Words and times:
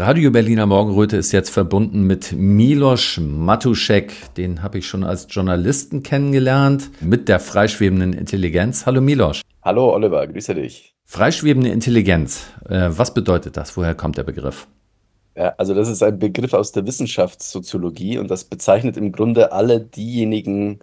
Radio 0.00 0.30
Berliner 0.30 0.66
Morgenröte 0.66 1.16
ist 1.16 1.32
jetzt 1.32 1.50
verbunden 1.50 2.02
mit 2.02 2.32
Milos 2.32 3.18
Matuszek. 3.20 4.12
Den 4.36 4.62
habe 4.62 4.78
ich 4.78 4.86
schon 4.86 5.02
als 5.02 5.26
Journalisten 5.28 6.04
kennengelernt, 6.04 6.92
mit 7.00 7.28
der 7.28 7.40
freischwebenden 7.40 8.12
Intelligenz. 8.12 8.86
Hallo 8.86 9.00
Milos. 9.00 9.42
Hallo 9.60 9.92
Oliver, 9.92 10.24
grüße 10.28 10.54
dich. 10.54 10.94
Freischwebende 11.04 11.70
Intelligenz, 11.70 12.46
äh, 12.68 12.90
was 12.90 13.12
bedeutet 13.12 13.56
das? 13.56 13.76
Woher 13.76 13.96
kommt 13.96 14.16
der 14.16 14.22
Begriff? 14.22 14.68
Ja, 15.36 15.54
also 15.58 15.74
das 15.74 15.88
ist 15.88 16.00
ein 16.04 16.20
Begriff 16.20 16.54
aus 16.54 16.70
der 16.70 16.86
Wissenschaftssoziologie 16.86 18.18
und 18.18 18.30
das 18.30 18.44
bezeichnet 18.44 18.96
im 18.96 19.10
Grunde 19.10 19.50
alle 19.50 19.80
diejenigen, 19.80 20.78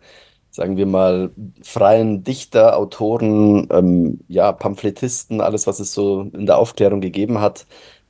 sagen 0.51 0.75
wir 0.75 0.87
mal, 0.87 1.31
freien 1.61 2.25
Dichter, 2.25 2.77
Autoren, 2.77 3.69
ähm, 3.71 4.19
ja, 4.27 4.51
Pamphletisten, 4.51 5.39
alles, 5.39 5.67
was 5.67 5.79
es 5.79 5.93
so 5.93 6.29
in 6.33 6.45
der 6.45 6.57
Aufklärung 6.57 6.99
gegeben 6.99 7.39
hat, 7.39 7.65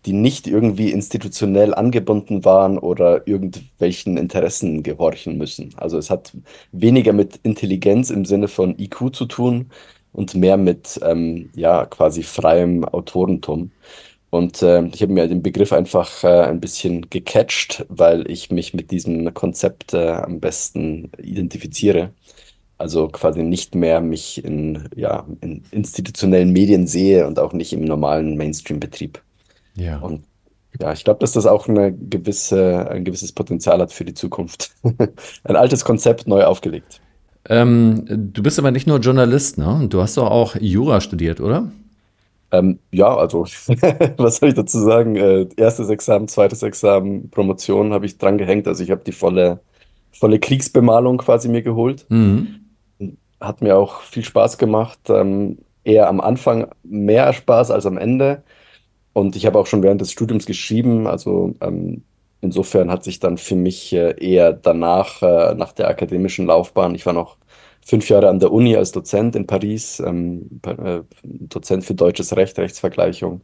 die 0.06 0.14
nicht 0.14 0.48
irgendwie 0.48 0.92
institutionell 0.92 1.74
angebunden 1.74 2.46
waren 2.46 2.78
oder 2.78 3.28
irgendwelchen 3.28 4.18
Interessen 4.18 4.84
gehorchen 4.84 5.38
müssen. 5.38 5.74
Also 5.78 5.98
es 5.98 6.10
hat 6.10 6.34
weniger 6.72 7.14
mit 7.14 7.40
Intelligenz 7.44 8.10
im 8.12 8.26
Sinne 8.26 8.48
von 8.48 8.78
IQ 8.80 9.14
zu 9.16 9.26
tun 9.26 9.72
und 10.14 10.36
mehr 10.36 10.58
mit 10.58 11.00
ähm, 11.04 11.50
ja 11.56 11.86
quasi 11.86 12.24
freiem 12.24 12.86
Autorentum. 12.86 13.72
Und 14.30 14.62
äh, 14.64 14.86
ich 14.88 15.02
habe 15.02 15.14
mir 15.14 15.28
den 15.28 15.42
Begriff 15.44 15.72
einfach 15.74 16.24
äh, 16.24 16.42
ein 16.44 16.60
bisschen 16.60 17.10
gecatcht, 17.10 17.86
weil 17.90 18.30
ich 18.30 18.52
mich 18.52 18.74
mit 18.74 18.92
diesem 18.92 19.34
Konzept 19.34 19.94
äh, 19.94 20.12
am 20.12 20.40
besten 20.40 21.12
identifiziere. 21.18 22.14
Also 22.78 23.08
quasi 23.08 23.44
nicht 23.44 23.76
mehr 23.76 24.02
mich 24.02 24.44
in, 24.44 24.90
ja, 24.96 25.26
in 25.42 25.64
institutionellen 25.72 26.52
Medien 26.52 26.88
sehe 26.88 27.28
und 27.28 27.40
auch 27.40 27.54
nicht 27.54 27.74
im 27.74 27.86
normalen 27.86 28.36
Mainstream-Betrieb. 28.38 29.22
Ja. 29.76 30.00
Und 30.00 30.24
ja, 30.80 30.92
ich 30.92 31.04
glaube, 31.04 31.20
dass 31.20 31.34
das 31.34 31.46
auch 31.46 31.68
eine 31.68 31.94
gewisse, 31.94 32.90
ein 32.90 33.06
gewisses 33.06 33.32
Potenzial 33.32 33.80
hat 33.80 33.94
für 33.94 34.06
die 34.06 34.14
Zukunft. 34.14 34.76
ein 35.44 35.56
altes 35.56 35.86
Konzept 35.86 36.28
neu 36.28 36.44
aufgelegt. 36.44 37.02
Ähm, 37.48 38.06
du 38.08 38.42
bist 38.42 38.60
aber 38.60 38.72
nicht 38.72 38.88
nur 38.88 39.00
Journalist, 39.00 39.58
ne? 39.58 39.86
Du 39.90 40.02
hast 40.02 40.18
doch 40.18 40.30
auch 40.30 40.56
Jura 40.60 41.00
studiert, 41.00 41.40
oder? 41.40 41.72
Ähm, 42.52 42.80
ja, 42.92 43.16
also, 43.16 43.44
was 44.18 44.38
soll 44.38 44.50
ich 44.50 44.56
dazu 44.56 44.80
sagen? 44.80 45.16
Äh, 45.16 45.48
erstes 45.56 45.90
Examen, 45.90 46.28
zweites 46.28 46.64
Examen, 46.64 47.30
Promotion 47.30 47.94
habe 47.94 48.06
ich 48.06 48.18
dran 48.18 48.38
gehängt. 48.38 48.68
Also 48.68 48.84
ich 48.84 48.92
habe 48.92 49.04
die 49.06 49.12
volle, 49.12 49.60
volle 50.12 50.40
Kriegsbemalung 50.40 51.18
quasi 51.18 51.48
mir 51.48 51.62
geholt. 51.62 52.06
Mhm. 52.10 52.62
Hat 53.40 53.62
mir 53.62 53.78
auch 53.78 54.02
viel 54.02 54.24
Spaß 54.24 54.58
gemacht. 54.58 55.00
Ähm, 55.10 55.60
eher 55.84 56.08
am 56.10 56.20
Anfang 56.20 56.68
mehr 56.84 57.32
Spaß 57.32 57.72
als 57.72 57.86
am 57.86 57.98
Ende. 57.98 58.44
Und 59.16 59.38
ich 59.38 59.46
habe 59.46 59.58
auch 59.60 59.66
schon 59.66 59.82
während 59.82 60.02
des 60.02 60.12
Studiums 60.12 60.46
geschrieben, 60.46 61.08
also 61.08 61.54
ähm, 61.62 62.04
insofern 62.42 62.92
hat 62.92 63.06
sich 63.06 63.22
dann 63.22 63.38
für 63.38 63.56
mich 63.56 63.94
äh, 63.94 64.14
eher 64.20 64.52
danach, 64.52 65.22
äh, 65.22 65.56
nach 65.56 65.72
der 65.72 65.88
akademischen 65.88 66.48
Laufbahn, 66.48 66.96
ich 66.96 67.06
war 67.06 67.14
noch 67.14 67.38
fünf 67.86 68.10
Jahre 68.10 68.28
an 68.28 68.40
der 68.42 68.52
Uni 68.52 68.76
als 68.76 68.92
Dozent 68.92 69.38
in 69.38 69.48
Paris, 69.48 70.02
ähm, 70.02 70.60
äh, 70.68 71.00
Dozent 71.24 71.86
für 71.86 71.96
deutsches 71.96 72.36
Recht, 72.36 72.60
Rechtsvergleichung. 72.60 73.42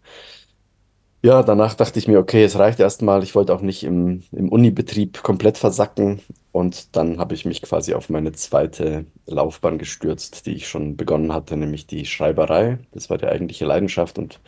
Ja, 1.23 1.43
danach 1.43 1.75
dachte 1.75 1.99
ich 1.99 2.07
mir, 2.07 2.19
okay, 2.19 2.43
es 2.43 2.57
reicht 2.59 2.79
erstmal. 2.79 3.23
Ich 3.23 3.35
wollte 3.35 3.53
auch 3.53 3.61
nicht 3.61 3.83
im, 3.83 4.23
im 4.31 4.49
Unibetrieb 4.49 5.21
komplett 5.23 5.57
versacken. 5.57 6.19
Und 6.51 6.95
dann 6.95 7.19
habe 7.19 7.35
ich 7.35 7.45
mich 7.45 7.61
quasi 7.61 7.93
auf 7.93 8.09
meine 8.09 8.31
zweite 8.33 9.05
Laufbahn 9.27 9.77
gestürzt, 9.77 10.47
die 10.47 10.55
ich 10.55 10.67
schon 10.67 10.97
begonnen 10.97 11.31
hatte, 11.33 11.55
nämlich 11.57 11.85
die 11.87 12.05
Schreiberei. 12.05 12.79
Das 12.91 13.09
war 13.09 13.17
die 13.19 13.27
eigentliche 13.27 13.65
Leidenschaft. 13.65 14.17
Und 14.17 14.41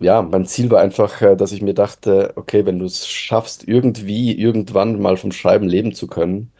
ja, 0.00 0.22
mein 0.22 0.46
Ziel 0.46 0.70
war 0.70 0.80
einfach, 0.80 1.20
äh, 1.22 1.36
dass 1.36 1.52
ich 1.52 1.62
mir 1.62 1.74
dachte, 1.74 2.32
okay, 2.36 2.66
wenn 2.66 2.78
du 2.78 2.86
es 2.86 3.06
schaffst, 3.08 3.68
irgendwie, 3.68 4.32
irgendwann 4.38 5.00
mal 5.00 5.16
vom 5.16 5.32
Schreiben 5.32 5.68
leben 5.68 5.94
zu 5.94 6.06
können, 6.08 6.52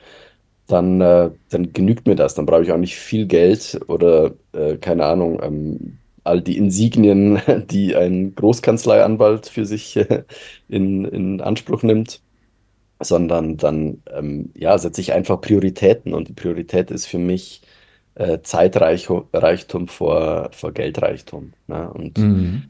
dann, 0.69 1.01
äh, 1.01 1.31
dann 1.51 1.73
genügt 1.73 2.06
mir 2.06 2.17
das. 2.17 2.34
Dann 2.34 2.47
brauche 2.47 2.62
ich 2.62 2.73
auch 2.73 2.78
nicht 2.78 2.97
viel 2.97 3.27
Geld 3.27 3.81
oder, 3.89 4.33
äh, 4.53 4.77
keine 4.77 5.06
Ahnung, 5.06 5.41
ähm, 5.43 5.99
all 6.25 6.43
die 6.43 6.59
Insignien, 6.59 7.41
die 7.71 7.97
ein 7.97 8.34
Großkanzleianwalt 8.34 9.47
für 9.49 9.67
sich 9.67 9.97
äh, 9.97 10.25
in, 10.69 11.05
in 11.07 11.41
Anspruch 11.41 11.83
nimmt, 11.83 12.21
sondern 13.01 13.57
dann, 13.57 14.03
ähm, 14.12 14.51
ja, 14.55 14.78
setze 14.78 15.01
ich 15.01 15.12
einfach 15.12 15.41
Prioritäten 15.41 16.15
und 16.15 16.28
die 16.28 16.34
Priorität 16.34 16.91
ist 16.91 17.07
für 17.07 17.19
mich 17.19 17.62
äh, 18.17 18.41
Zeitreichtum 18.43 19.89
vor, 19.89 20.51
vor 20.53 20.72
Geldreichtum. 20.72 21.55
Ne? 21.69 21.91
Und 21.93 22.19
mhm 22.19 22.65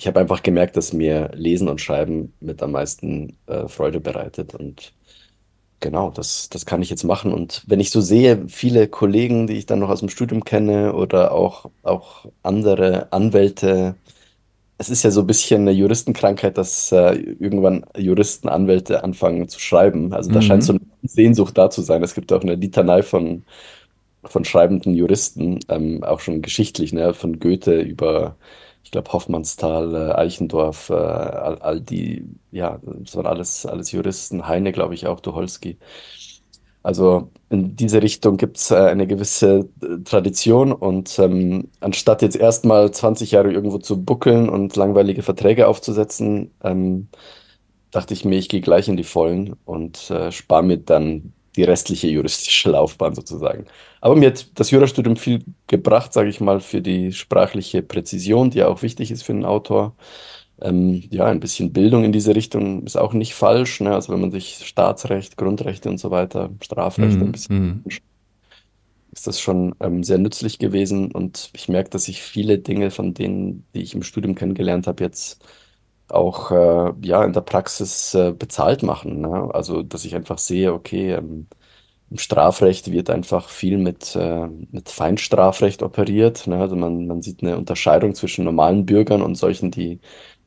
ich 0.00 0.06
habe 0.06 0.18
einfach 0.18 0.42
gemerkt, 0.42 0.78
dass 0.78 0.94
mir 0.94 1.30
Lesen 1.34 1.68
und 1.68 1.82
Schreiben 1.82 2.32
mit 2.40 2.62
am 2.62 2.72
meisten 2.72 3.36
äh, 3.46 3.68
Freude 3.68 4.00
bereitet. 4.00 4.54
Und 4.54 4.94
genau, 5.80 6.10
das, 6.10 6.48
das 6.48 6.64
kann 6.64 6.80
ich 6.80 6.88
jetzt 6.88 7.04
machen. 7.04 7.34
Und 7.34 7.64
wenn 7.66 7.80
ich 7.80 7.90
so 7.90 8.00
sehe, 8.00 8.48
viele 8.48 8.88
Kollegen, 8.88 9.46
die 9.46 9.58
ich 9.58 9.66
dann 9.66 9.78
noch 9.78 9.90
aus 9.90 10.00
dem 10.00 10.08
Studium 10.08 10.42
kenne 10.42 10.94
oder 10.94 11.32
auch, 11.32 11.70
auch 11.82 12.24
andere 12.42 13.12
Anwälte, 13.12 13.94
es 14.78 14.88
ist 14.88 15.02
ja 15.02 15.10
so 15.10 15.20
ein 15.20 15.26
bisschen 15.26 15.60
eine 15.60 15.72
Juristenkrankheit, 15.72 16.56
dass 16.56 16.90
äh, 16.92 17.16
irgendwann 17.38 17.84
Juristen, 17.94 18.48
Anwälte 18.48 19.04
anfangen 19.04 19.50
zu 19.50 19.60
schreiben. 19.60 20.14
Also 20.14 20.30
da 20.30 20.38
mhm. 20.38 20.44
scheint 20.44 20.64
so 20.64 20.72
eine 20.72 20.80
Sehnsucht 21.02 21.58
da 21.58 21.68
zu 21.68 21.82
sein. 21.82 22.02
Es 22.02 22.14
gibt 22.14 22.32
auch 22.32 22.40
eine 22.40 22.54
Litanei 22.54 23.02
von, 23.02 23.44
von 24.24 24.46
schreibenden 24.46 24.94
Juristen, 24.94 25.60
ähm, 25.68 26.02
auch 26.04 26.20
schon 26.20 26.40
geschichtlich, 26.40 26.94
ne, 26.94 27.12
von 27.12 27.38
Goethe 27.38 27.82
über 27.82 28.36
ich 28.82 28.90
glaube 28.90 29.12
Hoffmannsthal, 29.12 29.94
äh, 29.94 30.12
Eichendorff, 30.14 30.90
äh, 30.90 30.94
all, 30.94 31.58
all, 31.60 31.80
die, 31.80 32.24
ja, 32.50 32.80
das 32.82 33.16
waren 33.16 33.26
alles, 33.26 33.66
alles 33.66 33.92
Juristen, 33.92 34.46
Heine, 34.48 34.72
glaube 34.72 34.94
ich 34.94 35.06
auch, 35.06 35.20
Tucholsky. 35.20 35.78
Also 36.82 37.30
in 37.50 37.76
diese 37.76 38.02
Richtung 38.02 38.38
gibt 38.38 38.56
es 38.56 38.70
äh, 38.70 38.76
eine 38.76 39.06
gewisse 39.06 39.68
äh, 39.82 40.02
Tradition 40.04 40.72
und 40.72 41.18
ähm, 41.18 41.70
anstatt 41.80 42.22
jetzt 42.22 42.36
erstmal 42.36 42.90
20 42.90 43.32
Jahre 43.32 43.52
irgendwo 43.52 43.78
zu 43.78 44.02
buckeln 44.02 44.48
und 44.48 44.76
langweilige 44.76 45.22
Verträge 45.22 45.68
aufzusetzen, 45.68 46.54
ähm, 46.62 47.08
dachte 47.90 48.14
ich 48.14 48.24
mir, 48.24 48.38
ich 48.38 48.48
gehe 48.48 48.60
gleich 48.62 48.88
in 48.88 48.96
die 48.96 49.04
Vollen 49.04 49.54
und 49.64 50.10
äh, 50.10 50.32
spare 50.32 50.62
mir 50.62 50.78
dann 50.78 51.34
die 51.56 51.64
restliche 51.64 52.08
juristische 52.08 52.70
Laufbahn 52.72 53.14
sozusagen. 53.14 53.66
Aber 54.00 54.16
mir 54.16 54.28
hat 54.28 54.58
das 54.58 54.70
Jurastudium 54.70 55.16
viel 55.16 55.44
gebracht, 55.66 56.12
sage 56.12 56.30
ich 56.30 56.40
mal, 56.40 56.60
für 56.60 56.80
die 56.80 57.12
sprachliche 57.12 57.82
Präzision, 57.82 58.50
die 58.50 58.58
ja 58.58 58.68
auch 58.68 58.82
wichtig 58.82 59.10
ist 59.10 59.22
für 59.22 59.32
einen 59.32 59.44
Autor. 59.44 59.94
Ähm, 60.62 61.02
ja, 61.10 61.26
ein 61.26 61.40
bisschen 61.40 61.72
Bildung 61.72 62.04
in 62.04 62.12
diese 62.12 62.34
Richtung 62.34 62.84
ist 62.84 62.96
auch 62.96 63.12
nicht 63.12 63.34
falsch. 63.34 63.80
Ne? 63.80 63.94
Also 63.94 64.12
wenn 64.12 64.20
man 64.20 64.30
sich 64.30 64.66
Staatsrecht, 64.66 65.36
Grundrechte 65.36 65.88
und 65.90 65.98
so 65.98 66.10
weiter, 66.10 66.50
Strafrecht 66.62 67.18
mm, 67.18 67.22
ein 67.22 67.32
bisschen 67.32 67.68
mm. 67.68 67.84
ist 69.12 69.26
das 69.26 69.40
schon 69.40 69.74
ähm, 69.80 70.02
sehr 70.02 70.18
nützlich 70.18 70.58
gewesen. 70.58 71.12
Und 71.12 71.50
ich 71.54 71.68
merke, 71.68 71.90
dass 71.90 72.08
ich 72.08 72.22
viele 72.22 72.58
Dinge 72.58 72.90
von 72.90 73.14
denen, 73.14 73.66
die 73.74 73.82
ich 73.82 73.94
im 73.94 74.02
Studium 74.02 74.34
kennengelernt 74.34 74.86
habe, 74.86 75.04
jetzt 75.04 75.44
auch 76.08 76.50
äh, 76.50 76.92
ja, 77.02 77.24
in 77.24 77.32
der 77.32 77.40
Praxis 77.42 78.14
äh, 78.14 78.32
bezahlt 78.32 78.82
machen. 78.82 79.20
Ne? 79.20 79.50
Also, 79.54 79.82
dass 79.82 80.04
ich 80.04 80.14
einfach 80.14 80.38
sehe, 80.38 80.72
okay, 80.72 81.12
ähm, 81.14 81.46
im 82.10 82.18
Strafrecht 82.18 82.90
wird 82.90 83.08
einfach 83.08 83.48
viel 83.48 83.78
mit, 83.78 84.16
äh, 84.16 84.48
mit 84.70 84.88
Feinstrafrecht 84.88 85.82
operiert. 85.82 86.46
Ne? 86.46 86.58
Also 86.58 86.74
man, 86.76 87.06
man 87.06 87.22
sieht 87.22 87.42
eine 87.42 87.56
Unterscheidung 87.56 88.14
zwischen 88.14 88.44
normalen 88.44 88.84
Bürgern 88.84 89.22
und 89.22 89.36
solchen, 89.36 89.70
die 89.70 90.00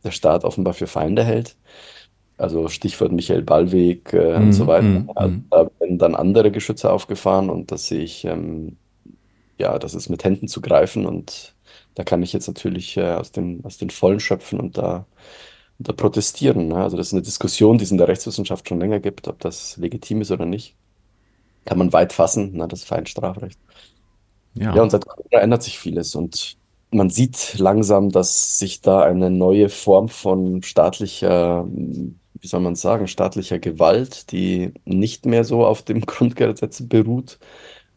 der 0.04 0.12
Staat 0.12 0.44
offenbar 0.44 0.74
für 0.74 0.88
Feinde 0.88 1.24
hält. 1.24 1.56
Also 2.38 2.68
Stichwort 2.68 3.14
Michael 3.14 3.44
Ballweg 3.44 4.12
äh, 4.14 4.38
mm, 4.38 4.44
und 4.44 4.54
so 4.54 4.68
weiter. 4.68 4.84
Mm, 4.86 5.12
also, 5.16 5.36
da 5.50 5.70
werden 5.80 5.98
dann 6.00 6.16
andere 6.16 6.52
Geschütze 6.52 6.92
aufgefahren 6.92 7.50
und 7.50 7.72
das 7.72 7.88
sehe 7.88 8.02
ich, 8.02 8.26
ähm, 8.26 8.78
ja, 9.58 9.80
das 9.80 9.94
ist 9.94 10.10
mit 10.10 10.24
Händen 10.24 10.48
zu 10.48 10.60
greifen 10.62 11.06
und 11.06 11.56
da 11.96 12.04
kann 12.04 12.24
ich 12.24 12.34
jetzt 12.34 12.48
natürlich 12.48 12.98
äh, 12.98 13.14
aus 13.14 13.32
den, 13.32 13.64
aus 13.64 13.78
den 13.78 13.90
Vollen 13.90 14.20
schöpfen 14.20 14.60
und 14.60 14.78
da 14.78 15.06
da 15.80 15.94
protestieren. 15.94 16.68
Ne? 16.70 16.76
Also 16.76 16.98
das 16.98 17.08
ist 17.08 17.14
eine 17.14 17.22
Diskussion, 17.22 17.78
die 17.78 17.84
es 17.84 17.92
in 17.92 17.98
der 17.98 18.08
Rechtswissenschaft 18.08 18.68
schon 18.68 18.80
länger 18.80 19.00
gibt, 19.00 19.28
ob 19.28 19.40
das 19.40 19.78
legitim 19.78 20.22
ist 20.22 20.32
oder 20.32 20.46
nicht. 20.46 20.76
Kann 21.66 21.78
man 21.78 21.94
weit 21.94 22.14
fassen, 22.14 22.54
ne? 22.54 22.68
das 22.68 22.84
Feinstrafrecht. 22.84 23.60
Ja. 24.56 24.76
ja, 24.76 24.82
und 24.84 24.92
seit 24.92 25.06
Corona 25.06 25.40
ändert 25.40 25.64
sich 25.64 25.80
vieles 25.80 26.16
und 26.16 26.58
man 26.94 27.10
sieht 27.10 27.58
langsam, 27.58 28.10
dass 28.10 28.60
sich 28.60 28.82
da 28.82 29.02
eine 29.02 29.32
neue 29.32 29.70
Form 29.70 30.10
von 30.10 30.62
staatlicher, 30.64 31.66
wie 31.68 32.48
soll 32.48 32.60
man 32.62 32.76
sagen, 32.76 33.08
staatlicher 33.08 33.60
Gewalt, 33.60 34.32
die 34.32 34.74
nicht 34.86 35.26
mehr 35.26 35.44
so 35.44 35.66
auf 35.66 35.82
dem 35.82 36.02
Grundgesetz 36.06 36.84
beruht, 36.88 37.40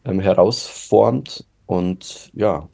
ähm, 0.05 0.19
herausformt. 0.19 1.45
Und 1.65 2.31
ja, 2.33 2.69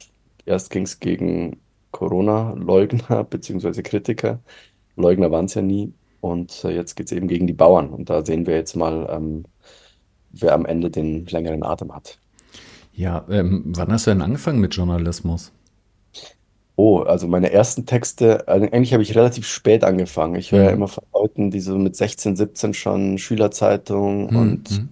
erst 0.46 0.70
ging 0.70 0.84
es 0.84 1.00
gegen 1.00 1.60
Corona-Leugner 1.90 3.24
bzw. 3.30 3.82
Kritiker. 3.82 4.40
Leugner 4.96 5.30
waren 5.30 5.46
es 5.46 5.54
ja 5.54 5.62
nie. 5.62 5.92
Und 6.20 6.64
äh, 6.64 6.70
jetzt 6.74 6.94
geht 6.96 7.06
es 7.06 7.12
eben 7.12 7.28
gegen 7.28 7.46
die 7.46 7.52
Bauern. 7.52 7.90
Und 7.90 8.08
da 8.10 8.24
sehen 8.24 8.46
wir 8.46 8.54
jetzt 8.54 8.76
mal, 8.76 9.08
ähm, 9.10 9.44
wer 10.40 10.54
am 10.54 10.66
Ende 10.66 10.90
den 10.90 11.26
längeren 11.26 11.62
Atem 11.64 11.94
hat. 11.94 12.18
Ja, 12.92 13.24
ähm, 13.28 13.62
wann 13.66 13.92
hast 13.92 14.06
du 14.06 14.10
denn 14.12 14.22
angefangen 14.22 14.60
mit 14.60 14.74
Journalismus? 14.74 15.52
Oh, 16.76 17.00
also 17.02 17.28
meine 17.28 17.52
ersten 17.52 17.86
Texte, 17.86 18.48
also 18.48 18.66
eigentlich 18.66 18.92
habe 18.92 19.02
ich 19.04 19.14
relativ 19.14 19.46
spät 19.46 19.84
angefangen. 19.84 20.34
Ich 20.34 20.50
höre 20.50 20.64
ja 20.64 20.70
Mhm. 20.70 20.72
immer 20.72 20.88
von 20.88 21.04
Leuten, 21.12 21.50
die 21.52 21.60
so 21.60 21.78
mit 21.78 21.94
16, 21.94 22.34
17 22.34 22.74
schon 22.74 23.16
Schülerzeitung 23.18 24.26
Mhm. 24.28 24.36
und 24.36 24.70
mhm. 24.70 24.88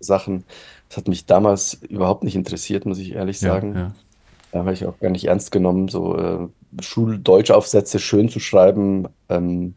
Sachen. 0.00 0.44
Das 0.88 0.96
hat 0.98 1.08
mich 1.08 1.26
damals 1.26 1.74
überhaupt 1.74 2.24
nicht 2.24 2.36
interessiert, 2.36 2.86
muss 2.86 2.98
ich 2.98 3.12
ehrlich 3.12 3.38
Ja, 3.40 3.48
sagen. 3.50 3.74
ja. 3.74 3.94
Da 4.52 4.60
habe 4.60 4.72
ich 4.74 4.86
auch 4.86 4.98
gar 5.00 5.10
nicht 5.10 5.26
ernst 5.26 5.52
genommen, 5.52 5.88
so 5.88 6.16
äh, 6.18 6.48
Schuldeutschaufsätze 6.82 7.98
schön 8.00 8.28
zu 8.30 8.40
schreiben. 8.40 9.08
Ähm, 9.28 9.76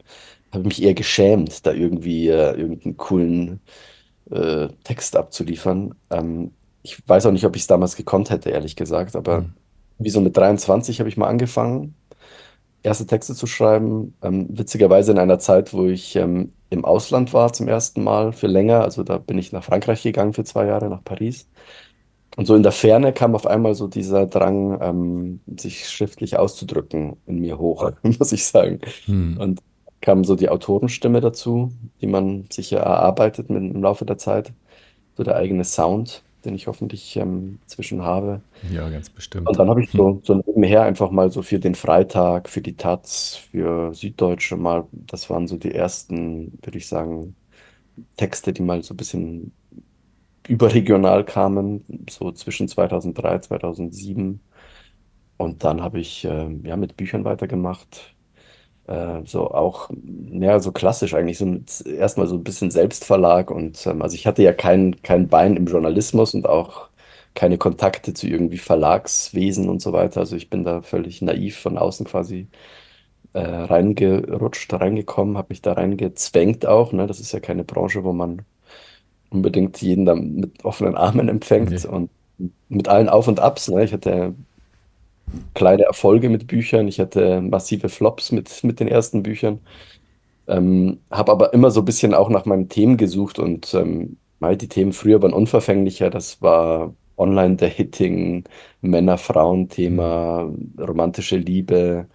habe 0.53 0.65
mich 0.65 0.81
eher 0.83 0.93
geschämt, 0.95 1.65
da 1.65 1.73
irgendwie 1.73 2.29
äh, 2.29 2.53
irgendeinen 2.55 2.97
coolen 2.97 3.61
äh, 4.31 4.69
Text 4.83 5.15
abzuliefern. 5.15 5.95
Ähm, 6.09 6.53
ich 6.83 7.07
weiß 7.07 7.25
auch 7.25 7.31
nicht, 7.31 7.45
ob 7.45 7.55
ich 7.55 7.63
es 7.63 7.67
damals 7.67 7.95
gekonnt 7.95 8.29
hätte, 8.29 8.49
ehrlich 8.51 8.75
gesagt, 8.75 9.15
aber 9.15 9.41
Mhm. 9.41 9.55
wie 9.99 10.09
so 10.09 10.21
mit 10.21 10.37
23 10.37 10.99
habe 10.99 11.09
ich 11.09 11.17
mal 11.17 11.27
angefangen, 11.27 11.95
erste 12.83 13.05
Texte 13.07 13.35
zu 13.35 13.47
schreiben. 13.47 14.15
Ähm, 14.21 14.47
witzigerweise 14.57 15.11
in 15.11 15.19
einer 15.19 15.39
Zeit, 15.39 15.73
wo 15.73 15.85
ich 15.87 16.15
ähm, 16.15 16.53
im 16.69 16.85
Ausland 16.85 17.33
war 17.33 17.53
zum 17.53 17.67
ersten 17.67 18.03
Mal 18.03 18.33
für 18.33 18.47
länger. 18.47 18.81
Also 18.83 19.03
da 19.03 19.17
bin 19.17 19.37
ich 19.37 19.51
nach 19.51 19.63
Frankreich 19.63 20.03
gegangen 20.03 20.33
für 20.33 20.43
zwei 20.45 20.65
Jahre, 20.67 20.89
nach 20.89 21.03
Paris. 21.03 21.49
Und 22.37 22.45
so 22.45 22.55
in 22.55 22.63
der 22.63 22.71
Ferne 22.71 23.13
kam 23.13 23.35
auf 23.35 23.47
einmal 23.47 23.75
so 23.75 23.87
dieser 23.87 24.25
Drang, 24.27 24.79
ähm, 24.81 25.41
sich 25.59 25.89
schriftlich 25.89 26.37
auszudrücken, 26.37 27.17
in 27.25 27.39
mir 27.39 27.57
hoch, 27.59 27.91
muss 28.03 28.31
ich 28.31 28.45
sagen. 28.45 28.79
Mhm. 29.07 29.37
Und 29.37 29.59
kam 30.01 30.23
so 30.23 30.35
die 30.35 30.49
Autorenstimme 30.49 31.21
dazu, 31.21 31.71
die 32.01 32.07
man 32.07 32.47
sich 32.51 32.71
ja 32.71 32.79
erarbeitet 32.79 33.49
mit, 33.49 33.63
im 33.63 33.81
Laufe 33.83 34.05
der 34.05 34.17
Zeit. 34.17 34.53
So 35.17 35.23
der 35.23 35.35
eigene 35.37 35.63
Sound, 35.65 36.23
den 36.45 36.55
ich 36.55 36.67
hoffentlich 36.67 37.15
ähm, 37.17 37.59
zwischen 37.67 38.03
habe. 38.03 38.43
Ja, 38.61 38.89
ganz 38.89 39.09
Und 39.45 39.57
bestimmt. 39.57 39.59
dann 39.59 39.69
habe 39.69 39.83
ich 39.83 39.91
Hm. 39.91 39.97
so, 39.97 40.21
so 40.23 40.35
nebenher 40.45 40.83
einfach 40.83 41.11
mal 41.11 41.31
so 41.31 41.41
für 41.43 41.59
den 41.59 41.75
Freitag, 41.75 42.49
für 42.49 42.61
die 42.61 42.75
Taz, 42.77 43.35
für 43.51 43.93
Süddeutsche 43.93 44.57
mal, 44.57 44.87
das 44.91 45.29
waren 45.29 45.47
so 45.47 45.57
die 45.57 45.73
ersten, 45.73 46.59
würde 46.63 46.77
ich 46.77 46.87
sagen, 46.87 47.35
Texte, 48.17 48.53
die 48.53 48.61
mal 48.63 48.83
so 48.83 48.93
ein 48.93 48.97
bisschen 48.97 49.53
überregional 50.47 51.25
kamen, 51.25 51.85
so 52.09 52.31
zwischen 52.31 52.67
2003, 52.67 53.39
2007. 53.39 54.41
Und 55.37 55.63
dann 55.63 55.81
habe 55.83 55.99
ich 55.99 56.25
ähm, 56.25 56.65
ja 56.65 56.77
mit 56.77 56.97
Büchern 56.97 57.25
weitergemacht. 57.25 58.15
Äh, 58.89 59.23
so 59.25 59.51
auch, 59.51 59.91
ja, 60.31 60.59
so 60.59 60.73
klassisch 60.73 61.15
eigentlich, 61.15 61.39
so 61.39 61.47
mit, 61.47 61.85
erstmal 61.87 62.27
so 62.27 62.35
ein 62.37 62.43
bisschen 62.45 62.71
Selbstverlag. 62.71 63.51
Und 63.51 63.85
ähm, 63.87 64.01
also 64.03 64.15
ich 64.15 64.27
hatte 64.27 64.43
ja 64.43 64.53
kein, 64.53 65.01
kein 65.03 65.29
Bein 65.29 65.57
im 65.57 65.67
Journalismus 65.67 66.33
und 66.35 66.47
auch 66.49 66.89
keine 67.35 67.57
Kontakte 67.59 68.13
zu 68.15 68.27
irgendwie 68.27 68.57
Verlagswesen 68.59 69.69
und 69.69 69.81
so 69.81 69.93
weiter. 69.93 70.21
Also 70.21 70.35
ich 70.37 70.49
bin 70.51 70.63
da 70.65 70.81
völlig 70.83 71.21
naiv 71.21 71.57
von 71.59 71.77
außen 71.77 72.07
quasi 72.07 72.49
äh, 73.33 73.39
reingerutscht, 73.41 74.73
reingekommen, 74.73 75.37
habe 75.37 75.49
mich 75.51 75.61
da 75.61 75.73
reingezwängt 75.73 76.65
auch. 76.65 76.93
Ne? 76.93 77.07
Das 77.07 77.19
ist 77.19 77.31
ja 77.33 77.39
keine 77.39 77.63
Branche, 77.65 78.03
wo 78.03 78.13
man 78.13 78.43
unbedingt 79.29 79.81
jeden 79.81 80.05
da 80.05 80.15
mit 80.15 80.63
offenen 80.65 80.95
Armen 80.95 81.29
empfängt 81.29 81.69
Nee. 81.69 81.87
und 81.87 82.09
mit 82.69 82.87
allen 82.87 83.09
Auf 83.09 83.27
und 83.27 83.39
Abs. 83.39 83.69
Ne? 83.69 83.83
Ich 83.83 83.93
hatte 83.93 84.35
kleine 85.53 85.83
Erfolge 85.83 86.29
mit 86.29 86.47
Büchern, 86.47 86.87
ich 86.87 86.99
hatte 86.99 87.41
massive 87.41 87.89
Flops 87.89 88.31
mit, 88.31 88.63
mit 88.63 88.79
den 88.79 88.87
ersten 88.87 89.23
Büchern, 89.23 89.59
ähm, 90.47 90.99
habe 91.11 91.31
aber 91.31 91.53
immer 91.53 91.71
so 91.71 91.81
ein 91.81 91.85
bisschen 91.85 92.13
auch 92.13 92.29
nach 92.29 92.45
meinen 92.45 92.69
Themen 92.69 92.97
gesucht 92.97 93.39
und 93.39 93.73
ähm, 93.73 94.17
die 94.41 94.67
Themen 94.69 94.93
früher 94.93 95.21
waren 95.21 95.33
unverfänglicher. 95.33 96.09
Das 96.09 96.41
war 96.41 96.93
Online-Dating. 97.17 98.45
Männer-Frauen-Thema, 98.81 100.51
romantische 100.79 101.37
Liebe, 101.37 102.07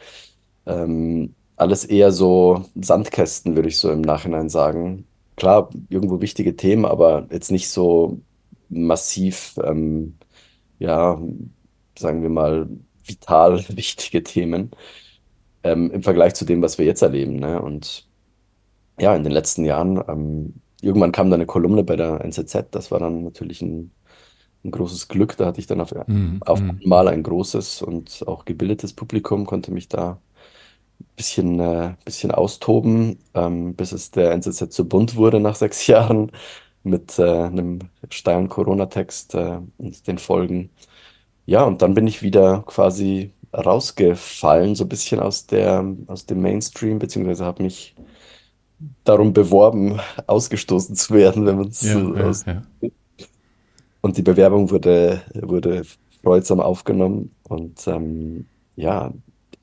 ähm, 0.67 1.35
alles 1.57 1.85
eher 1.85 2.13
so 2.13 2.65
Sandkästen, 2.81 3.57
würde 3.57 3.69
ich 3.69 3.79
so 3.79 3.91
im 3.93 4.01
Nachhinein 4.03 4.49
sagen. 4.49 5.07
Klar, 5.37 5.71
irgendwo 5.89 6.21
wichtige 6.21 6.57
Themen, 6.57 6.85
aber 6.87 7.27
jetzt 7.31 7.51
nicht 7.53 7.69
so 7.71 8.21
massiv, 8.71 9.59
ähm, 9.65 10.17
ja, 10.79 11.21
sagen 11.99 12.23
wir 12.23 12.31
mal, 12.31 12.69
vital 13.07 13.65
wichtige 13.77 14.23
Themen, 14.23 14.71
ähm, 15.65 15.91
im 15.93 16.03
Vergleich 16.03 16.35
zu 16.35 16.45
dem, 16.45 16.63
was 16.63 16.79
wir 16.79 16.87
jetzt 16.87 17.03
erleben, 17.03 17.37
ne? 17.37 17.61
Und 17.63 18.09
ja, 19.01 19.15
in 19.17 19.25
den 19.25 19.33
letzten 19.33 19.65
Jahren, 19.65 20.03
ähm, 20.09 20.63
irgendwann 20.83 21.13
kam 21.13 21.31
dann 21.31 21.41
eine 21.41 21.47
Kolumne 21.47 21.85
bei 21.85 21.97
der 21.97 22.23
NZZ, 22.25 22.69
das 22.73 22.91
war 22.91 23.01
dann 23.01 23.25
natürlich 23.25 23.63
ein, 23.63 23.93
ein 24.65 24.71
großes 24.73 25.09
Glück. 25.09 25.37
Da 25.37 25.47
hatte 25.47 25.61
ich 25.61 25.67
dann 25.69 25.81
auf, 25.81 25.93
Hm. 26.07 26.43
auf 26.45 26.61
Hm. 26.61 26.81
einmal 26.83 27.09
ein 27.09 27.23
großes 27.23 27.83
und 27.83 28.25
auch 28.29 28.45
gebildetes 28.47 28.95
Publikum, 28.95 29.47
konnte 29.47 29.73
mich 29.73 29.89
da 29.89 30.23
bisschen, 31.17 31.61
äh, 31.61 31.95
bisschen 32.05 32.31
austoben, 32.31 33.19
ähm, 33.35 33.75
bis 33.77 33.93
es 33.93 34.11
der 34.11 34.33
NZZ 34.33 34.73
zu 34.73 34.89
bunt 34.89 35.17
wurde 35.17 35.41
nach 35.41 35.55
sechs 35.57 35.87
Jahren 35.87 36.33
mit 36.83 37.19
äh, 37.19 37.25
einem 37.25 37.81
steilen 38.11 38.49
Corona-Text 38.49 39.35
äh, 39.35 39.61
und 39.79 40.07
den 40.07 40.19
Folgen. 40.19 40.71
Ja, 41.47 41.65
und 41.65 41.83
dann 41.83 41.95
bin 41.95 42.07
ich 42.07 42.23
wieder 42.23 42.63
quasi 42.67 43.35
rausgefallen, 43.53 44.75
so 44.75 44.85
ein 44.85 44.89
bisschen 44.89 45.21
aus 45.21 45.47
der, 45.47 45.85
aus 46.07 46.27
dem 46.27 46.41
Mainstream, 46.43 46.99
beziehungsweise 46.99 47.45
habe 47.45 47.63
mich 47.63 47.95
darum 49.05 49.33
beworben, 49.33 50.01
ausgestoßen 50.27 50.95
zu 50.97 51.15
werden, 51.15 51.47
wenn 51.47 51.57
man 51.57 51.69
es 51.69 51.81
Ja, 51.81 51.93
so 51.93 52.15
ja, 52.15 52.25
aus. 52.29 52.45
ja. 52.47 52.63
Und 54.01 54.17
die 54.17 54.23
Bewerbung 54.23 54.71
wurde, 54.71 55.23
wurde 55.35 55.85
freudsam 56.23 56.61
aufgenommen. 56.61 57.35
Und 57.49 57.87
ähm, 57.87 58.47
ja, 58.77 59.13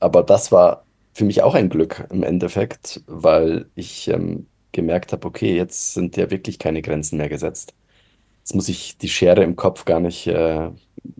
aber 0.00 0.22
das 0.22 0.50
war 0.52 0.86
für 1.14 1.24
mich 1.24 1.42
auch 1.42 1.54
ein 1.54 1.68
Glück 1.68 2.06
im 2.10 2.22
Endeffekt, 2.22 3.02
weil 3.06 3.70
ich 3.74 4.08
ähm, 4.08 4.48
gemerkt 4.72 5.12
habe, 5.12 5.26
okay, 5.28 5.54
jetzt 5.56 5.94
sind 5.94 6.16
ja 6.16 6.30
wirklich 6.30 6.58
keine 6.58 6.82
Grenzen 6.82 7.18
mehr 7.18 7.28
gesetzt. 7.28 7.74
Jetzt 8.42 8.54
muss 8.54 8.68
ich 8.68 8.98
die 8.98 9.08
Schere 9.08 9.42
im 9.44 9.56
Kopf 9.56 9.84
gar 9.84 10.00
nicht, 10.00 10.26
äh, 10.26 10.70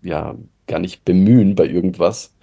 ja, 0.03 0.37
gar 0.67 0.79
nicht 0.81 1.05
bemühen 1.05 1.55
bei 1.55 1.67
irgendwas. 1.67 2.35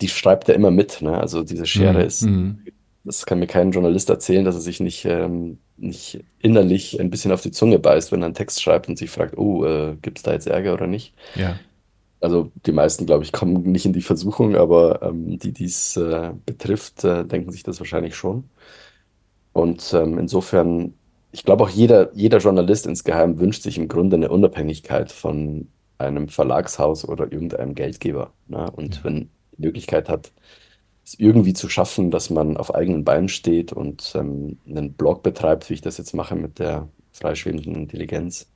Die 0.00 0.08
schreibt 0.08 0.48
ja 0.48 0.54
immer 0.54 0.70
mit, 0.70 1.00
ne? 1.02 1.18
Also 1.18 1.42
diese 1.44 1.66
Schere 1.66 2.00
Hm. 2.00 2.06
ist, 2.06 2.22
Hm. 2.24 2.58
das 3.04 3.26
kann 3.26 3.38
mir 3.38 3.46
kein 3.46 3.72
Journalist 3.72 4.10
erzählen, 4.10 4.44
dass 4.44 4.54
er 4.56 4.60
sich 4.60 4.80
nicht, 4.80 5.04
ähm, 5.04 5.58
nicht 5.76 6.24
innerlich 6.38 7.00
ein 7.00 7.10
bisschen 7.10 7.32
auf 7.32 7.42
die 7.42 7.50
Zunge 7.52 7.78
beißt, 7.78 8.12
wenn 8.12 8.22
er 8.22 8.26
einen 8.26 8.34
Text 8.34 8.62
schreibt 8.62 8.88
und 8.88 8.98
sich 8.98 9.10
fragt, 9.10 9.36
oh, 9.38 9.64
äh, 9.64 9.96
gibt 10.02 10.18
es 10.18 10.22
da 10.24 10.32
jetzt 10.32 10.46
Ärger 10.46 10.74
oder 10.74 10.86
nicht? 10.86 11.14
Ja. 11.34 11.60
Also 12.20 12.52
die 12.66 12.72
meisten, 12.72 13.06
glaube 13.06 13.24
ich, 13.24 13.32
kommen 13.32 13.62
nicht 13.72 13.84
in 13.86 13.92
die 13.92 14.02
Versuchung, 14.02 14.54
aber 14.56 15.02
ähm, 15.02 15.38
die, 15.38 15.52
die 15.52 15.64
es 15.64 15.96
äh, 15.96 16.32
betrifft, 16.46 17.02
äh, 17.04 17.24
denken 17.26 17.50
sich 17.52 17.64
das 17.64 17.80
wahrscheinlich 17.80 18.14
schon. 18.16 18.50
Und 19.52 19.92
ähm, 19.94 20.18
insofern, 20.18 20.94
ich 21.32 21.44
glaube 21.44 21.64
auch 21.64 21.70
jeder, 21.70 22.14
jeder 22.14 22.38
Journalist 22.38 22.86
insgeheim 22.86 23.38
wünscht 23.40 23.62
sich 23.62 23.78
im 23.78 23.88
Grunde 23.88 24.16
eine 24.16 24.30
Unabhängigkeit 24.30 25.12
von 25.12 25.72
einem 25.98 26.28
Verlagshaus 26.28 27.08
oder 27.08 27.32
irgendeinem 27.32 27.74
Geldgeber. 27.74 28.34
Ne? 28.48 28.70
Und 28.72 29.04
Ja. 29.04 29.04
wenn 29.04 29.30
die 29.56 29.62
Möglichkeit 29.66 30.08
hat, 30.08 30.32
es 31.04 31.14
irgendwie 31.18 31.54
zu 31.54 31.68
schaffen, 31.68 32.10
dass 32.10 32.30
man 32.30 32.56
auf 32.56 32.74
eigenen 32.74 33.04
Beinen 33.04 33.28
steht 33.28 33.72
und 33.72 34.12
ähm, 34.16 34.60
einen 34.68 34.94
Blog 34.94 35.22
betreibt, 35.22 35.70
wie 35.70 35.74
ich 35.74 35.82
das 35.82 35.98
jetzt 35.98 36.14
mache 36.14 36.36
mit 36.36 36.58
der 36.60 36.90
freischwebenden 37.12 37.74
Intelligenz 37.76 38.50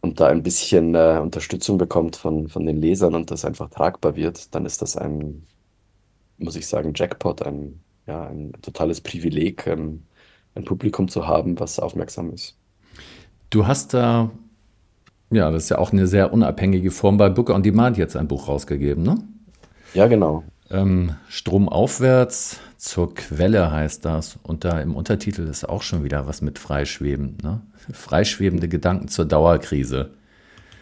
und 0.00 0.20
da 0.20 0.28
ein 0.28 0.42
bisschen 0.42 0.94
äh, 0.94 1.18
Unterstützung 1.22 1.78
bekommt 1.78 2.16
von, 2.16 2.48
von 2.48 2.66
den 2.66 2.76
Lesern 2.80 3.14
und 3.14 3.30
das 3.30 3.44
einfach 3.44 3.70
tragbar 3.70 4.16
wird, 4.16 4.54
dann 4.54 4.66
ist 4.66 4.82
das 4.82 4.96
ein, 4.96 5.46
muss 6.38 6.56
ich 6.56 6.66
sagen, 6.68 6.92
Jackpot, 6.94 7.42
ein, 7.42 7.84
ja, 8.06 8.26
ein 8.28 8.52
totales 8.62 9.00
Privileg, 9.00 9.66
ähm, 9.66 10.04
ein 10.54 10.64
Publikum 10.64 11.08
zu 11.08 11.26
haben, 11.26 11.58
was 11.58 11.78
aufmerksam 11.78 12.30
ist. 12.32 12.56
Du 13.50 13.66
hast 13.66 13.94
da, 13.94 14.30
ja, 15.30 15.50
das 15.50 15.64
ist 15.64 15.68
ja 15.70 15.78
auch 15.78 15.92
eine 15.92 16.06
sehr 16.06 16.32
unabhängige 16.32 16.90
Form 16.90 17.16
bei 17.16 17.28
Booker 17.28 17.54
on 17.54 17.62
Demand 17.62 17.96
jetzt 17.96 18.16
ein 18.16 18.28
Buch 18.28 18.48
rausgegeben, 18.48 19.02
ne? 19.02 19.18
Ja, 19.94 20.06
genau. 20.06 20.44
Ähm, 20.70 21.16
Stromaufwärts 21.28 22.60
zur 22.78 23.14
Quelle 23.14 23.70
heißt 23.70 24.04
das. 24.04 24.38
Und 24.42 24.64
da 24.64 24.80
im 24.80 24.96
Untertitel 24.96 25.42
ist 25.42 25.68
auch 25.68 25.82
schon 25.82 26.02
wieder 26.02 26.26
was 26.26 26.40
mit 26.40 26.58
Freischweben, 26.58 27.36
ne? 27.42 27.60
Freischwebende 27.92 28.68
Gedanken 28.68 29.08
zur 29.08 29.24
Dauerkrise. 29.24 30.12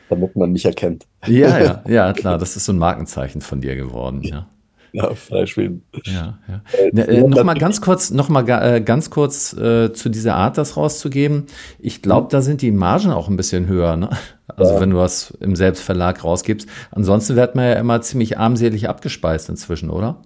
Damit 0.09 0.37
man 0.37 0.53
mich 0.53 0.65
erkennt. 0.65 1.07
Ja, 1.27 1.59
ja, 1.59 1.85
ja, 1.89 2.13
klar, 2.13 2.39
das 2.39 2.57
ist 2.57 2.67
so 2.67 2.73
ein 2.73 2.79
Markenzeichen 2.79 3.41
von 3.41 3.61
dir 3.61 3.77
geworden, 3.77 4.23
ja. 4.23 4.47
Ja, 4.93 5.15
freispielen. 5.15 5.85
Ja, 6.05 6.39
ja. 6.49 6.61
Ne, 6.93 7.07
äh, 7.07 7.23
noch 7.23 7.45
mal 7.45 7.55
ganz 7.55 7.81
kurz, 7.81 8.11
noch 8.11 8.29
mal 8.29 8.49
äh, 8.49 8.81
ganz 8.81 9.11
kurz 9.11 9.53
äh, 9.53 9.93
zu 9.93 10.09
dieser 10.09 10.35
Art, 10.35 10.59
das 10.59 10.77
rauszugeben. 10.77 11.47
Ich 11.79 12.03
glaube, 12.03 12.29
da 12.31 12.43
sind 12.43 12.61
die 12.63 12.73
Margen 12.73 13.11
auch 13.11 13.29
ein 13.29 13.37
bisschen 13.37 13.67
höher. 13.69 13.97
Ne? 13.97 14.11
Also 14.57 14.75
ja. 14.75 14.81
wenn 14.81 14.91
du 14.91 14.97
was 14.97 15.31
im 15.41 15.55
Selbstverlag 15.55 16.25
rausgibst. 16.25 16.69
Ansonsten 16.91 17.37
wird 17.37 17.55
man 17.55 17.67
ja 17.67 17.75
immer 17.75 18.01
ziemlich 18.01 18.39
armselig 18.39 18.89
abgespeist 18.89 19.49
inzwischen, 19.49 19.91
oder? 19.91 20.23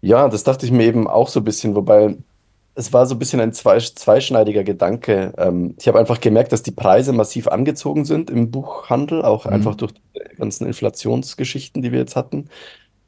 Ja, 0.00 0.28
das 0.28 0.44
dachte 0.44 0.66
ich 0.66 0.72
mir 0.72 0.84
eben 0.84 1.06
auch 1.06 1.28
so 1.28 1.40
ein 1.40 1.44
bisschen, 1.44 1.74
wobei 1.74 2.16
es 2.76 2.92
war 2.92 3.06
so 3.06 3.14
ein 3.14 3.18
bisschen 3.18 3.40
ein 3.40 3.52
zweischneidiger 3.54 4.62
Gedanke. 4.62 5.32
Ähm, 5.38 5.74
ich 5.80 5.88
habe 5.88 5.98
einfach 5.98 6.20
gemerkt, 6.20 6.52
dass 6.52 6.62
die 6.62 6.72
Preise 6.72 7.12
massiv 7.12 7.48
angezogen 7.48 8.04
sind 8.04 8.30
im 8.30 8.50
Buchhandel, 8.50 9.22
auch 9.22 9.46
mhm. 9.46 9.52
einfach 9.52 9.74
durch 9.74 9.92
die 9.92 10.36
ganzen 10.36 10.66
Inflationsgeschichten, 10.66 11.82
die 11.82 11.90
wir 11.90 12.00
jetzt 12.00 12.16
hatten. 12.16 12.48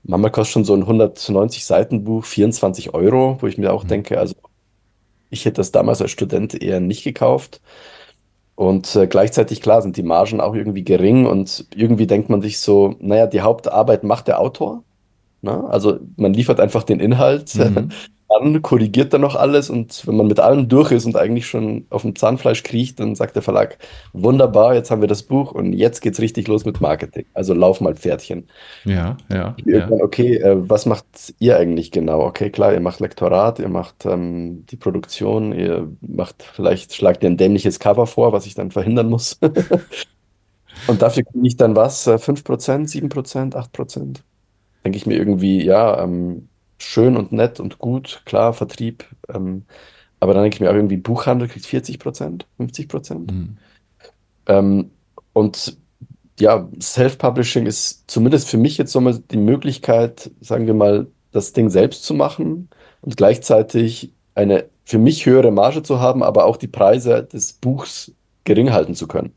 Manchmal 0.09 0.31
kostet 0.31 0.53
schon 0.55 0.65
so 0.65 0.73
ein 0.73 0.81
190 0.81 1.67
Seiten 1.67 2.03
Buch 2.03 2.25
24 2.25 2.95
Euro, 2.95 3.37
wo 3.41 3.47
ich 3.47 3.59
mir 3.59 3.75
auch 3.75 3.85
mhm. 3.85 3.89
denke, 3.89 4.19
also 4.19 4.35
ich 5.29 5.45
hätte 5.45 5.57
das 5.57 5.71
damals 5.71 6.01
als 6.01 6.13
Student 6.13 6.61
eher 6.61 6.81
nicht 6.81 7.05
gekauft. 7.05 7.61
Und 8.55 8.97
äh, 8.97 9.07
gleichzeitig, 9.07 9.61
klar, 9.61 9.83
sind 9.83 9.99
die 9.99 10.03
Margen 10.03 10.41
auch 10.41 10.55
irgendwie 10.55 10.83
gering 10.83 11.27
und 11.27 11.67
irgendwie 11.77 12.07
denkt 12.07 12.31
man 12.31 12.41
sich 12.41 12.59
so, 12.59 12.97
naja, 13.01 13.27
die 13.27 13.43
Hauptarbeit 13.43 14.03
macht 14.03 14.29
der 14.29 14.41
Autor. 14.41 14.83
Ne? 15.43 15.63
Also 15.69 16.01
man 16.17 16.33
liefert 16.33 16.59
einfach 16.59 16.85
den 16.85 17.01
Inhalt. 17.01 17.55
Mhm. 17.55 17.91
an, 18.29 18.61
korrigiert 18.63 19.13
dann 19.13 19.23
noch 19.23 19.35
alles 19.35 19.71
und 19.71 20.07
wenn 20.07 20.17
man 20.17 20.27
mit 20.27 20.39
allem 20.39 20.69
durch 20.69 20.93
ist 20.93 21.07
und 21.07 21.17
eigentlich 21.17 21.47
schon 21.47 21.87
auf 21.91 22.03
dem 22.03 22.15
Zahnfleisch 22.15 22.63
kriecht, 22.63 23.01
dann 23.01 23.15
sagt 23.15 23.37
der 23.37 23.43
Verlag, 23.43 23.79
wunderbar, 24.13 24.75
jetzt 24.75 24.91
haben 24.91 25.01
wir 25.01 25.09
das 25.09 25.23
Buch 25.23 25.53
und 25.53 25.73
jetzt 25.73 26.01
geht's 26.01 26.21
richtig 26.21 26.47
los 26.47 26.65
mit 26.65 26.81
Marketing. 26.81 27.25
Also 27.33 27.55
lauf 27.55 27.81
mal 27.81 27.95
Pferdchen. 27.95 28.49
Ja, 28.85 29.17
ja. 29.33 29.57
ja. 29.65 29.91
Okay, 29.91 30.37
äh, 30.37 30.57
was 30.69 30.85
macht 30.85 31.07
ihr 31.39 31.57
eigentlich 31.57 31.91
genau? 31.91 32.21
Okay, 32.21 32.51
klar, 32.51 32.75
ihr 32.75 32.81
macht 32.81 33.01
Lektorat, 33.01 33.59
ihr 33.59 33.69
macht 33.69 34.05
ähm, 34.05 34.67
die 34.67 34.77
Produktion, 34.77 35.53
ihr 35.53 35.91
macht 36.01 36.43
vielleicht, 36.43 36.95
schlagt 36.95 37.23
ihr 37.23 37.31
ein 37.31 37.39
dämliches 37.39 37.81
Cover 37.81 38.07
vor, 38.07 38.33
was 38.33 38.47
ich 38.47 38.55
dann 38.55 38.71
verhindern 38.71 39.09
muss. 39.09 39.39
und 40.87 41.01
dafür 41.01 41.25
kriege 41.25 41.47
ich 41.47 41.57
dann 41.57 41.75
was? 41.77 42.07
5%, 42.07 42.45
7%, 42.45 43.55
8%? 43.55 44.17
Denke 44.85 44.97
ich 44.99 45.07
mir 45.07 45.17
irgendwie, 45.17 45.65
ja, 45.65 46.03
ähm, 46.03 46.48
schön 46.79 47.17
und 47.17 47.33
nett 47.33 47.61
und 47.61 47.79
gut, 47.79 48.23
klar, 48.25 48.53
Vertrieb. 48.53 49.05
Ähm, 49.29 49.65
aber 50.21 50.35
dann 50.35 50.43
denke 50.43 50.57
ich 50.57 50.61
mir 50.61 50.71
auch 50.71 50.75
irgendwie, 50.75 50.97
Buchhandel 50.97 51.49
kriegt 51.49 51.67
40 51.67 51.99
Prozent, 51.99 52.47
50 52.57 52.89
Prozent. 52.89 53.33
Mhm. 53.33 53.57
Ähm, 54.47 54.91
und 55.33 55.77
ja, 56.41 56.69
Self-Publishing 56.81 57.67
ist 57.67 58.11
zumindest 58.11 58.49
für 58.49 58.59
mich 58.59 58.79
jetzt 58.79 58.93
so 58.93 59.01
mal 59.01 59.19
die 59.31 59.37
Möglichkeit, 59.37 60.31
sagen 60.41 60.67
wir 60.67 60.75
mal, 60.75 61.09
das 61.33 61.53
Ding 61.53 61.69
selbst 61.71 62.05
zu 62.05 62.15
machen 62.15 62.69
und 63.03 63.17
gleichzeitig 63.17 64.13
eine 64.35 64.67
für 64.85 64.99
mich 64.99 65.27
höhere 65.27 65.51
Marge 65.51 65.83
zu 65.83 66.01
haben, 66.01 66.23
aber 66.23 66.47
auch 66.47 66.57
die 66.57 66.69
Preise 66.69 67.23
des 67.23 67.53
Buchs 67.53 68.13
gering 68.45 68.73
halten 68.73 68.95
zu 68.95 69.07
können. 69.07 69.35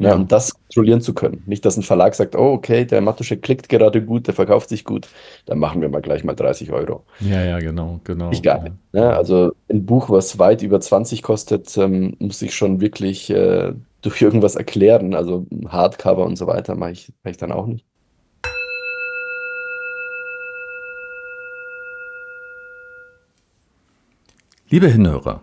Ja, 0.00 0.14
um 0.14 0.26
das 0.26 0.54
kontrollieren 0.54 1.02
zu 1.02 1.12
können. 1.12 1.42
Nicht, 1.44 1.64
dass 1.66 1.76
ein 1.76 1.82
Verlag 1.82 2.14
sagt, 2.14 2.34
oh, 2.34 2.52
okay, 2.52 2.86
der 2.86 3.02
Matusche 3.02 3.36
klickt 3.36 3.68
gerade 3.68 4.02
gut, 4.02 4.26
der 4.26 4.34
verkauft 4.34 4.70
sich 4.70 4.84
gut, 4.84 5.08
dann 5.44 5.58
machen 5.58 5.82
wir 5.82 5.90
mal 5.90 6.00
gleich 6.00 6.24
mal 6.24 6.34
30 6.34 6.72
Euro. 6.72 7.04
Ja, 7.20 7.44
ja, 7.44 7.58
genau, 7.58 8.00
genau. 8.04 8.30
Ich 8.30 8.42
gar 8.42 8.62
nicht. 8.62 8.76
Ne? 8.92 9.14
Also 9.14 9.52
ein 9.68 9.84
Buch, 9.84 10.08
was 10.08 10.38
weit 10.38 10.62
über 10.62 10.80
20 10.80 11.22
kostet, 11.22 11.76
ähm, 11.76 12.16
muss 12.18 12.40
ich 12.40 12.54
schon 12.54 12.80
wirklich 12.80 13.28
äh, 13.28 13.74
durch 14.00 14.22
irgendwas 14.22 14.56
erklären. 14.56 15.12
Also 15.12 15.46
Hardcover 15.68 16.24
und 16.24 16.36
so 16.36 16.46
weiter 16.46 16.76
mache 16.76 16.92
ich, 16.92 17.12
mach 17.22 17.32
ich 17.32 17.36
dann 17.36 17.52
auch 17.52 17.66
nicht. 17.66 17.84
Liebe 24.70 24.88
Hinhörer, 24.88 25.42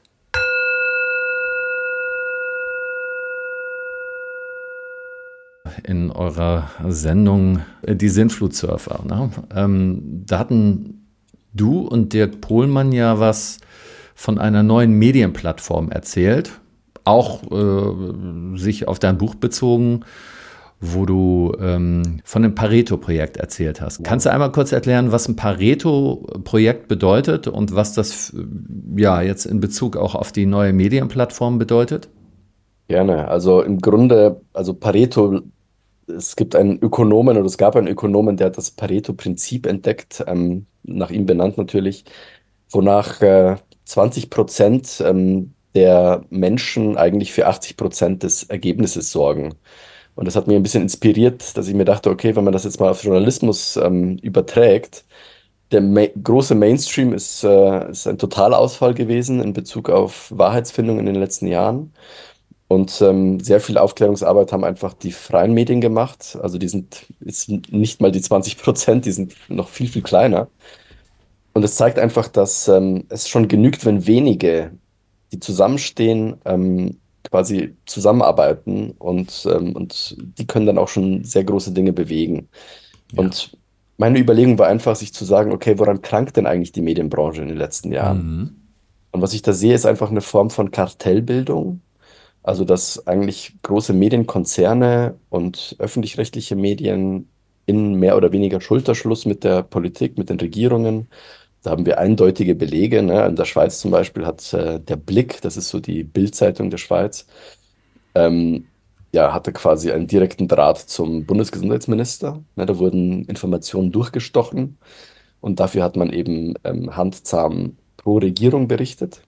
In 5.83 6.11
eurer 6.11 6.69
Sendung 6.87 7.59
äh, 7.81 7.95
Die 7.95 8.09
Sintflutsurfer. 8.09 9.03
Ne? 9.07 9.29
Ähm, 9.55 10.23
da 10.25 10.39
hatten 10.39 11.07
du 11.53 11.79
und 11.79 12.13
Dirk 12.13 12.41
Pohlmann 12.41 12.91
ja 12.91 13.19
was 13.19 13.59
von 14.15 14.37
einer 14.37 14.63
neuen 14.63 14.93
Medienplattform 14.93 15.89
erzählt, 15.89 16.51
auch 17.03 17.43
äh, 17.51 18.57
sich 18.57 18.87
auf 18.87 18.99
dein 18.99 19.17
Buch 19.17 19.35
bezogen, 19.35 20.01
wo 20.79 21.05
du 21.05 21.53
ähm, 21.59 22.21
von 22.23 22.41
dem 22.41 22.55
Pareto-Projekt 22.55 23.37
erzählt 23.37 23.81
hast. 23.81 24.03
Kannst 24.03 24.25
du 24.25 24.31
einmal 24.31 24.51
kurz 24.51 24.71
erklären, 24.71 25.11
was 25.11 25.27
ein 25.27 25.35
Pareto-Projekt 25.35 26.87
bedeutet 26.87 27.47
und 27.47 27.75
was 27.75 27.93
das 27.93 28.35
ja 28.95 29.21
jetzt 29.21 29.45
in 29.45 29.59
Bezug 29.59 29.95
auch 29.95 30.15
auf 30.15 30.31
die 30.31 30.47
neue 30.47 30.73
Medienplattform 30.73 31.59
bedeutet? 31.59 32.09
Gerne. 32.87 33.27
Also 33.27 33.61
im 33.61 33.79
Grunde, 33.79 34.41
also 34.53 34.73
Pareto 34.73 35.41
es 36.17 36.35
gibt 36.35 36.55
einen 36.55 36.79
Ökonomen 36.81 37.37
oder 37.37 37.45
es 37.45 37.57
gab 37.57 37.75
einen 37.75 37.87
Ökonomen, 37.87 38.37
der 38.37 38.47
hat 38.47 38.57
das 38.57 38.71
Pareto-Prinzip 38.71 39.65
entdeckt, 39.65 40.23
ähm, 40.27 40.67
nach 40.83 41.11
ihm 41.11 41.25
benannt 41.25 41.57
natürlich, 41.57 42.05
wonach 42.69 43.21
äh, 43.21 43.57
20 43.85 44.29
Prozent 44.29 45.03
ähm, 45.05 45.53
der 45.75 46.23
Menschen 46.29 46.97
eigentlich 46.97 47.31
für 47.33 47.47
80 47.47 47.77
Prozent 47.77 48.23
des 48.23 48.43
Ergebnisses 48.43 49.11
sorgen. 49.11 49.55
Und 50.15 50.25
das 50.25 50.35
hat 50.35 50.47
mich 50.47 50.55
ein 50.55 50.63
bisschen 50.63 50.83
inspiriert, 50.83 51.57
dass 51.57 51.67
ich 51.67 51.73
mir 51.73 51.85
dachte, 51.85 52.09
okay, 52.09 52.35
wenn 52.35 52.43
man 52.43 52.53
das 52.53 52.65
jetzt 52.65 52.79
mal 52.79 52.89
auf 52.91 53.03
Journalismus 53.03 53.77
ähm, 53.77 54.17
überträgt, 54.17 55.05
der 55.71 55.81
Ma 55.81 56.05
große 56.21 56.55
Mainstream 56.55 57.13
ist, 57.13 57.43
äh, 57.43 57.91
ist 57.91 58.07
ein 58.07 58.17
Totalausfall 58.17 58.93
gewesen 58.93 59.41
in 59.41 59.53
Bezug 59.53 59.89
auf 59.89 60.31
Wahrheitsfindung 60.35 60.99
in 60.99 61.05
den 61.05 61.15
letzten 61.15 61.47
Jahren. 61.47 61.93
Und 62.71 63.01
ähm, 63.01 63.41
sehr 63.41 63.59
viel 63.59 63.77
Aufklärungsarbeit 63.77 64.53
haben 64.53 64.63
einfach 64.63 64.93
die 64.93 65.11
freien 65.11 65.53
Medien 65.53 65.81
gemacht. 65.81 66.37
Also 66.41 66.57
die 66.57 66.69
sind 66.69 67.05
jetzt 67.19 67.49
nicht 67.49 67.99
mal 67.99 68.13
die 68.13 68.21
20 68.21 68.57
Prozent, 68.57 69.05
die 69.05 69.11
sind 69.11 69.35
noch 69.49 69.67
viel, 69.67 69.89
viel 69.89 70.03
kleiner. 70.03 70.47
Und 71.51 71.65
es 71.65 71.75
zeigt 71.75 71.99
einfach, 71.99 72.29
dass 72.29 72.69
ähm, 72.69 73.03
es 73.09 73.27
schon 73.27 73.49
genügt, 73.49 73.85
wenn 73.85 74.07
wenige, 74.07 74.71
die 75.33 75.41
zusammenstehen, 75.41 76.37
ähm, 76.45 77.01
quasi 77.29 77.75
zusammenarbeiten 77.87 78.91
und, 78.91 79.45
ähm, 79.53 79.75
und 79.75 80.15
die 80.17 80.47
können 80.47 80.65
dann 80.65 80.77
auch 80.77 80.87
schon 80.87 81.25
sehr 81.25 81.43
große 81.43 81.73
Dinge 81.73 81.91
bewegen. 81.91 82.47
Ja. 83.11 83.19
Und 83.19 83.51
meine 83.97 84.17
Überlegung 84.17 84.57
war 84.59 84.67
einfach, 84.67 84.95
sich 84.95 85.13
zu 85.13 85.25
sagen, 85.25 85.51
okay, 85.51 85.77
woran 85.77 86.01
krankt 86.01 86.37
denn 86.37 86.47
eigentlich 86.47 86.71
die 86.71 86.79
Medienbranche 86.79 87.41
in 87.41 87.49
den 87.49 87.57
letzten 87.57 87.91
Jahren? 87.91 88.17
Mhm. 88.23 88.55
Und 89.11 89.21
was 89.21 89.33
ich 89.33 89.41
da 89.41 89.51
sehe, 89.51 89.75
ist 89.75 89.85
einfach 89.85 90.09
eine 90.09 90.21
Form 90.21 90.49
von 90.49 90.71
Kartellbildung 90.71 91.81
also, 92.43 92.65
dass 92.65 93.05
eigentlich 93.07 93.55
große 93.61 93.93
Medienkonzerne 93.93 95.19
und 95.29 95.75
öffentlich-rechtliche 95.79 96.55
Medien 96.55 97.29
in 97.65 97.95
mehr 97.95 98.17
oder 98.17 98.31
weniger 98.31 98.59
Schulterschluss 98.61 99.25
mit 99.25 99.43
der 99.43 99.63
Politik, 99.63 100.17
mit 100.17 100.29
den 100.29 100.39
Regierungen. 100.39 101.07
Da 101.61 101.71
haben 101.71 101.85
wir 101.85 101.99
eindeutige 101.99 102.55
Belege. 102.55 103.03
Ne? 103.03 103.25
In 103.27 103.35
der 103.35 103.45
Schweiz 103.45 103.79
zum 103.79 103.91
Beispiel 103.91 104.25
hat 104.25 104.53
äh, 104.53 104.79
der 104.79 104.95
Blick, 104.95 105.41
das 105.41 105.57
ist 105.57 105.69
so 105.69 105.79
die 105.79 106.03
Bildzeitung 106.03 106.71
der 106.71 106.79
Schweiz, 106.79 107.27
ähm, 108.15 108.67
ja, 109.13 109.33
hatte 109.33 109.53
quasi 109.53 109.91
einen 109.91 110.07
direkten 110.07 110.47
Draht 110.47 110.79
zum 110.79 111.25
Bundesgesundheitsminister. 111.25 112.43
Ne? 112.55 112.65
Da 112.65 112.79
wurden 112.79 113.25
Informationen 113.25 113.91
durchgestochen 113.91 114.77
und 115.41 115.59
dafür 115.59 115.83
hat 115.83 115.95
man 115.95 116.11
eben 116.11 116.55
ähm, 116.63 116.95
handzahm 116.95 117.77
pro 117.97 118.17
Regierung 118.17 118.67
berichtet. 118.67 119.21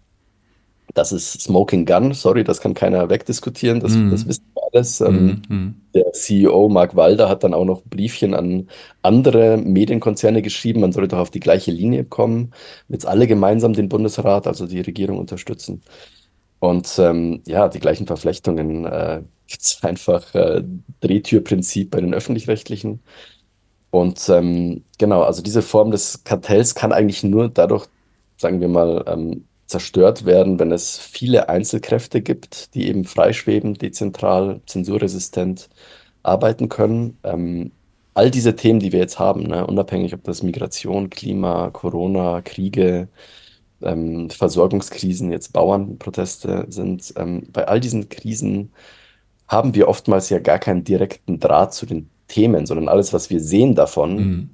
Das 0.93 1.11
ist 1.11 1.41
Smoking 1.41 1.85
Gun, 1.85 2.13
sorry, 2.13 2.43
das 2.43 2.61
kann 2.61 2.73
keiner 2.73 3.09
wegdiskutieren, 3.09 3.79
das, 3.79 3.93
mm. 3.93 4.11
das 4.11 4.27
wissen 4.27 4.45
wir 4.53 4.63
alles. 4.71 4.99
Mm. 4.99 5.73
Der 5.95 6.11
CEO 6.11 6.69
Mark 6.69 6.95
Walder 6.95 7.29
hat 7.29 7.43
dann 7.43 7.55
auch 7.55 7.65
noch 7.65 7.81
Briefchen 7.83 8.35
an 8.35 8.67
andere 9.01 9.57
Medienkonzerne 9.57 10.43
geschrieben, 10.43 10.81
man 10.81 10.91
solle 10.91 11.07
doch 11.07 11.17
auf 11.17 11.31
die 11.31 11.39
gleiche 11.39 11.71
Linie 11.71 12.05
kommen, 12.05 12.53
jetzt 12.89 13.07
alle 13.07 13.25
gemeinsam 13.25 13.73
den 13.73 13.89
Bundesrat, 13.89 14.45
also 14.45 14.67
die 14.67 14.81
Regierung 14.81 15.17
unterstützen. 15.17 15.81
Und 16.63 16.97
ähm, 16.97 17.41
ja, 17.45 17.67
die 17.67 17.81
gleichen 17.81 18.07
Verflechtungen 18.07 18.85
äh, 18.85 19.21
gibt 19.47 19.63
es 19.63 19.83
einfach 19.83 20.33
äh, 20.33 20.63
Drehtürprinzip 21.01 21.91
bei 21.91 21.99
den 21.99 22.13
öffentlich-rechtlichen. 22.13 23.01
Und 23.91 24.29
ähm, 24.29 24.85
genau, 24.97 25.23
also 25.23 25.41
diese 25.41 25.61
Form 25.61 25.91
des 25.91 26.23
Kartells 26.23 26.73
kann 26.73 26.93
eigentlich 26.93 27.21
nur 27.23 27.49
dadurch, 27.49 27.87
sagen 28.37 28.61
wir 28.61 28.69
mal, 28.69 29.03
ähm, 29.07 29.45
zerstört 29.73 30.23
werden, 30.25 30.59
wenn 30.59 30.71
es 30.71 30.99
viele 30.99 31.49
Einzelkräfte 31.49 32.21
gibt, 32.21 32.75
die 32.75 32.87
eben 32.87 33.05
freischweben, 33.05 33.73
dezentral, 33.73 34.61
zensurresistent 34.67 35.67
arbeiten 36.21 36.69
können. 36.69 37.17
Ähm, 37.23 37.71
all 38.13 38.29
diese 38.29 38.55
Themen, 38.55 38.79
die 38.79 38.91
wir 38.91 38.99
jetzt 38.99 39.17
haben, 39.17 39.41
ne, 39.47 39.65
unabhängig 39.65 40.13
ob 40.13 40.23
das 40.25 40.43
Migration, 40.43 41.09
Klima, 41.09 41.71
Corona, 41.71 42.41
Kriege, 42.41 43.07
ähm, 43.81 44.29
Versorgungskrisen, 44.29 45.31
jetzt 45.31 45.53
Bauernproteste 45.53 46.67
sind, 46.69 47.11
ähm, 47.17 47.47
bei 47.51 47.67
all 47.67 47.79
diesen 47.79 48.09
Krisen 48.09 48.73
haben 49.47 49.73
wir 49.73 49.87
oftmals 49.87 50.29
ja 50.29 50.37
gar 50.37 50.59
keinen 50.59 50.83
direkten 50.83 51.39
Draht 51.39 51.73
zu 51.73 51.87
den 51.87 52.11
Themen, 52.27 52.67
sondern 52.67 52.89
alles, 52.89 53.11
was 53.11 53.31
wir 53.31 53.39
sehen 53.39 53.73
davon, 53.73 54.15
mhm. 54.15 54.49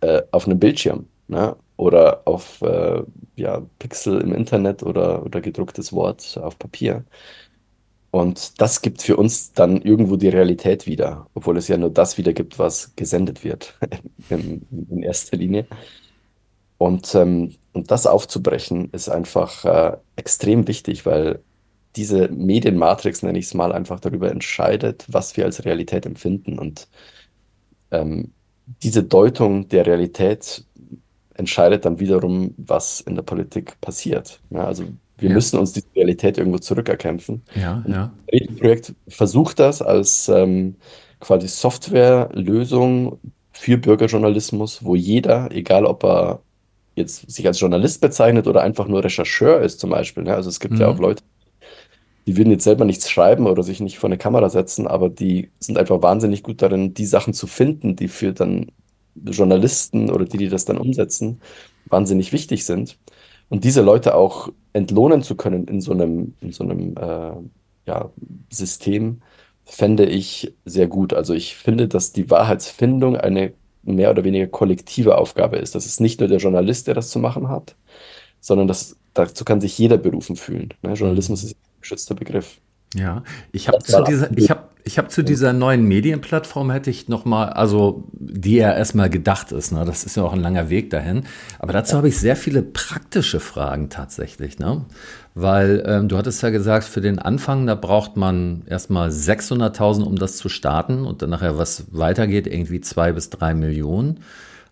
äh, 0.00 0.22
auf 0.32 0.46
einem 0.48 0.58
Bildschirm 0.58 1.06
ne? 1.28 1.54
oder 1.76 2.22
auf 2.24 2.60
äh, 2.62 3.04
ja, 3.36 3.62
Pixel 3.78 4.20
im 4.20 4.32
Internet 4.34 4.82
oder, 4.82 5.24
oder 5.24 5.40
gedrucktes 5.40 5.92
Wort 5.92 6.38
auf 6.38 6.58
Papier. 6.58 7.04
Und 8.10 8.60
das 8.60 8.82
gibt 8.82 9.02
für 9.02 9.16
uns 9.16 9.52
dann 9.52 9.82
irgendwo 9.82 10.16
die 10.16 10.28
Realität 10.28 10.86
wieder, 10.86 11.28
obwohl 11.34 11.58
es 11.58 11.68
ja 11.68 11.76
nur 11.76 11.90
das 11.90 12.16
wiedergibt, 12.18 12.58
was 12.58 12.96
gesendet 12.96 13.44
wird 13.44 13.78
in, 14.30 14.66
in 14.90 15.02
erster 15.02 15.36
Linie. 15.36 15.66
Und, 16.78 17.14
ähm, 17.14 17.54
und 17.72 17.90
das 17.90 18.06
aufzubrechen 18.06 18.90
ist 18.92 19.08
einfach 19.08 19.64
äh, 19.64 19.96
extrem 20.16 20.68
wichtig, 20.68 21.06
weil 21.06 21.42
diese 21.96 22.28
Medienmatrix, 22.28 23.22
nenne 23.22 23.38
ich 23.38 23.46
es 23.46 23.54
mal, 23.54 23.72
einfach 23.72 24.00
darüber 24.00 24.30
entscheidet, 24.30 25.04
was 25.08 25.36
wir 25.36 25.44
als 25.46 25.64
Realität 25.64 26.06
empfinden. 26.06 26.58
Und 26.58 26.88
ähm, 27.90 28.32
diese 28.82 29.02
Deutung 29.04 29.68
der 29.68 29.86
Realität 29.86 30.64
entscheidet 31.38 31.84
dann 31.84 32.00
wiederum, 32.00 32.54
was 32.56 33.00
in 33.00 33.14
der 33.14 33.22
Politik 33.22 33.80
passiert. 33.80 34.40
Ja, 34.50 34.66
also 34.66 34.84
wir 35.18 35.28
ja. 35.28 35.34
müssen 35.34 35.58
uns 35.58 35.72
diese 35.72 35.86
Realität 35.94 36.38
irgendwo 36.38 36.58
zurückerkämpfen. 36.58 37.42
Ja, 37.54 37.84
ja. 37.86 38.12
Das 38.30 38.56
Projekt 38.56 38.94
versucht 39.08 39.58
das 39.58 39.80
als 39.82 40.28
ähm, 40.28 40.76
quasi 41.20 41.48
Softwarelösung 41.48 43.18
für 43.52 43.78
Bürgerjournalismus, 43.78 44.84
wo 44.84 44.94
jeder, 44.94 45.50
egal 45.52 45.86
ob 45.86 46.04
er 46.04 46.40
jetzt 46.94 47.30
sich 47.30 47.46
als 47.46 47.60
Journalist 47.60 48.00
bezeichnet 48.00 48.46
oder 48.46 48.62
einfach 48.62 48.88
nur 48.88 49.04
Rechercheur 49.04 49.60
ist 49.60 49.80
zum 49.80 49.90
Beispiel. 49.90 50.24
Ne? 50.24 50.34
Also 50.34 50.48
es 50.48 50.60
gibt 50.60 50.74
mhm. 50.74 50.80
ja 50.80 50.88
auch 50.88 50.98
Leute, 50.98 51.22
die 52.26 52.36
würden 52.36 52.50
jetzt 52.50 52.64
selber 52.64 52.84
nichts 52.84 53.10
schreiben 53.10 53.46
oder 53.46 53.62
sich 53.62 53.80
nicht 53.80 53.98
vor 53.98 54.08
eine 54.08 54.18
Kamera 54.18 54.48
setzen, 54.48 54.86
aber 54.86 55.08
die 55.08 55.50
sind 55.60 55.78
einfach 55.78 56.02
wahnsinnig 56.02 56.42
gut 56.42 56.60
darin, 56.60 56.92
die 56.92 57.06
Sachen 57.06 57.34
zu 57.34 57.46
finden, 57.46 57.96
die 57.96 58.08
für 58.08 58.32
dann 58.32 58.66
Journalisten 59.24 60.10
oder 60.10 60.24
die, 60.24 60.38
die 60.38 60.48
das 60.48 60.64
dann 60.64 60.78
umsetzen, 60.78 61.40
wahnsinnig 61.86 62.32
wichtig 62.32 62.64
sind. 62.64 62.98
Und 63.48 63.64
diese 63.64 63.82
Leute 63.82 64.14
auch 64.14 64.50
entlohnen 64.72 65.22
zu 65.22 65.36
können 65.36 65.66
in 65.68 65.80
so 65.80 65.92
einem, 65.92 66.34
in 66.40 66.52
so 66.52 66.64
einem 66.64 66.96
äh, 66.96 67.32
ja, 67.86 68.10
System, 68.50 69.22
fände 69.64 70.06
ich 70.06 70.54
sehr 70.64 70.86
gut. 70.86 71.12
Also 71.12 71.34
ich 71.34 71.56
finde, 71.56 71.88
dass 71.88 72.12
die 72.12 72.30
Wahrheitsfindung 72.30 73.16
eine 73.16 73.52
mehr 73.82 74.10
oder 74.10 74.24
weniger 74.24 74.46
kollektive 74.46 75.16
Aufgabe 75.16 75.56
ist. 75.56 75.74
Das 75.74 75.86
ist 75.86 76.00
nicht 76.00 76.20
nur 76.20 76.28
der 76.28 76.38
Journalist, 76.38 76.86
der 76.86 76.94
das 76.94 77.10
zu 77.10 77.18
machen 77.18 77.48
hat, 77.48 77.76
sondern 78.40 78.68
das, 78.68 78.96
dazu 79.14 79.44
kann 79.44 79.60
sich 79.60 79.78
jeder 79.78 79.96
berufen 79.96 80.36
fühlen. 80.36 80.74
Ne? 80.82 80.94
Journalismus 80.94 81.42
mhm. 81.42 81.48
ist 81.48 81.54
ein 81.56 81.80
geschützter 81.80 82.14
Begriff. 82.14 82.60
Ja, 82.94 83.22
ich 83.52 83.68
habe 83.68 83.78
zu 83.78 84.02
dieser, 84.04 84.36
ich 84.36 84.50
habe, 84.50 84.68
ich 84.86 84.98
habe 84.98 85.08
zu 85.08 85.24
dieser 85.24 85.52
neuen 85.52 85.84
Medienplattform 85.84 86.70
hätte 86.70 86.90
ich 86.90 87.08
noch 87.08 87.24
mal, 87.24 87.48
also 87.48 88.04
die 88.12 88.54
ja 88.54 88.72
erstmal 88.72 89.10
gedacht 89.10 89.50
ist, 89.50 89.72
ne, 89.72 89.84
das 89.84 90.04
ist 90.04 90.16
ja 90.16 90.22
auch 90.22 90.32
ein 90.32 90.40
langer 90.40 90.70
Weg 90.70 90.90
dahin. 90.90 91.24
Aber 91.58 91.72
dazu 91.72 91.96
habe 91.96 92.08
ich 92.08 92.18
sehr 92.18 92.36
viele 92.36 92.62
praktische 92.62 93.40
Fragen 93.40 93.90
tatsächlich, 93.90 94.60
ne, 94.60 94.84
weil 95.34 95.82
ähm, 95.86 96.08
du 96.08 96.16
hattest 96.16 96.40
ja 96.44 96.50
gesagt, 96.50 96.84
für 96.84 97.00
den 97.00 97.18
Anfang 97.18 97.66
da 97.66 97.74
braucht 97.74 98.16
man 98.16 98.62
erstmal 98.66 99.08
600.000, 99.10 100.04
um 100.04 100.14
das 100.14 100.36
zu 100.36 100.48
starten 100.48 101.04
und 101.04 101.20
dann 101.20 101.30
nachher 101.30 101.58
was 101.58 101.86
weitergeht, 101.90 102.46
irgendwie 102.46 102.80
zwei 102.80 103.12
bis 103.12 103.28
drei 103.28 103.54
Millionen. 103.54 104.20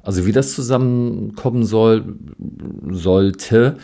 Also 0.01 0.27
wie 0.27 0.33
das 0.33 0.55
zusammenkommen 0.55 1.65
soll, 1.65 2.15
sollte, 2.89 3.79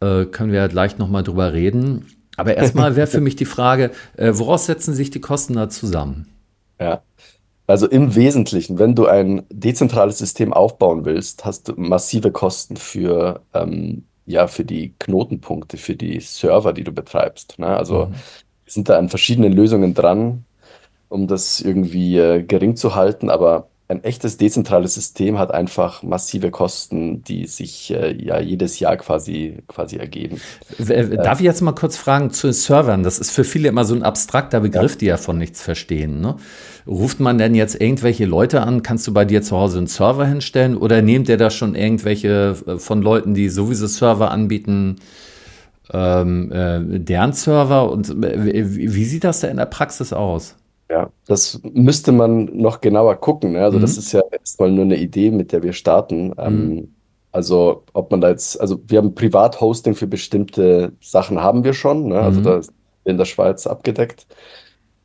äh, 0.00 0.26
können 0.26 0.52
wir 0.52 0.58
ja 0.58 0.66
gleich 0.66 0.98
noch 0.98 1.08
mal 1.08 1.22
drüber 1.22 1.54
reden. 1.54 2.04
Aber 2.36 2.56
erstmal 2.56 2.96
wäre 2.96 3.06
für 3.06 3.20
mich 3.20 3.36
die 3.36 3.44
Frage, 3.44 3.90
äh, 4.16 4.32
woraus 4.34 4.66
setzen 4.66 4.94
sich 4.94 5.10
die 5.10 5.20
Kosten 5.20 5.54
da 5.54 5.68
zusammen? 5.68 6.28
Ja, 6.80 7.02
also 7.66 7.86
im 7.86 8.14
Wesentlichen, 8.14 8.78
wenn 8.78 8.94
du 8.94 9.06
ein 9.06 9.44
dezentrales 9.50 10.18
System 10.18 10.52
aufbauen 10.52 11.04
willst, 11.04 11.44
hast 11.44 11.68
du 11.68 11.74
massive 11.76 12.32
Kosten 12.32 12.76
für, 12.76 13.40
ähm, 13.54 14.04
ja, 14.26 14.46
für 14.46 14.64
die 14.64 14.94
Knotenpunkte, 14.98 15.76
für 15.76 15.94
die 15.94 16.20
Server, 16.20 16.72
die 16.72 16.84
du 16.84 16.92
betreibst. 16.92 17.58
Ne? 17.58 17.68
Also 17.68 18.06
mhm. 18.06 18.14
sind 18.66 18.88
da 18.88 18.98
an 18.98 19.08
verschiedenen 19.08 19.52
Lösungen 19.52 19.94
dran, 19.94 20.44
um 21.08 21.28
das 21.28 21.60
irgendwie 21.60 22.18
äh, 22.18 22.42
gering 22.42 22.76
zu 22.76 22.94
halten, 22.94 23.30
aber 23.30 23.68
ein 23.92 24.04
echtes 24.04 24.36
dezentrales 24.38 24.94
System 24.94 25.38
hat 25.38 25.52
einfach 25.52 26.02
massive 26.02 26.50
Kosten, 26.50 27.22
die 27.22 27.46
sich 27.46 27.92
äh, 27.92 28.16
ja 28.20 28.40
jedes 28.40 28.80
Jahr 28.80 28.96
quasi, 28.96 29.58
quasi 29.68 29.96
ergeben. 29.96 30.40
Darf 30.78 31.40
ich 31.40 31.44
jetzt 31.44 31.60
mal 31.60 31.72
kurz 31.72 31.96
fragen 31.96 32.30
zu 32.30 32.52
Servern? 32.52 33.02
Das 33.02 33.18
ist 33.18 33.30
für 33.30 33.44
viele 33.44 33.68
immer 33.68 33.84
so 33.84 33.94
ein 33.94 34.02
abstrakter 34.02 34.60
Begriff, 34.60 34.92
ja. 34.92 34.98
die 34.98 35.06
ja 35.06 35.16
von 35.18 35.38
nichts 35.38 35.62
verstehen. 35.62 36.20
Ne? 36.20 36.36
Ruft 36.86 37.20
man 37.20 37.38
denn 37.38 37.54
jetzt 37.54 37.80
irgendwelche 37.80 38.24
Leute 38.24 38.62
an? 38.62 38.82
Kannst 38.82 39.06
du 39.06 39.12
bei 39.12 39.24
dir 39.24 39.42
zu 39.42 39.56
Hause 39.56 39.78
einen 39.78 39.86
Server 39.86 40.26
hinstellen 40.26 40.76
oder 40.76 41.02
nehmt 41.02 41.28
ihr 41.28 41.36
da 41.36 41.50
schon 41.50 41.74
irgendwelche 41.74 42.56
äh, 42.66 42.78
von 42.78 43.02
Leuten, 43.02 43.34
die 43.34 43.48
sowieso 43.48 43.86
Server 43.86 44.30
anbieten? 44.30 44.96
Ähm, 45.92 46.50
äh, 46.50 46.80
deren 47.00 47.34
Server 47.34 47.90
und 47.90 48.08
äh, 48.24 48.64
wie, 48.64 48.94
wie 48.94 49.04
sieht 49.04 49.24
das 49.24 49.40
da 49.40 49.48
in 49.48 49.58
der 49.58 49.66
Praxis 49.66 50.12
aus? 50.12 50.56
Ja, 50.92 51.08
das 51.26 51.58
müsste 51.62 52.12
man 52.12 52.44
noch 52.54 52.82
genauer 52.82 53.16
gucken. 53.16 53.52
Ne? 53.52 53.64
Also, 53.64 53.78
das 53.78 53.94
mhm. 53.94 53.98
ist 53.98 54.12
ja 54.12 54.20
erstmal 54.30 54.70
nur 54.70 54.84
eine 54.84 54.98
Idee, 54.98 55.30
mit 55.30 55.50
der 55.52 55.62
wir 55.62 55.72
starten. 55.72 56.34
Ähm, 56.36 56.68
mhm. 56.68 56.94
also, 57.32 57.84
ob 57.94 58.10
man 58.10 58.20
da 58.20 58.28
jetzt, 58.28 58.60
also 58.60 58.78
wir 58.86 58.98
haben 58.98 59.14
Privathosting 59.14 59.94
für 59.94 60.06
bestimmte 60.06 60.92
Sachen 61.00 61.42
haben 61.42 61.64
wir 61.64 61.72
schon, 61.72 62.08
ne? 62.08 62.20
Also, 62.20 62.40
mhm. 62.40 62.44
da 62.44 62.58
ist 62.58 62.74
in 63.04 63.16
der 63.16 63.24
Schweiz 63.24 63.66
abgedeckt. 63.66 64.26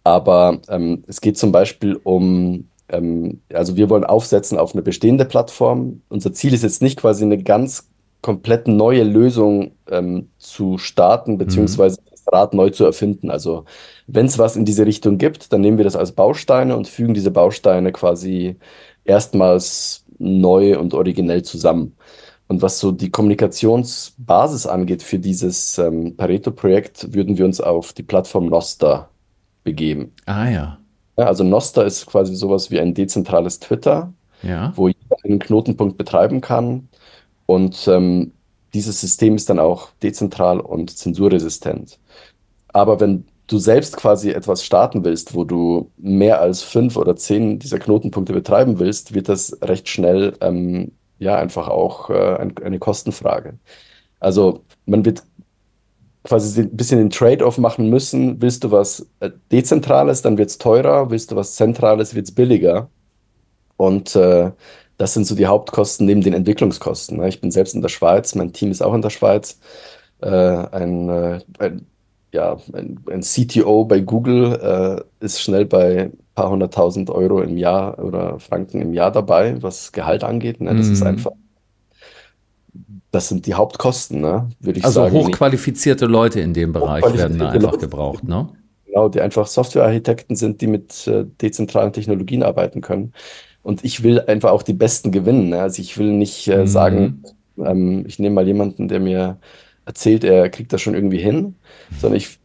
Aber 0.04 0.60
ähm, 0.68 1.04
es 1.08 1.22
geht 1.22 1.38
zum 1.38 1.54
Beispiel 1.54 1.96
um, 2.04 2.68
ähm, 2.90 3.40
also 3.54 3.78
wir 3.78 3.90
wollen 3.90 4.04
aufsetzen 4.04 4.58
auf 4.58 4.74
eine 4.74 4.82
bestehende 4.82 5.24
Plattform. 5.24 6.02
Unser 6.10 6.34
Ziel 6.34 6.54
ist 6.54 6.64
jetzt 6.64 6.82
nicht 6.82 7.00
quasi 7.00 7.24
eine 7.24 7.42
ganz 7.42 7.87
komplett 8.22 8.68
neue 8.68 9.04
Lösung 9.04 9.72
ähm, 9.90 10.30
zu 10.38 10.78
starten, 10.78 11.34
mhm. 11.34 11.38
beziehungsweise 11.38 12.00
das 12.10 12.24
Rad 12.32 12.54
neu 12.54 12.70
zu 12.70 12.86
erfinden. 12.86 13.30
Also 13.30 13.66
wenn 14.08 14.26
es 14.26 14.38
was 14.38 14.56
in 14.56 14.66
diese 14.66 14.86
Richtung 14.86 15.18
gibt, 15.18 15.54
dann 15.54 15.62
nehmen 15.62 15.78
wir 15.78 15.86
das 15.86 15.96
als 15.96 16.12
Bausteine 16.12 16.76
und 16.76 16.88
fügen 16.88 17.14
diese 17.14 17.32
Bausteine 17.32 17.92
quasi 17.92 18.58
erstmals 19.06 20.06
neu 20.18 20.78
und 20.80 20.94
originell 20.94 21.44
zusammen. 21.44 21.96
Und 22.48 22.62
was 22.62 22.80
so 22.80 22.92
die 22.92 23.12
Kommunikationsbasis 23.12 24.68
angeht 24.68 25.04
für 25.04 25.20
dieses 25.20 25.78
ähm, 25.78 26.16
Pareto-Projekt, 26.16 27.14
würden 27.14 27.38
wir 27.38 27.46
uns 27.46 27.60
auf 27.60 27.92
die 27.94 28.04
Plattform 28.04 28.48
Noster 28.48 29.10
begeben. 29.64 30.14
Ah 30.26 30.50
ja. 30.50 30.78
ja. 31.18 31.26
Also 31.26 31.44
Noster 31.44 31.86
ist 31.86 32.06
quasi 32.06 32.36
sowas 32.36 32.72
wie 32.72 32.80
ein 32.80 32.94
dezentrales 32.94 33.60
Twitter, 33.60 34.14
ja. 34.44 34.72
wo 34.76 34.88
jeder 34.88 35.18
einen 35.26 35.40
Knotenpunkt 35.40 35.98
betreiben 35.98 36.40
kann. 36.40 36.88
Und 37.48 37.88
ähm, 37.88 38.34
dieses 38.76 39.02
System 39.02 39.36
ist 39.36 39.50
dann 39.50 39.58
auch 39.58 39.90
dezentral 40.04 40.60
und 40.60 40.96
zensurresistent. 40.96 41.98
Aber 42.68 43.00
wenn 43.00 43.26
du 43.48 43.58
selbst 43.58 43.98
quasi 43.98 44.30
etwas 44.32 44.64
starten 44.64 45.04
willst, 45.04 45.34
wo 45.34 45.44
du 45.44 45.90
mehr 45.98 46.42
als 46.42 46.62
fünf 46.62 46.98
oder 46.98 47.16
zehn 47.16 47.58
dieser 47.58 47.80
Knotenpunkte 47.80 48.34
betreiben 48.34 48.78
willst, 48.78 49.16
wird 49.16 49.30
das 49.30 49.58
recht 49.62 49.90
schnell 49.90 50.38
ähm, 50.42 50.92
ja 51.18 51.38
einfach 51.38 51.70
auch 51.70 52.10
äh, 52.10 52.36
ein, 52.36 52.54
eine 52.64 52.78
Kostenfrage. 52.78 53.58
Also 54.20 54.66
man 54.86 55.06
wird 55.06 55.24
quasi 56.24 56.62
ein 56.62 56.76
bisschen 56.76 57.00
den 57.00 57.10
Trade-off 57.10 57.58
machen 57.58 57.90
müssen. 57.90 58.42
Willst 58.42 58.64
du 58.64 58.72
was 58.72 59.08
äh, 59.22 59.32
Dezentrales, 59.52 60.22
dann 60.22 60.38
wird 60.38 60.50
es 60.50 60.58
teurer. 60.58 61.10
Willst 61.10 61.32
du 61.32 61.36
was 61.38 61.56
Zentrales, 61.56 62.16
wird 62.16 62.28
es 62.28 62.36
billiger. 62.36 62.90
Und 63.78 64.16
äh, 64.16 64.52
das 64.98 65.14
sind 65.14 65.26
so 65.26 65.36
die 65.36 65.46
Hauptkosten 65.46 66.06
neben 66.06 66.22
den 66.22 66.34
Entwicklungskosten. 66.34 67.18
Ne? 67.18 67.30
Ich 67.30 67.40
bin 67.40 67.52
selbst 67.52 67.76
in 67.76 67.82
der 67.82 67.90
Schweiz, 67.90 68.36
mein 68.36 68.54
Team 68.54 68.72
ist 68.72 68.82
auch 68.82 68.94
in 68.94 69.02
der 69.02 69.10
Schweiz. 69.12 69.60
Äh, 70.22 70.28
ein, 70.30 71.10
äh, 71.10 71.40
ein 71.60 71.86
ja, 72.34 72.58
ein, 72.74 73.00
ein 73.10 73.22
CTO 73.22 73.86
bei 73.86 74.00
Google 74.00 75.06
äh, 75.22 75.26
ist 75.26 75.42
schnell 75.42 75.66
bei 75.66 76.04
ein 76.04 76.18
paar 76.36 76.50
hunderttausend 76.50 77.10
Euro 77.10 77.42
im 77.42 77.58
Jahr 77.58 78.00
oder 78.00 78.40
Franken 78.40 78.82
im 78.82 78.94
Jahr 78.94 79.12
dabei, 79.12 79.62
was 79.62 79.92
Gehalt 79.92 80.24
angeht. 80.24 80.60
Ne? 80.60 80.76
Das 80.76 80.88
mm. 80.88 80.94
ist 80.94 81.02
mhm. 81.02 81.08
einfach, 81.08 81.32
das 83.12 83.30
sind 83.30 83.46
die 83.46 83.54
Hauptkosten, 83.54 84.20
ne? 84.20 84.50
würde 84.60 84.80
ich 84.80 84.86
also 84.86 85.02
sagen. 85.02 85.16
Also 85.16 85.30
hochqualifizierte 85.30 86.06
Leute 86.06 86.42
in 86.42 86.54
dem 86.54 86.74
Bereich 86.74 87.04
werden 87.16 87.40
da 87.40 87.50
einfach 87.50 87.72
Leute, 87.72 87.86
gebraucht, 87.86 88.24
ne? 88.24 88.50
Genau, 88.86 89.10
die 89.10 89.22
einfach 89.22 89.48
Softwarearchitekten 89.48 90.36
sind, 90.36 90.62
die 90.62 90.68
mit 90.68 91.08
äh, 91.08 91.26
dezentralen 91.42 91.94
Technologien 91.94 92.44
arbeiten 92.44 92.82
können. 92.82 93.14
Und 93.64 93.84
ich 93.84 94.04
will 94.04 94.22
einfach 94.22 94.52
auch 94.52 94.64
die 94.64 94.74
Besten 94.74 95.12
gewinnen. 95.12 95.50
Ne? 95.50 95.62
Also 95.62 95.82
ich 95.82 95.98
will 95.98 96.12
nicht 96.12 96.48
äh, 96.48 96.64
mm. 96.64 96.68
sagen, 96.68 97.24
ähm, 97.58 98.06
ich 98.08 98.20
nehme 98.20 98.36
mal 98.36 98.48
jemanden, 98.48 98.88
der 98.88 99.00
mir 99.00 99.40
erzählt, 99.86 100.24
er 100.24 100.50
kriegt 100.50 100.72
das 100.74 100.82
schon 100.82 100.96
irgendwie 100.96 101.18
hin, 101.18 101.56
sondern 102.00 102.18
ich 102.18 102.40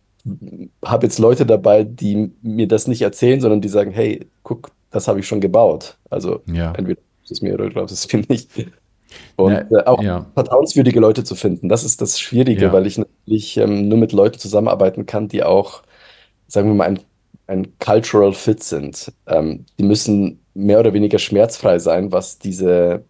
habe 0.84 1.06
jetzt 1.06 1.18
Leute 1.18 1.46
dabei, 1.46 1.84
die 1.84 2.32
mir 2.42 2.68
das 2.68 2.86
nicht 2.86 3.02
erzählen, 3.02 3.40
sondern 3.40 3.60
die 3.60 3.68
sagen, 3.68 3.90
hey, 3.90 4.26
guck, 4.42 4.70
das 4.90 5.08
habe 5.08 5.20
ich 5.20 5.26
schon 5.26 5.40
gebaut. 5.40 5.96
Also 6.10 6.42
Ja. 6.46 6.72
entweder 6.76 7.00
du 7.00 7.34
es 7.34 7.42
mir 7.42 7.54
oder 7.54 7.68
glaubst 7.68 7.92
es 7.94 8.12
mir 8.12 8.24
nicht. 8.28 8.50
Und 9.36 9.66
Na, 9.70 9.80
äh, 9.80 9.84
auch 9.84 10.02
ja, 10.02 10.26
vertrauenswürdige 10.34 11.00
Leute 11.00 11.22
zu 11.24 11.34
finden, 11.34 11.68
das 11.68 11.84
ist 11.84 12.00
das 12.00 12.18
Schwierige, 12.18 12.62
ja. 12.62 12.72
weil 12.72 12.86
ich 12.86 12.96
natürlich 12.96 13.56
ähm, 13.58 13.88
nur 13.88 13.98
mit 13.98 14.12
Leuten 14.12 14.38
zusammenarbeiten 14.38 15.04
kann, 15.04 15.28
die 15.28 15.42
auch, 15.42 15.82
sagen 16.46 16.68
wir 16.68 16.74
mal, 16.74 16.84
ein, 16.84 17.00
ein 17.46 17.78
Cultural 17.78 18.32
Fit 18.32 18.62
sind. 18.62 19.12
Ähm, 19.26 19.66
die 19.78 19.84
müssen 19.84 20.41
mehr 20.54 20.80
oder 20.80 20.92
weniger 20.92 21.18
schmerzfrei 21.18 21.78
sein, 21.78 22.12
was 22.12 22.38
diese, 22.38 23.04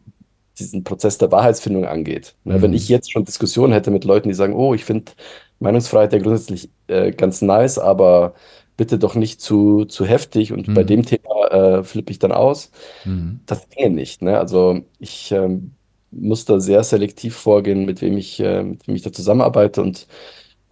diesen 0.59 0.85
Prozess 0.85 1.19
der 1.19 1.33
Wahrheitsfindung 1.33 1.87
angeht. 1.87 2.37
Ne, 2.45 2.63
wenn 2.63 2.73
ich 2.73 2.89
Mhm. 2.89 2.89
jetzt 2.89 3.13
schon 3.13 3.25
Diskussionen 3.25 3.73
hätte 3.73 3.91
mit 3.91 4.05
Leuten, 4.05 4.29
die 4.29 4.35
sagen, 4.35 4.55
oh, 4.55 4.75
ich 4.75 4.85
finde 4.85 5.13
Meinungsfreiheit 5.61 6.13
ja 6.13 6.19
grundsätzlich 6.21 6.71
äh, 6.89 7.13
ganz 7.13 7.43
nice, 7.43 7.79
aber 7.79 8.35
bitte 8.77 8.99
doch 8.99 9.15
nicht 9.15 9.41
zu, 9.41 9.85
zu 9.87 10.05
heftig 10.07 10.53
und 10.53 10.73
bei 10.75 10.85
Mhm. 10.85 10.87
dem 10.87 11.05
Thema 11.07 11.49
äh, 11.81 11.85
flippe 11.85 12.13
ich 12.13 12.19
dann 12.19 12.33
aus. 12.33 12.71
Mhm. 13.05 13.41
Das 13.47 13.69
ginge 13.69 13.91
nicht, 13.95 14.23
ne? 14.23 14.39
Also 14.39 14.83
ich 14.99 15.33
ähm, 15.33 15.75
muss 16.11 16.45
da 16.45 16.61
sehr 16.61 16.85
selektiv 16.85 17.37
vorgehen, 17.37 17.85
mit 17.85 18.01
wem 18.03 18.17
ich, 18.19 18.41
äh, 18.41 18.63
mit 18.63 18.87
wem 18.87 18.95
ich 18.97 19.03
da 19.03 19.13
zusammenarbeite 19.13 19.83
und 19.83 20.07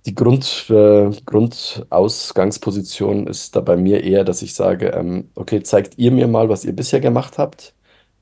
die 0.07 0.15
Grund, 0.15 0.67
äh, 0.71 1.11
Grundausgangsposition 1.27 3.27
ist 3.27 3.57
da 3.57 3.61
bei 3.61 3.77
mir 3.77 4.03
eher, 4.05 4.25
dass 4.25 4.43
ich 4.43 4.55
sage, 4.55 4.89
ähm, 4.89 5.31
okay, 5.35 5.63
zeigt 5.63 5.99
ihr 5.99 6.11
mir 6.13 6.27
mal, 6.29 6.49
was 6.49 6.65
ihr 6.65 6.73
bisher 6.75 7.01
gemacht 7.01 7.39
habt. 7.39 7.75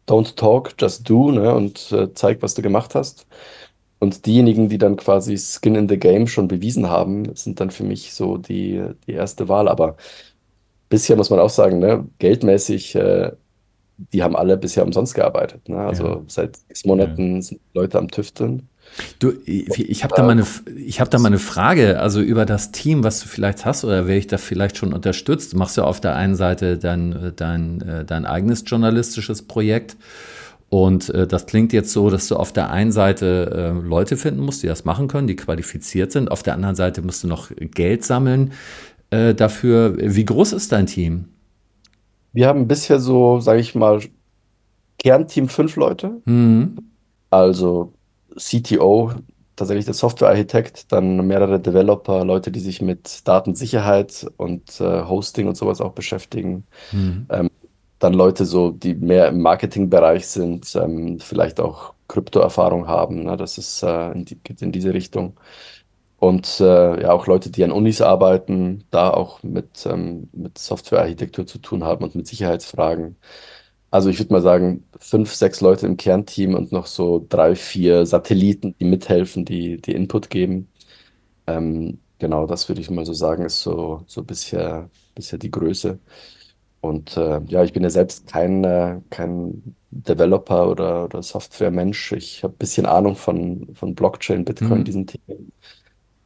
Don't 0.08 0.36
talk, 0.36 0.74
just 0.80 1.08
do, 1.08 1.30
ne? 1.32 1.54
Und 1.54 1.92
äh, 1.92 2.12
zeig, 2.14 2.42
was 2.42 2.54
du 2.54 2.62
gemacht 2.62 2.94
hast. 2.94 3.26
Und 4.00 4.26
diejenigen, 4.26 4.68
die 4.68 4.78
dann 4.78 4.96
quasi 4.96 5.36
Skin 5.38 5.74
in 5.74 5.88
the 5.88 5.98
Game 5.98 6.26
schon 6.28 6.48
bewiesen 6.48 6.88
haben, 6.90 7.34
sind 7.36 7.60
dann 7.60 7.70
für 7.70 7.84
mich 7.84 8.14
so 8.14 8.38
die, 8.38 8.82
die 9.06 9.12
erste 9.12 9.48
Wahl. 9.48 9.68
Aber 9.68 9.96
bisher 10.88 11.16
muss 11.16 11.30
man 11.30 11.40
auch 11.40 11.50
sagen, 11.50 11.78
ne, 11.80 12.08
geldmäßig, 12.18 12.94
äh, 12.96 13.32
die 14.12 14.22
haben 14.22 14.36
alle 14.36 14.56
bisher 14.58 14.84
umsonst 14.84 15.14
gearbeitet. 15.14 15.68
Ne? 15.68 15.88
Ja, 15.88 15.88
Also 15.88 16.24
seit 16.28 16.56
sechs 16.68 16.84
ja. 16.84 16.88
Monaten 16.88 17.42
sind 17.42 17.60
Leute 17.74 17.98
am 17.98 18.08
Tüfteln. 18.10 18.68
Du, 19.20 19.32
ich 19.44 19.78
ich 19.90 20.04
habe 20.04 20.14
da 20.14 20.22
mal 20.22 20.32
Äh, 20.32 20.32
eine, 20.32 20.46
ich 20.76 21.00
habe 21.00 21.10
da 21.10 21.18
mal 21.18 21.28
eine 21.28 21.38
Frage, 21.38 22.00
also 22.00 22.20
über 22.20 22.46
das 22.46 22.72
Team, 22.72 23.04
was 23.04 23.20
du 23.20 23.28
vielleicht 23.28 23.64
hast 23.64 23.84
oder 23.84 24.06
wer 24.06 24.16
dich 24.16 24.26
da 24.26 24.38
vielleicht 24.38 24.76
schon 24.76 24.92
unterstützt. 24.92 25.52
Du 25.52 25.56
machst 25.56 25.76
ja 25.76 25.84
auf 25.84 26.00
der 26.00 26.16
einen 26.16 26.34
Seite 26.34 26.78
dein, 26.78 27.32
dein, 27.36 27.80
äh, 27.82 28.04
dein 28.04 28.26
eigenes 28.26 28.64
journalistisches 28.66 29.42
Projekt 29.42 29.96
und 30.70 31.10
äh, 31.10 31.26
das 31.26 31.46
klingt 31.46 31.72
jetzt 31.72 31.92
so, 31.92 32.10
dass 32.10 32.28
du 32.28 32.36
auf 32.36 32.52
der 32.52 32.70
einen 32.70 32.92
Seite 32.92 33.74
äh, 33.76 33.86
Leute 33.86 34.16
finden 34.16 34.40
musst, 34.40 34.62
die 34.62 34.66
das 34.68 34.84
machen 34.84 35.08
können, 35.08 35.26
die 35.28 35.36
qualifiziert 35.36 36.12
sind. 36.12 36.30
Auf 36.30 36.42
der 36.42 36.54
anderen 36.54 36.76
Seite 36.76 37.02
musst 37.02 37.24
du 37.24 37.28
noch 37.28 37.50
Geld 37.56 38.04
sammeln 38.04 38.52
äh, 39.10 39.34
dafür. 39.34 39.96
Wie 39.98 40.24
groß 40.24 40.52
ist 40.54 40.72
dein 40.72 40.86
Team? 40.86 41.26
wir 42.32 42.48
haben 42.48 42.68
bisher 42.68 43.00
so, 43.00 43.40
sage 43.40 43.60
ich 43.60 43.74
mal, 43.74 44.00
Kernteam 44.98 45.48
fünf 45.48 45.76
Leute. 45.76 46.22
Hm, 46.26 46.78
Also 47.30 47.97
CTO, 48.38 49.12
tatsächlich 49.56 49.84
der 49.86 49.94
Softwarearchitekt, 49.94 50.92
dann 50.92 51.26
mehrere 51.26 51.60
Developer, 51.60 52.24
Leute, 52.24 52.50
die 52.52 52.60
sich 52.60 52.82
mit 52.82 53.26
Datensicherheit 53.28 54.26
und 54.36 54.80
äh, 54.80 55.04
Hosting 55.04 55.48
und 55.48 55.56
sowas 55.56 55.80
auch 55.80 55.92
beschäftigen. 55.92 56.66
hm, 56.92 57.30
Ähm, 57.30 57.50
dann 57.98 58.14
Leute 58.14 58.46
so, 58.46 58.70
die 58.72 58.94
mehr 58.94 59.28
im 59.28 59.40
Marketingbereich 59.42 60.26
sind, 60.28 60.74
ähm, 60.76 61.18
vielleicht 61.20 61.60
auch 61.60 61.94
Kryptoerfahrung 62.08 62.86
haben. 62.88 63.24
Ne? 63.24 63.36
Das 63.36 63.58
ist, 63.58 63.82
äh, 63.82 64.12
in 64.12 64.24
die, 64.24 64.36
geht 64.36 64.62
in 64.62 64.72
diese 64.72 64.94
Richtung. 64.94 65.38
Und 66.16 66.58
äh, 66.60 67.02
ja, 67.02 67.12
auch 67.12 67.26
Leute, 67.28 67.50
die 67.50 67.62
an 67.64 67.70
Unis 67.72 68.00
arbeiten, 68.00 68.84
da 68.90 69.10
auch 69.10 69.42
mit, 69.44 69.86
ähm, 69.86 70.28
mit 70.32 70.58
Softwarearchitektur 70.58 71.46
zu 71.46 71.58
tun 71.58 71.84
haben 71.84 72.02
und 72.04 72.14
mit 72.16 72.26
Sicherheitsfragen. 72.26 73.16
Also 73.90 74.10
ich 74.10 74.18
würde 74.18 74.32
mal 74.34 74.42
sagen, 74.42 74.84
fünf, 74.98 75.34
sechs 75.34 75.60
Leute 75.60 75.86
im 75.86 75.96
Kernteam 75.96 76.54
und 76.54 76.72
noch 76.72 76.86
so 76.86 77.24
drei, 77.28 77.54
vier 77.56 78.04
Satelliten, 78.06 78.74
die 78.78 78.84
mithelfen, 78.84 79.44
die, 79.44 79.80
die 79.80 79.92
Input 79.92 80.28
geben. 80.30 80.68
Ähm, 81.46 82.00
genau, 82.18 82.46
das 82.46 82.68
würde 82.68 82.80
ich 82.82 82.90
mal 82.90 83.06
so 83.06 83.14
sagen, 83.14 83.44
ist 83.44 83.62
so, 83.62 84.02
so 84.06 84.22
bisher, 84.24 84.90
bisher 85.14 85.38
die 85.38 85.50
Größe. 85.50 85.98
Und 86.80 87.16
äh, 87.16 87.40
ja, 87.48 87.64
ich 87.64 87.72
bin 87.72 87.82
ja 87.82 87.90
selbst 87.90 88.26
kein, 88.28 88.64
äh, 88.64 89.00
kein 89.10 89.76
Developer 89.90 90.68
oder, 90.70 91.04
oder 91.06 91.22
Softwaremensch. 91.22 92.12
Ich 92.12 92.44
habe 92.44 92.54
ein 92.54 92.58
bisschen 92.58 92.86
Ahnung 92.86 93.16
von, 93.16 93.68
von 93.74 93.94
Blockchain, 93.94 94.44
Bitcoin, 94.44 94.78
hm. 94.78 94.84
diesen 94.84 95.06
Themen. 95.06 95.52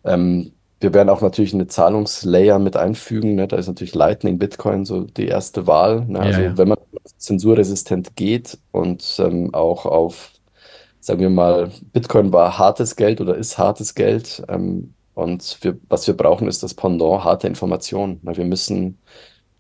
Ähm, 0.05 0.53
wir 0.81 0.93
werden 0.95 1.09
auch 1.11 1.23
natürlich 1.23 1.55
eine 1.55 1.69
Zahlungslayer 1.69 2.59
mit 2.59 2.77
einfügen. 2.77 3.37
Ne? 3.37 3.49
Da 3.49 3.57
ist 3.57 3.69
natürlich 3.69 3.95
Lightning, 3.95 4.39
Bitcoin 4.39 4.85
so 4.85 5.05
die 5.05 5.27
erste 5.29 5.67
Wahl. 5.67 6.05
Ne? 6.07 6.19
Ja, 6.19 6.25
Also 6.25 6.41
ja. 6.43 6.59
wenn 6.59 6.69
man 6.69 6.79
zensurresistent 7.19 8.17
geht 8.17 8.59
und 8.73 9.17
ähm, 9.19 9.55
auch 9.55 9.87
auf, 9.87 10.33
sagen 11.01 11.21
wir 11.21 11.31
mal, 11.31 11.71
Bitcoin 11.93 12.33
war 12.33 12.59
hartes 12.59 12.97
Geld 12.97 13.21
oder 13.21 13.37
ist 13.37 13.59
hartes 13.59 13.95
Geld. 13.95 14.43
Ähm, 14.49 14.95
und 15.15 15.59
wir, 15.63 15.79
was 15.89 16.07
wir 16.07 16.17
brauchen, 16.17 16.49
ist 16.49 16.63
das 16.63 16.75
Pendant, 16.75 17.25
harte 17.25 17.47
Information. 17.49 18.21
Ne? 18.23 18.37
Wir 18.37 18.45
müssen 18.47 18.99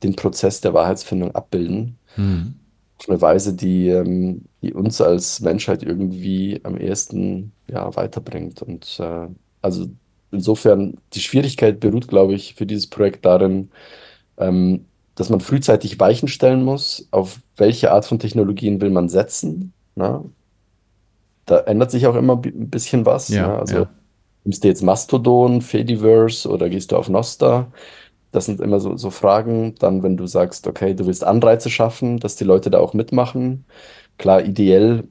den 0.03 0.17
Prozess 0.17 0.61
der 0.61 0.75
Wahrheitsfindung 0.75 1.35
abbilden 1.35 1.99
Hm. 2.17 2.55
auf 2.99 3.09
eine 3.09 3.21
Weise, 3.21 3.55
die, 3.55 3.89
ähm, 3.89 4.45
die 4.63 4.73
uns 4.75 5.01
als 5.01 5.41
Menschheit 5.41 5.83
irgendwie 5.83 6.61
am 6.65 6.77
ehesten 6.77 7.53
ja, 7.69 7.95
weiterbringt. 7.97 8.63
Und 8.63 8.99
äh, 9.01 9.29
also 9.63 9.89
insofern, 10.31 10.99
die 11.15 11.21
Schwierigkeit 11.21 11.81
beruht, 11.81 12.09
glaube 12.09 12.35
ich, 12.35 12.55
für 12.55 12.67
dieses 12.67 12.87
Projekt 12.89 13.25
darin, 13.25 13.71
ähm, 14.39 14.87
dass 15.23 15.31
man 15.31 15.39
frühzeitig 15.39 16.01
Weichen 16.01 16.27
stellen 16.27 16.65
muss, 16.65 17.07
auf 17.13 17.39
welche 17.57 17.93
Art 17.93 18.05
von 18.07 18.19
Technologien 18.19 18.81
will 18.81 18.91
man 18.91 19.09
setzen. 19.09 19.73
Ne? 19.95 20.25
Da 21.47 21.61
ändert 21.61 21.93
sich 21.93 22.09
auch 22.09 22.17
immer 22.17 22.43
ein 22.45 22.71
bisschen 22.71 23.07
was. 23.07 23.29
Ne? 23.29 23.37
Ja, 23.37 23.57
Also 23.57 23.77
ja. 23.77 23.91
nimmst 24.43 24.65
du 24.65 24.69
jetzt 24.69 24.83
Mastodon, 24.83 25.61
Fediverse 25.61 26.49
oder 26.49 26.69
gehst 26.69 26.91
du 26.91 26.97
auf 26.97 27.09
Nostr? 27.09 27.71
Das 28.33 28.47
sind 28.47 28.61
immer 28.61 28.81
so, 28.81 28.97
so 28.97 29.11
Fragen. 29.11 29.77
Dann, 29.79 30.03
wenn 30.03 30.17
du 30.17 30.27
sagst, 30.27 30.67
okay, 30.67 30.93
du 30.93 31.07
willst 31.07 31.23
Anreize 31.23 31.71
schaffen, 31.71 32.19
dass 32.19 32.35
die 32.35 32.45
Leute 32.45 32.69
da 32.73 32.81
auch 32.81 32.93
mitmachen. 32.93 33.65
Klar, 34.19 34.45
ideell, 34.45 35.05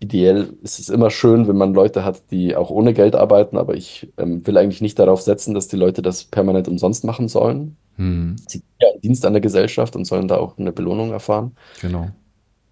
ideell 0.00 0.52
ist 0.64 0.78
es 0.80 0.90
immer 0.90 1.08
schön, 1.08 1.48
wenn 1.48 1.56
man 1.56 1.72
Leute 1.72 2.04
hat, 2.04 2.30
die 2.30 2.56
auch 2.56 2.68
ohne 2.68 2.92
Geld 2.92 3.14
arbeiten, 3.16 3.56
aber 3.56 3.74
ich 3.74 4.12
ähm, 4.18 4.46
will 4.46 4.58
eigentlich 4.58 4.82
nicht 4.82 4.98
darauf 4.98 5.22
setzen, 5.22 5.54
dass 5.54 5.68
die 5.68 5.76
Leute 5.76 6.02
das 6.02 6.24
permanent 6.24 6.68
umsonst 6.68 7.04
machen 7.04 7.28
sollen. 7.28 7.78
Hm. 7.96 8.36
Sie 8.48 8.60
tun 8.60 8.68
ja 8.80 8.88
einen 8.90 9.00
Dienst 9.00 9.24
an 9.26 9.32
der 9.32 9.42
Gesellschaft 9.42 9.96
und 9.96 10.04
sollen 10.04 10.28
da 10.28 10.36
auch 10.36 10.58
eine 10.58 10.72
Belohnung 10.72 11.12
erfahren. 11.12 11.56
Genau. 11.80 12.08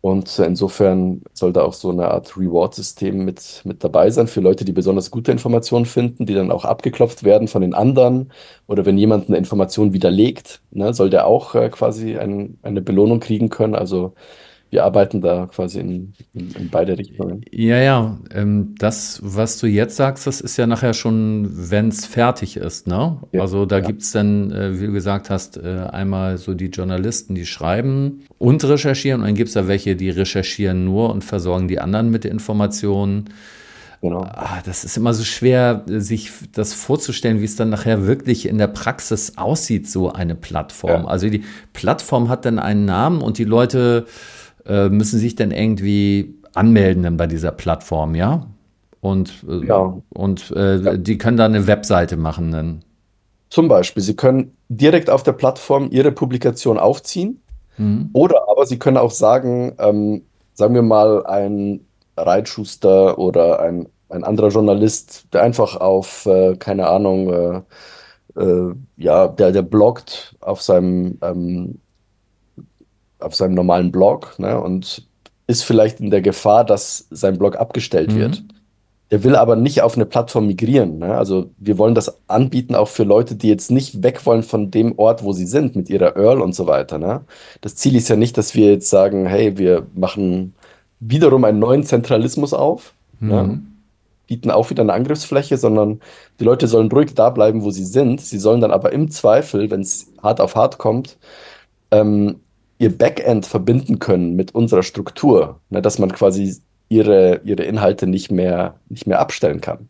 Und 0.04 0.38
insofern 0.38 1.22
soll 1.32 1.54
da 1.54 1.62
auch 1.62 1.72
so 1.72 1.88
eine 1.88 2.08
Art 2.08 2.36
Reward-System 2.36 3.24
mit, 3.24 3.62
mit 3.64 3.82
dabei 3.82 4.10
sein 4.10 4.26
für 4.26 4.42
Leute, 4.42 4.66
die 4.66 4.72
besonders 4.72 5.10
gute 5.10 5.32
Informationen 5.32 5.86
finden, 5.86 6.26
die 6.26 6.34
dann 6.34 6.50
auch 6.50 6.66
abgeklopft 6.66 7.24
werden 7.24 7.48
von 7.48 7.62
den 7.62 7.72
anderen. 7.72 8.30
Oder 8.66 8.84
wenn 8.84 8.98
jemand 8.98 9.28
eine 9.28 9.38
Information 9.38 9.94
widerlegt, 9.94 10.60
ne, 10.72 10.92
soll 10.92 11.08
der 11.08 11.26
auch 11.26 11.54
äh, 11.54 11.70
quasi 11.70 12.18
ein, 12.18 12.58
eine 12.60 12.82
Belohnung 12.82 13.18
kriegen 13.18 13.48
können. 13.48 13.74
Also 13.74 14.12
wir 14.74 14.84
arbeiten 14.84 15.20
da 15.22 15.46
quasi 15.46 15.80
in, 15.80 16.14
in, 16.34 16.54
in 16.56 16.70
beide 16.70 16.98
Richtungen. 16.98 17.46
Ja, 17.52 17.78
ja, 17.78 18.18
ähm, 18.32 18.74
das, 18.78 19.20
was 19.22 19.58
du 19.58 19.66
jetzt 19.68 19.96
sagst, 19.96 20.26
das 20.26 20.40
ist 20.40 20.56
ja 20.56 20.66
nachher 20.66 20.92
schon, 20.94 21.48
wenn 21.70 21.88
es 21.88 22.04
fertig 22.06 22.56
ist, 22.56 22.86
ne? 22.88 23.22
Ja, 23.32 23.42
Also 23.42 23.64
da 23.66 23.78
ja, 23.80 23.80
gibt's 23.80 24.12
dann, 24.12 24.50
äh, 24.50 24.80
wie 24.80 24.86
du 24.86 24.92
gesagt 24.92 25.30
hast, 25.30 25.56
äh, 25.56 25.86
einmal 25.90 26.38
so 26.38 26.54
die 26.54 26.66
Journalisten, 26.66 27.34
die 27.36 27.46
schreiben 27.46 28.24
und 28.38 28.64
recherchieren 28.64 29.20
und 29.20 29.26
dann 29.28 29.34
gibt's 29.36 29.52
da 29.52 29.68
welche, 29.68 29.94
die 29.96 30.10
recherchieren 30.10 30.84
nur 30.84 31.10
und 31.12 31.22
versorgen 31.24 31.68
die 31.68 31.78
anderen 31.80 32.10
mit 32.10 32.24
Informationen. 32.24 33.26
genau. 34.00 34.22
Ah, 34.34 34.60
das 34.64 34.84
ist 34.84 34.96
immer 34.96 35.14
so 35.14 35.24
schwer, 35.24 35.82
sich 35.86 36.30
das 36.52 36.74
vorzustellen, 36.74 37.40
wie 37.40 37.44
es 37.44 37.56
dann 37.56 37.70
nachher 37.70 38.06
wirklich 38.06 38.46
in 38.48 38.58
der 38.58 38.66
Praxis 38.68 39.36
aussieht, 39.38 39.88
so 39.88 40.12
eine 40.12 40.34
Plattform. 40.34 41.04
Ja, 41.04 41.06
Also 41.06 41.28
die 41.30 41.44
Plattform 41.72 42.28
hat 42.28 42.44
dann 42.44 42.58
einen 42.58 42.84
Namen 42.84 43.22
und 43.22 43.38
die 43.38 43.44
Leute 43.44 44.06
äh, 44.66 44.88
müssen 44.88 45.18
sich 45.18 45.34
dann 45.34 45.50
irgendwie 45.50 46.34
anmelden 46.54 47.02
dann 47.02 47.16
bei 47.16 47.26
dieser 47.26 47.52
Plattform, 47.52 48.14
ja? 48.14 48.46
Und, 49.00 49.44
äh, 49.48 49.66
ja, 49.66 49.94
und 50.10 50.50
ja. 50.50 50.76
äh, 50.76 50.98
die 50.98 51.18
können 51.18 51.36
da 51.36 51.44
eine 51.44 51.66
Webseite 51.66 52.16
machen 52.16 52.52
dann. 52.52 52.84
Zum 53.50 53.68
Beispiel, 53.68 54.02
Sie 54.02 54.16
können 54.16 54.56
direkt 54.68 55.10
auf 55.10 55.22
der 55.22 55.32
Plattform 55.32 55.88
Ihre 55.90 56.10
Publikation 56.10 56.78
aufziehen. 56.78 57.40
Hm? 57.76 58.10
Oder 58.12 58.48
aber 58.48 58.66
Sie 58.66 58.78
können 58.78 58.96
auch 58.96 59.10
sagen, 59.10 59.74
ähm, 59.78 60.22
sagen 60.54 60.74
wir 60.74 60.82
mal, 60.82 61.26
ein 61.26 61.80
Reitschuster 62.16 63.18
oder 63.18 63.60
ein, 63.60 63.88
ein 64.08 64.24
anderer 64.24 64.48
Journalist, 64.48 65.26
der 65.32 65.42
einfach 65.42 65.76
auf, 65.76 66.26
äh, 66.26 66.56
keine 66.56 66.86
Ahnung, 66.86 67.64
äh, 68.36 68.74
ja, 68.96 69.28
der, 69.28 69.52
der 69.52 69.62
bloggt 69.62 70.34
auf 70.40 70.62
seinem, 70.62 71.18
ähm, 71.22 71.80
auf 73.24 73.34
seinem 73.34 73.54
normalen 73.54 73.90
Blog, 73.92 74.34
ne, 74.38 74.60
und 74.60 75.06
ist 75.46 75.64
vielleicht 75.64 76.00
in 76.00 76.10
der 76.10 76.22
Gefahr, 76.22 76.64
dass 76.64 77.06
sein 77.10 77.38
Blog 77.38 77.56
abgestellt 77.56 78.14
wird. 78.14 78.36
Hm? 78.36 78.48
der 79.14 79.22
will 79.22 79.36
aber 79.36 79.54
nicht 79.54 79.82
auf 79.82 79.94
eine 79.94 80.06
Plattform 80.06 80.48
migrieren. 80.48 80.98
Ne? 80.98 81.16
Also 81.16 81.50
wir 81.58 81.78
wollen 81.78 81.94
das 81.94 82.20
anbieten 82.26 82.74
auch 82.74 82.88
für 82.88 83.04
Leute, 83.04 83.36
die 83.36 83.48
jetzt 83.48 83.70
nicht 83.70 84.02
weg 84.02 84.24
wollen 84.26 84.42
von 84.42 84.72
dem 84.72 84.98
Ort, 84.98 85.22
wo 85.22 85.32
sie 85.32 85.46
sind, 85.46 85.76
mit 85.76 85.90
ihrer 85.90 86.16
Earl 86.16 86.40
und 86.40 86.54
so 86.54 86.66
weiter. 86.66 86.98
Ne? 86.98 87.20
Das 87.60 87.76
Ziel 87.76 87.94
ist 87.94 88.08
ja 88.08 88.16
nicht, 88.16 88.36
dass 88.38 88.56
wir 88.56 88.72
jetzt 88.72 88.90
sagen, 88.90 89.26
hey, 89.26 89.56
wir 89.58 89.86
machen 89.94 90.54
wiederum 90.98 91.44
einen 91.44 91.60
neuen 91.60 91.84
Zentralismus 91.84 92.54
auf, 92.54 92.92
mhm. 93.20 93.28
ne? 93.28 93.62
bieten 94.26 94.50
auch 94.50 94.70
wieder 94.70 94.82
eine 94.82 94.94
Angriffsfläche, 94.94 95.58
sondern 95.58 96.00
die 96.40 96.44
Leute 96.44 96.66
sollen 96.66 96.90
ruhig 96.90 97.14
da 97.14 97.30
bleiben, 97.30 97.62
wo 97.62 97.70
sie 97.70 97.84
sind. 97.84 98.22
Sie 98.22 98.38
sollen 98.38 98.62
dann 98.62 98.72
aber 98.72 98.92
im 98.92 99.12
Zweifel, 99.12 99.70
wenn 99.70 99.82
es 99.82 100.08
hart 100.22 100.40
auf 100.40 100.56
hart 100.56 100.78
kommt, 100.78 101.18
ähm, 101.92 102.40
ihr 102.84 102.96
Backend 102.96 103.46
verbinden 103.46 103.98
können 103.98 104.36
mit 104.36 104.54
unserer 104.54 104.82
Struktur, 104.82 105.60
ne? 105.70 105.80
dass 105.80 105.98
man 105.98 106.12
quasi 106.12 106.56
ihre, 106.90 107.40
ihre 107.44 107.62
Inhalte 107.62 108.06
nicht 108.06 108.30
mehr, 108.30 108.78
nicht 108.90 109.06
mehr 109.06 109.20
abstellen 109.20 109.62
kann. 109.62 109.88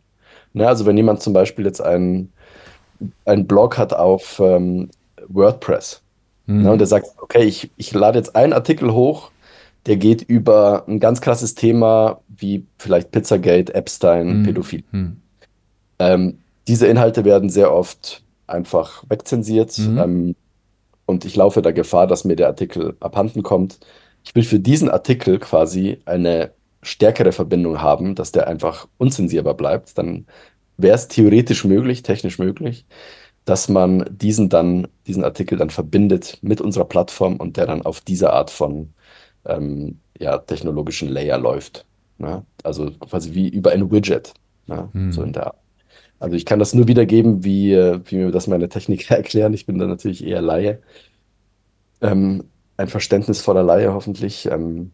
Ne, 0.53 0.65
also 0.65 0.85
wenn 0.85 0.95
jemand 0.95 1.21
zum 1.21 1.33
Beispiel 1.33 1.65
jetzt 1.65 1.81
einen, 1.81 2.31
einen 3.25 3.45
Blog 3.45 3.77
hat 3.77 3.93
auf 3.93 4.39
ähm, 4.39 4.89
WordPress 5.27 6.01
mhm. 6.45 6.63
ne, 6.63 6.71
und 6.71 6.77
der 6.79 6.87
sagt, 6.87 7.07
okay, 7.21 7.43
ich, 7.43 7.69
ich 7.75 7.93
lade 7.93 8.17
jetzt 8.17 8.37
einen 8.37 8.53
Artikel 8.53 8.93
hoch, 8.93 9.31
der 9.85 9.97
geht 9.97 10.21
über 10.21 10.85
ein 10.87 11.01
ganz 11.01 11.19
krasses 11.19 11.53
Thema 11.53 12.21
wie 12.29 12.65
vielleicht 12.77 13.11
Pizzagate, 13.11 13.75
Epstein, 13.75 14.39
mhm. 14.39 14.43
Pädophil. 14.43 14.83
Mhm. 14.91 15.17
Ähm, 15.99 16.37
diese 16.69 16.87
Inhalte 16.87 17.25
werden 17.25 17.49
sehr 17.49 17.73
oft 17.73 18.23
einfach 18.47 19.03
wegzensiert 19.09 19.77
mhm. 19.77 19.97
ähm, 19.97 20.35
und 21.05 21.25
ich 21.25 21.35
laufe 21.35 21.61
da 21.61 21.71
Gefahr, 21.71 22.07
dass 22.07 22.25
mir 22.25 22.35
der 22.35 22.47
Artikel 22.47 22.95
abhanden 22.99 23.43
kommt. 23.43 23.79
Ich 24.23 24.33
will 24.35 24.43
für 24.43 24.59
diesen 24.59 24.89
Artikel 24.89 25.39
quasi 25.39 25.99
eine 26.05 26.51
stärkere 26.81 27.31
Verbindung 27.31 27.81
haben, 27.81 28.15
dass 28.15 28.31
der 28.31 28.47
einfach 28.47 28.87
unzensierbar 28.97 29.55
bleibt, 29.55 29.97
dann 29.97 30.25
wäre 30.77 30.95
es 30.95 31.07
theoretisch 31.07 31.65
möglich, 31.65 32.03
technisch 32.03 32.39
möglich, 32.39 32.85
dass 33.45 33.69
man 33.69 34.05
diesen 34.09 34.49
dann, 34.49 34.87
diesen 35.07 35.23
Artikel 35.23 35.57
dann 35.57 35.69
verbindet 35.69 36.39
mit 36.41 36.61
unserer 36.61 36.85
Plattform 36.85 37.37
und 37.37 37.57
der 37.57 37.67
dann 37.67 37.83
auf 37.83 38.01
diese 38.01 38.33
Art 38.33 38.51
von 38.51 38.93
ähm, 39.45 39.99
ja, 40.19 40.37
technologischen 40.37 41.09
Layer 41.09 41.37
läuft. 41.37 41.85
Ne? 42.17 42.45
Also 42.63 42.91
quasi 42.91 43.33
wie 43.33 43.49
über 43.49 43.71
ein 43.71 43.91
Widget. 43.91 44.33
Ne? 44.67 44.89
Hm. 44.93 45.11
So 45.11 45.23
in 45.23 45.33
der 45.33 45.47
Art. 45.47 45.64
Also 46.19 46.35
ich 46.35 46.45
kann 46.45 46.59
das 46.59 46.73
nur 46.73 46.87
wiedergeben, 46.87 47.43
wie, 47.43 47.73
äh, 47.73 47.99
wie 48.05 48.17
mir 48.17 48.31
das 48.31 48.47
meine 48.47 48.69
Techniker 48.69 49.15
erklären. 49.17 49.53
Ich 49.53 49.65
bin 49.65 49.77
da 49.77 49.87
natürlich 49.87 50.25
eher 50.25 50.41
Laie. 50.41 50.81
Ähm, 52.01 52.45
ein 52.77 52.87
verständnisvoller 52.87 53.63
Laie 53.63 53.93
hoffentlich. 53.93 54.47
Ähm, 54.47 54.91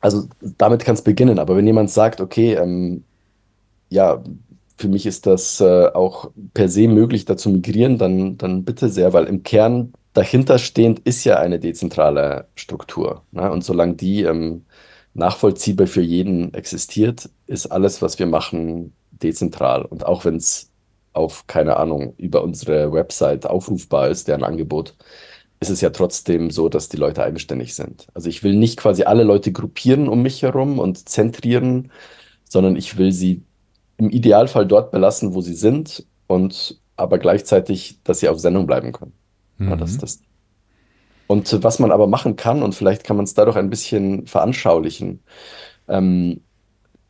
also 0.00 0.28
damit 0.58 0.84
kann 0.84 0.94
es 0.94 1.02
beginnen, 1.02 1.38
aber 1.38 1.56
wenn 1.56 1.66
jemand 1.66 1.90
sagt, 1.90 2.20
okay, 2.20 2.54
ähm, 2.54 3.04
ja, 3.90 4.22
für 4.76 4.88
mich 4.88 5.04
ist 5.06 5.26
das 5.26 5.60
äh, 5.60 5.88
auch 5.92 6.30
per 6.54 6.68
se 6.68 6.88
möglich, 6.88 7.26
da 7.26 7.36
zu 7.36 7.50
migrieren, 7.50 7.98
dann, 7.98 8.38
dann 8.38 8.64
bitte 8.64 8.88
sehr, 8.88 9.12
weil 9.12 9.24
im 9.26 9.42
Kern 9.42 9.92
dahinter 10.14 10.58
stehend 10.58 11.00
ist 11.00 11.24
ja 11.24 11.38
eine 11.38 11.60
dezentrale 11.60 12.46
Struktur. 12.54 13.22
Ne? 13.32 13.50
Und 13.50 13.62
solange 13.62 13.94
die 13.94 14.22
ähm, 14.22 14.64
nachvollziehbar 15.14 15.86
für 15.86 16.00
jeden 16.00 16.54
existiert, 16.54 17.28
ist 17.46 17.66
alles, 17.66 18.00
was 18.00 18.18
wir 18.18 18.26
machen, 18.26 18.94
dezentral. 19.22 19.84
Und 19.84 20.04
auch 20.04 20.24
wenn 20.24 20.36
es 20.36 20.70
auf, 21.12 21.46
keine 21.46 21.76
Ahnung, 21.76 22.14
über 22.16 22.42
unsere 22.42 22.92
Website 22.92 23.46
aufrufbar 23.46 24.08
ist, 24.08 24.28
deren 24.28 24.44
Angebot, 24.44 24.96
ist 25.60 25.70
es 25.70 25.80
ja 25.80 25.90
trotzdem 25.90 26.50
so, 26.50 26.68
dass 26.68 26.88
die 26.88 26.96
Leute 26.96 27.22
eigenständig 27.22 27.74
sind. 27.74 28.06
Also 28.14 28.28
ich 28.28 28.42
will 28.42 28.54
nicht 28.54 28.78
quasi 28.78 29.02
alle 29.02 29.24
Leute 29.24 29.52
gruppieren 29.52 30.08
um 30.08 30.22
mich 30.22 30.42
herum 30.42 30.78
und 30.78 31.08
zentrieren, 31.08 31.92
sondern 32.44 32.76
ich 32.76 32.96
will 32.96 33.12
sie 33.12 33.42
im 33.98 34.08
Idealfall 34.08 34.66
dort 34.66 34.90
belassen, 34.90 35.34
wo 35.34 35.42
sie 35.42 35.54
sind 35.54 36.06
und 36.26 36.80
aber 36.96 37.18
gleichzeitig, 37.18 37.98
dass 38.04 38.20
sie 38.20 38.28
auf 38.28 38.38
Sendung 38.38 38.66
bleiben 38.66 38.92
können. 38.92 39.12
Mhm. 39.58 39.68
Ja, 39.68 39.76
das, 39.76 39.98
das. 39.98 40.20
Und 41.26 41.62
was 41.62 41.78
man 41.78 41.92
aber 41.92 42.06
machen 42.06 42.36
kann, 42.36 42.62
und 42.62 42.74
vielleicht 42.74 43.04
kann 43.04 43.16
man 43.16 43.24
es 43.24 43.34
dadurch 43.34 43.56
ein 43.56 43.70
bisschen 43.70 44.26
veranschaulichen, 44.26 45.22
ähm, 45.88 46.40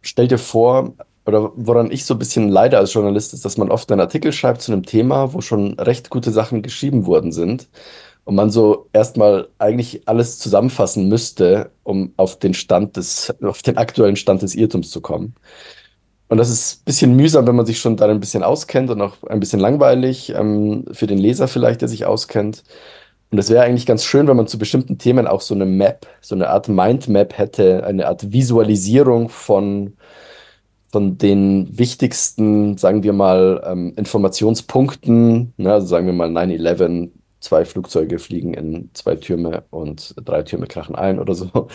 stell 0.03 0.29
dir 0.29 0.39
vor, 0.39 0.95
oder 1.31 1.53
woran 1.55 1.93
ich 1.93 2.05
so 2.05 2.15
ein 2.15 2.19
bisschen 2.19 2.49
leide 2.49 2.79
als 2.79 2.93
Journalist, 2.93 3.33
ist, 3.33 3.45
dass 3.45 3.57
man 3.57 3.71
oft 3.71 3.91
einen 3.91 4.01
Artikel 4.01 4.33
schreibt 4.33 4.63
zu 4.63 4.73
einem 4.73 4.85
Thema, 4.85 5.33
wo 5.33 5.41
schon 5.41 5.79
recht 5.79 6.11
gute 6.11 6.33
Sachen 6.33 6.63
geschrieben 6.63 7.07
worden 7.07 7.31
sind 7.31 7.69
und 8.25 8.35
man 8.35 8.51
so 8.51 8.89
erstmal 8.93 9.49
eigentlich 9.59 10.09
alles 10.09 10.39
zusammenfassen 10.39 11.09
müsste, 11.09 11.71
um 11.85 12.13
auf 12.17 12.39
den 12.39 12.55
Stand 12.55 12.97
des, 12.97 13.33
auf 13.43 13.63
den 13.63 13.77
aktuellen 13.77 14.17
Stand 14.17 14.43
des 14.43 14.55
Irrtums 14.57 14.91
zu 14.91 15.01
kommen. 15.01 15.35
Und 16.29 16.39
das 16.39 16.51
ist 16.51 16.81
ein 16.81 16.85
bisschen 16.85 17.17
mühsam, 17.17 17.47
wenn 17.47 17.57
man 17.57 17.67
sich 17.67 17.81
schon 17.81 17.97
da 17.97 18.07
ein 18.07 18.21
bisschen 18.21 18.43
auskennt 18.43 18.91
und 18.91 19.01
auch 19.01 19.17
ein 19.29 19.41
bisschen 19.41 19.61
langweilig 19.61 20.33
ähm, 20.35 20.85
für 20.93 21.07
den 21.07 21.19
Leser 21.19 21.49
vielleicht, 21.49 21.81
der 21.81 21.89
sich 21.89 22.07
auskennt. 22.07 22.65
Und 23.31 23.39
es 23.39 23.51
wäre 23.51 23.63
eigentlich 23.63 23.87
ganz 23.87 24.05
schön, 24.05 24.27
wenn 24.27 24.37
man 24.37 24.49
zu 24.49 24.59
bestimmten 24.59 24.99
Themen 24.99 25.27
auch 25.29 25.41
so 25.41 25.55
eine 25.55 25.67
Map, 25.67 26.07
so 26.21 26.35
eine 26.35 26.51
Art 26.51 26.69
Mindmap 26.69 27.39
hätte, 27.39 27.85
eine 27.85 28.09
Art 28.09 28.33
Visualisierung 28.33 29.29
von, 29.29 29.95
von 30.91 31.19
den 31.19 31.79
wichtigsten, 31.79 32.77
sagen 32.77 33.03
wir 33.03 33.13
mal, 33.13 33.63
ähm, 33.65 33.93
Informationspunkten, 33.97 35.53
ne, 35.57 35.73
also 35.73 35.87
sagen 35.87 36.07
wir 36.07 36.13
mal 36.13 36.29
9-11, 36.29 37.11
zwei 37.41 37.65
Flugzeuge 37.65 38.19
fliegen 38.19 38.55
in 38.55 38.91
zwei 38.93 39.17
Türme 39.17 39.65
und 39.71 40.15
drei 40.25 40.43
Türme 40.43 40.67
krachen 40.67 40.95
ein 40.95 41.19
oder 41.19 41.35
so. 41.35 41.69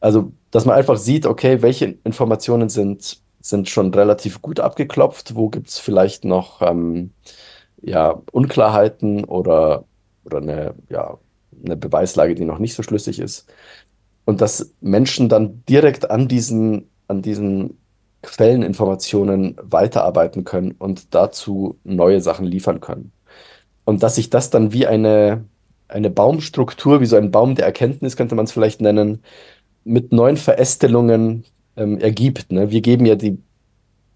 Also, 0.00 0.32
dass 0.50 0.64
man 0.64 0.76
einfach 0.76 0.96
sieht, 0.96 1.26
okay, 1.26 1.60
welche 1.62 1.98
Informationen 2.04 2.70
sind, 2.70 3.20
sind 3.40 3.68
schon 3.68 3.92
relativ 3.92 4.40
gut 4.40 4.60
abgeklopft, 4.60 5.34
wo 5.34 5.50
gibt 5.50 5.68
es 5.68 5.78
vielleicht 5.78 6.24
noch 6.24 6.62
ähm, 6.62 7.10
ja, 7.82 8.22
Unklarheiten 8.32 9.24
oder, 9.24 9.84
oder 10.24 10.38
eine, 10.38 10.74
ja, 10.88 11.18
eine 11.64 11.76
Beweislage, 11.76 12.34
die 12.34 12.44
noch 12.44 12.58
nicht 12.58 12.74
so 12.74 12.82
schlüssig 12.82 13.18
ist. 13.18 13.46
Und 14.24 14.40
dass 14.40 14.72
Menschen 14.80 15.28
dann 15.28 15.64
direkt 15.68 16.10
an 16.10 16.28
diesen, 16.28 16.88
an 17.08 17.22
diesen 17.22 17.79
Quelleninformationen 18.22 19.56
weiterarbeiten 19.62 20.44
können 20.44 20.72
und 20.72 21.14
dazu 21.14 21.78
neue 21.84 22.20
Sachen 22.20 22.46
liefern 22.46 22.80
können. 22.80 23.12
Und 23.84 24.02
dass 24.02 24.16
sich 24.16 24.30
das 24.30 24.50
dann 24.50 24.72
wie 24.72 24.86
eine, 24.86 25.44
eine 25.88 26.10
Baumstruktur, 26.10 27.00
wie 27.00 27.06
so 27.06 27.16
ein 27.16 27.30
Baum 27.30 27.54
der 27.54 27.66
Erkenntnis, 27.66 28.16
könnte 28.16 28.34
man 28.34 28.44
es 28.44 28.52
vielleicht 28.52 28.80
nennen, 28.80 29.22
mit 29.84 30.12
neuen 30.12 30.36
Verästelungen 30.36 31.44
ähm, 31.76 31.98
ergibt. 31.98 32.52
Ne? 32.52 32.70
Wir 32.70 32.82
geben 32.82 33.06
ja 33.06 33.14
die, 33.14 33.38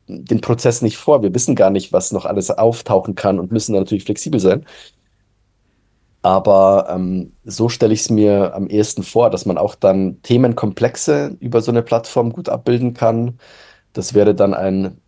den 0.06 0.40
Prozess 0.40 0.82
nicht 0.82 0.98
vor. 0.98 1.22
Wir 1.22 1.34
wissen 1.34 1.54
gar 1.54 1.70
nicht, 1.70 1.92
was 1.92 2.12
noch 2.12 2.26
alles 2.26 2.50
auftauchen 2.50 3.14
kann 3.14 3.38
und 3.40 3.52
müssen 3.52 3.74
natürlich 3.74 4.04
flexibel 4.04 4.38
sein. 4.40 4.66
Aber 6.24 6.86
ähm, 6.90 7.32
so 7.44 7.68
stelle 7.68 7.92
ich 7.92 8.00
es 8.00 8.10
mir 8.10 8.54
am 8.54 8.66
ehesten 8.68 9.02
vor, 9.02 9.28
dass 9.28 9.44
man 9.44 9.58
auch 9.58 9.74
dann 9.74 10.22
Themenkomplexe 10.22 11.36
über 11.38 11.60
so 11.60 11.70
eine 11.70 11.82
Plattform 11.82 12.32
gut 12.32 12.48
abbilden 12.48 12.94
kann. 12.94 13.38
Das 13.94 14.12
wäre 14.12 14.34
dann 14.34 14.52
ein 14.52 15.00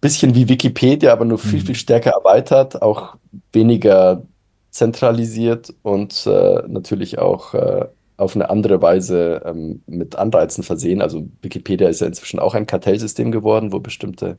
bisschen 0.00 0.34
wie 0.34 0.48
Wikipedia, 0.48 1.12
aber 1.12 1.24
nur 1.24 1.38
viel, 1.38 1.60
mhm. 1.60 1.66
viel 1.66 1.74
stärker 1.76 2.10
erweitert, 2.10 2.82
auch 2.82 3.16
weniger 3.52 4.22
zentralisiert 4.70 5.72
und 5.82 6.26
äh, 6.26 6.62
natürlich 6.66 7.18
auch 7.18 7.54
äh, 7.54 7.86
auf 8.16 8.34
eine 8.34 8.50
andere 8.50 8.82
Weise 8.82 9.42
ähm, 9.44 9.82
mit 9.86 10.16
Anreizen 10.16 10.64
versehen. 10.64 11.00
Also 11.00 11.28
Wikipedia 11.40 11.88
ist 11.88 12.00
ja 12.00 12.06
inzwischen 12.08 12.40
auch 12.40 12.54
ein 12.54 12.66
Kartellsystem 12.66 13.30
geworden, 13.30 13.72
wo 13.72 13.78
bestimmte, 13.78 14.38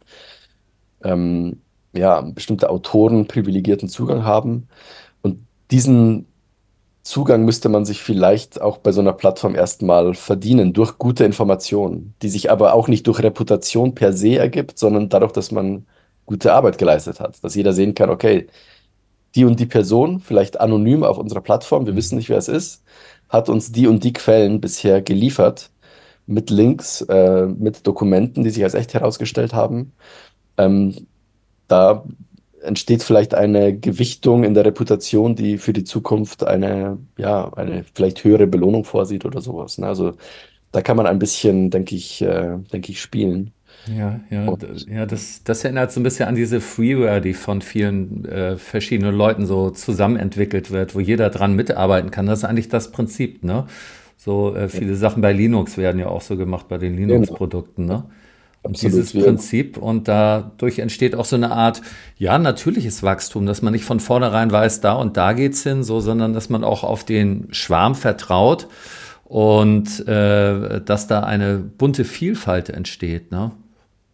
ähm, 1.03 1.61
ja, 1.93 2.21
bestimmte 2.21 2.69
Autoren 2.69 3.27
privilegierten 3.27 3.87
Zugang 3.87 4.25
haben. 4.25 4.67
Und 5.21 5.45
diesen 5.71 6.27
Zugang 7.01 7.45
müsste 7.45 7.69
man 7.69 7.85
sich 7.85 8.01
vielleicht 8.01 8.61
auch 8.61 8.77
bei 8.77 8.91
so 8.91 9.01
einer 9.01 9.13
Plattform 9.13 9.55
erstmal 9.55 10.13
verdienen 10.13 10.73
durch 10.73 10.97
gute 10.97 11.23
Informationen, 11.25 12.13
die 12.21 12.29
sich 12.29 12.51
aber 12.51 12.73
auch 12.73 12.87
nicht 12.87 13.07
durch 13.07 13.21
Reputation 13.23 13.95
per 13.95 14.13
se 14.13 14.37
ergibt, 14.37 14.77
sondern 14.77 15.09
dadurch, 15.09 15.31
dass 15.31 15.51
man 15.51 15.87
gute 16.25 16.53
Arbeit 16.53 16.77
geleistet 16.77 17.19
hat, 17.19 17.43
dass 17.43 17.55
jeder 17.55 17.73
sehen 17.73 17.95
kann, 17.95 18.09
okay, 18.09 18.47
die 19.35 19.45
und 19.45 19.59
die 19.59 19.65
Person, 19.65 20.19
vielleicht 20.19 20.59
anonym 20.59 21.03
auf 21.03 21.17
unserer 21.17 21.41
Plattform, 21.41 21.85
wir 21.85 21.95
wissen 21.95 22.17
nicht, 22.17 22.29
wer 22.29 22.37
es 22.37 22.47
ist, 22.47 22.83
hat 23.29 23.49
uns 23.49 23.71
die 23.71 23.87
und 23.87 24.03
die 24.03 24.13
Quellen 24.13 24.61
bisher 24.61 25.01
geliefert 25.01 25.71
mit 26.25 26.49
Links, 26.49 27.01
äh, 27.03 27.47
mit 27.47 27.85
Dokumenten, 27.87 28.43
die 28.43 28.49
sich 28.51 28.63
als 28.63 28.73
echt 28.75 28.93
herausgestellt 28.93 29.53
haben. 29.53 29.93
Ähm, 30.57 31.07
da 31.67 32.05
entsteht 32.61 33.03
vielleicht 33.03 33.33
eine 33.33 33.77
Gewichtung 33.77 34.43
in 34.43 34.53
der 34.53 34.65
Reputation, 34.65 35.35
die 35.35 35.57
für 35.57 35.73
die 35.73 35.83
Zukunft 35.83 36.43
eine, 36.43 36.97
ja, 37.17 37.51
eine 37.53 37.85
vielleicht 37.93 38.23
höhere 38.23 38.47
Belohnung 38.47 38.83
vorsieht 38.83 39.25
oder 39.25 39.41
sowas. 39.41 39.77
Ne? 39.77 39.87
Also 39.87 40.13
da 40.71 40.81
kann 40.81 40.97
man 40.97 41.07
ein 41.07 41.19
bisschen, 41.19 41.69
denke 41.69 41.95
ich, 41.95 42.21
äh, 42.21 42.57
denke 42.71 42.91
ich, 42.91 43.01
spielen. 43.01 43.51
Ja, 43.87 44.19
ja, 44.29 44.55
ja 44.87 45.05
das, 45.05 45.43
das 45.43 45.63
erinnert 45.63 45.91
so 45.91 45.99
ein 45.99 46.03
bisschen 46.03 46.27
an 46.27 46.35
diese 46.35 46.61
Freeware, 46.61 47.21
die 47.21 47.33
von 47.33 47.61
vielen 47.61 48.25
äh, 48.25 48.57
verschiedenen 48.57 49.15
Leuten 49.15 49.45
so 49.45 49.69
zusammen 49.71 50.17
entwickelt 50.17 50.71
wird, 50.71 50.95
wo 50.95 50.99
jeder 50.99 51.29
dran 51.29 51.55
mitarbeiten 51.55 52.11
kann. 52.11 52.25
Das 52.25 52.39
ist 52.39 52.45
eigentlich 52.45 52.69
das 52.69 52.91
Prinzip, 52.91 53.43
ne? 53.43 53.65
So 54.17 54.53
äh, 54.53 54.67
viele 54.67 54.91
ja. 54.91 54.95
Sachen 54.95 55.21
bei 55.21 55.31
Linux 55.31 55.77
werden 55.77 55.97
ja 55.97 56.07
auch 56.07 56.21
so 56.21 56.35
gemacht, 56.35 56.67
bei 56.67 56.77
den 56.77 56.97
Linux-Produkten, 56.97 57.85
ne? 57.85 58.03
Absolut. 58.63 58.93
Dieses 58.93 59.13
Prinzip 59.13 59.77
und 59.77 60.07
dadurch 60.09 60.79
entsteht 60.79 61.15
auch 61.15 61.23
so 61.23 61.37
eine 61.37 61.51
Art, 61.51 61.81
ja, 62.17 62.37
natürliches 62.37 63.03
Wachstum, 63.03 63.45
dass 63.45 63.61
man 63.61 63.71
nicht 63.71 63.85
von 63.85 64.01
vornherein 64.01 64.51
weiß, 64.51 64.81
da 64.81 64.93
und 64.93 65.15
da 65.15 65.31
geht's 65.31 65.63
hin, 65.63 65.83
so, 65.83 66.01
sondern 66.01 66.33
dass 66.33 66.49
man 66.49 66.65
auch 66.65 66.83
auf 66.83 67.05
den 67.05 67.47
Schwarm 67.51 67.95
vertraut 67.95 68.67
und 69.23 70.05
äh, 70.07 70.81
dass 70.81 71.07
da 71.07 71.21
eine 71.21 71.57
bunte 71.57 72.03
Vielfalt 72.03 72.69
entsteht. 72.69 73.31
Ne? 73.31 73.51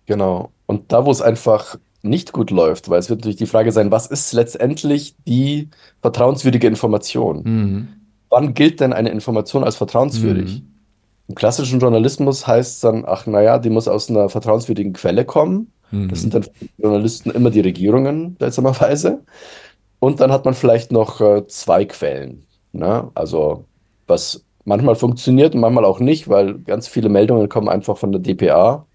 Genau. 0.06 0.52
Und 0.68 0.92
da, 0.92 1.06
wo 1.06 1.12
es 1.12 1.22
einfach 1.22 1.78
nicht 2.04 2.32
gut 2.32 2.52
läuft, 2.52 2.88
weil 2.90 3.00
es 3.00 3.10
wird 3.10 3.22
natürlich 3.22 3.38
die 3.38 3.48
Frage 3.48 3.72
sein, 3.72 3.90
was 3.90 4.06
ist 4.06 4.32
letztendlich 4.34 5.16
die 5.26 5.70
vertrauenswürdige 6.02 6.68
Information? 6.68 7.42
Mhm. 7.44 7.88
Wann 8.30 8.54
gilt 8.54 8.80
denn 8.80 8.94
eine 8.94 9.10
Information 9.10 9.64
als 9.64 9.76
vertrauenswürdig? 9.76 10.62
Mhm. 10.62 10.75
Im 11.28 11.36
klassischen 11.36 11.80
Journalismus 11.80 12.46
heißt 12.46 12.76
es 12.76 12.80
dann, 12.82 13.04
ach 13.06 13.26
naja, 13.26 13.58
die 13.58 13.70
muss 13.70 13.88
aus 13.88 14.10
einer 14.10 14.30
vertrauenswürdigen 14.30 14.94
Quelle 14.94 15.26
kommen. 15.26 15.72
Mhm. 15.92 16.10
Das 16.10 16.22
sind 16.22 16.34
dann 16.34 16.46
Journalisten 16.78 17.32
immer 17.32 17.50
die 17.50 17.62
Regierungen, 17.62 18.36
seltsamerweise. 18.40 19.24
Und 20.00 20.20
dann 20.20 20.32
hat 20.32 20.46
man 20.46 20.54
vielleicht 20.54 20.92
noch 20.92 21.22
äh, 21.22 21.48
zwei 21.48 21.86
Quellen. 21.86 22.46
Ne? 22.74 23.10
Also 23.16 23.66
was 24.08 24.46
manchmal 24.66 24.96
funktioniert 24.96 25.56
und 25.56 25.62
manchmal 25.62 25.86
auch 25.86 26.00
nicht, 26.00 26.28
weil 26.30 26.60
ganz 26.60 26.88
viele 26.88 27.10
Meldungen 27.10 27.50
kommen 27.50 27.70
einfach 27.70 27.98
von 27.98 28.12
der 28.12 28.22
DPA. 28.22 28.86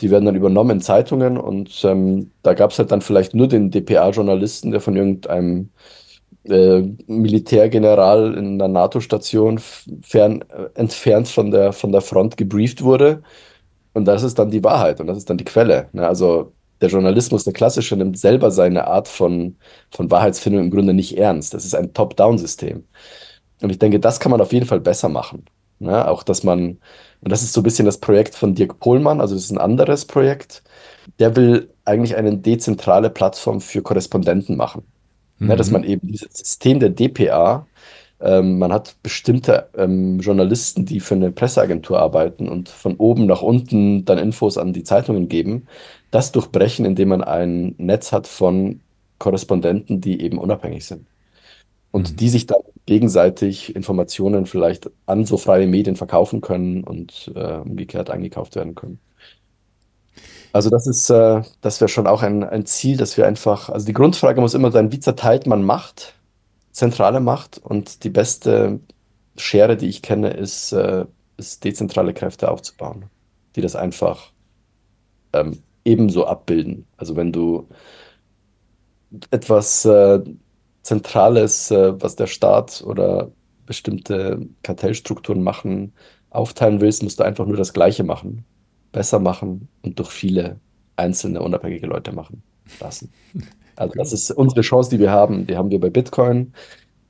Die 0.00 0.10
werden 0.10 0.26
dann 0.26 0.36
übernommen 0.36 0.70
in 0.70 0.80
Zeitungen 0.80 1.38
und 1.38 1.82
ähm, 1.84 2.30
da 2.42 2.54
gab 2.54 2.70
es 2.70 2.78
halt 2.78 2.92
dann 2.92 3.00
vielleicht 3.02 3.34
nur 3.34 3.48
den 3.48 3.70
DPA-Journalisten, 3.70 4.70
der 4.70 4.80
von 4.80 4.96
irgendeinem 4.96 5.70
äh, 6.44 6.82
Militärgeneral 7.06 8.34
in 8.34 8.58
der 8.58 8.68
NATO-Station 8.68 9.58
fern, 10.02 10.42
äh, 10.48 10.68
entfernt 10.74 11.28
von 11.28 11.50
der, 11.50 11.72
von 11.72 11.92
der 11.92 12.00
Front 12.00 12.36
gebrieft 12.36 12.82
wurde. 12.82 13.22
Und 13.94 14.04
das 14.06 14.22
ist 14.22 14.38
dann 14.38 14.50
die 14.50 14.62
Wahrheit 14.64 15.00
und 15.00 15.06
das 15.06 15.18
ist 15.18 15.30
dann 15.30 15.38
die 15.38 15.44
Quelle. 15.44 15.88
Ne? 15.92 16.06
Also 16.06 16.52
der 16.80 16.88
Journalismus, 16.88 17.44
der 17.44 17.52
klassische, 17.52 17.96
nimmt 17.96 18.18
selber 18.18 18.50
seine 18.50 18.86
Art 18.86 19.08
von, 19.08 19.56
von 19.90 20.10
Wahrheitsfindung 20.10 20.62
im 20.64 20.70
Grunde 20.70 20.94
nicht 20.94 21.18
ernst. 21.18 21.54
Das 21.54 21.64
ist 21.64 21.74
ein 21.74 21.92
Top-Down-System. 21.92 22.84
Und 23.60 23.70
ich 23.70 23.78
denke, 23.78 24.00
das 24.00 24.20
kann 24.20 24.30
man 24.30 24.40
auf 24.40 24.52
jeden 24.52 24.66
Fall 24.66 24.80
besser 24.80 25.08
machen. 25.08 25.44
Ne? 25.80 26.06
Auch, 26.08 26.22
dass 26.22 26.44
man, 26.44 26.78
und 27.20 27.32
das 27.32 27.42
ist 27.42 27.52
so 27.52 27.60
ein 27.60 27.64
bisschen 27.64 27.86
das 27.86 27.98
Projekt 27.98 28.34
von 28.34 28.54
Dirk 28.54 28.78
Pohlmann, 28.80 29.20
also 29.20 29.34
das 29.34 29.44
ist 29.44 29.50
ein 29.50 29.58
anderes 29.58 30.04
Projekt, 30.04 30.62
der 31.18 31.36
will 31.36 31.74
eigentlich 31.84 32.16
eine 32.16 32.36
dezentrale 32.36 33.10
Plattform 33.10 33.60
für 33.60 33.82
Korrespondenten 33.82 34.56
machen. 34.56 34.84
Mhm. 35.38 35.48
Ne, 35.48 35.56
dass 35.56 35.70
man 35.70 35.84
eben 35.84 36.08
dieses 36.08 36.32
System 36.32 36.80
der 36.80 36.90
DPA, 36.90 37.66
ähm, 38.20 38.58
man 38.58 38.72
hat 38.72 38.96
bestimmte 39.02 39.68
ähm, 39.76 40.18
Journalisten, 40.20 40.84
die 40.84 41.00
für 41.00 41.14
eine 41.14 41.30
Presseagentur 41.30 41.98
arbeiten 41.98 42.48
und 42.48 42.68
von 42.68 42.96
oben 42.96 43.26
nach 43.26 43.42
unten 43.42 44.04
dann 44.04 44.18
Infos 44.18 44.58
an 44.58 44.72
die 44.72 44.82
Zeitungen 44.84 45.28
geben, 45.28 45.68
das 46.10 46.32
durchbrechen, 46.32 46.84
indem 46.84 47.10
man 47.10 47.22
ein 47.22 47.74
Netz 47.78 48.12
hat 48.12 48.26
von 48.26 48.80
Korrespondenten, 49.18 50.00
die 50.00 50.20
eben 50.20 50.38
unabhängig 50.38 50.86
sind. 50.86 51.06
Und 51.90 52.12
mhm. 52.12 52.16
die 52.16 52.28
sich 52.28 52.46
dann 52.46 52.60
gegenseitig 52.86 53.76
Informationen 53.76 54.46
vielleicht 54.46 54.90
an 55.06 55.24
so 55.24 55.36
freie 55.36 55.66
Medien 55.66 55.96
verkaufen 55.96 56.40
können 56.40 56.84
und 56.84 57.30
äh, 57.34 57.58
umgekehrt 57.58 58.10
eingekauft 58.10 58.56
werden 58.56 58.74
können. 58.74 58.98
Also 60.58 60.70
das 60.70 60.88
ist, 60.88 61.08
äh, 61.08 61.42
das 61.60 61.80
wäre 61.80 61.88
schon 61.88 62.08
auch 62.08 62.24
ein, 62.24 62.42
ein 62.42 62.66
Ziel, 62.66 62.96
dass 62.96 63.16
wir 63.16 63.28
einfach, 63.28 63.68
also 63.68 63.86
die 63.86 63.92
Grundfrage 63.92 64.40
muss 64.40 64.54
immer 64.54 64.72
sein, 64.72 64.90
wie 64.90 64.98
zerteilt 64.98 65.46
man 65.46 65.62
Macht, 65.62 66.14
zentrale 66.72 67.20
Macht 67.20 67.58
und 67.58 68.02
die 68.02 68.10
beste 68.10 68.80
Schere, 69.36 69.76
die 69.76 69.86
ich 69.86 70.02
kenne, 70.02 70.30
ist, 70.30 70.72
äh, 70.72 71.06
ist 71.36 71.62
dezentrale 71.62 72.12
Kräfte 72.12 72.50
aufzubauen, 72.50 73.04
die 73.54 73.60
das 73.60 73.76
einfach 73.76 74.32
ähm, 75.32 75.62
ebenso 75.84 76.26
abbilden. 76.26 76.88
Also 76.96 77.14
wenn 77.14 77.30
du 77.30 77.68
etwas 79.30 79.84
äh, 79.84 80.24
Zentrales, 80.82 81.70
äh, 81.70 82.02
was 82.02 82.16
der 82.16 82.26
Staat 82.26 82.82
oder 82.84 83.30
bestimmte 83.64 84.48
Kartellstrukturen 84.64 85.40
machen, 85.40 85.92
aufteilen 86.30 86.80
willst, 86.80 87.04
musst 87.04 87.20
du 87.20 87.22
einfach 87.22 87.46
nur 87.46 87.56
das 87.56 87.72
Gleiche 87.72 88.02
machen 88.02 88.44
besser 88.92 89.18
machen 89.18 89.68
und 89.82 89.98
durch 89.98 90.10
viele 90.10 90.58
einzelne 90.96 91.42
unabhängige 91.42 91.86
Leute 91.86 92.12
machen 92.12 92.42
lassen. 92.80 93.12
Also 93.76 93.94
das 93.94 94.12
ist 94.12 94.32
unsere 94.32 94.62
Chance, 94.62 94.90
die 94.90 94.98
wir 94.98 95.12
haben. 95.12 95.46
Die 95.46 95.56
haben 95.56 95.70
wir 95.70 95.78
bei 95.78 95.88
Bitcoin, 95.88 96.52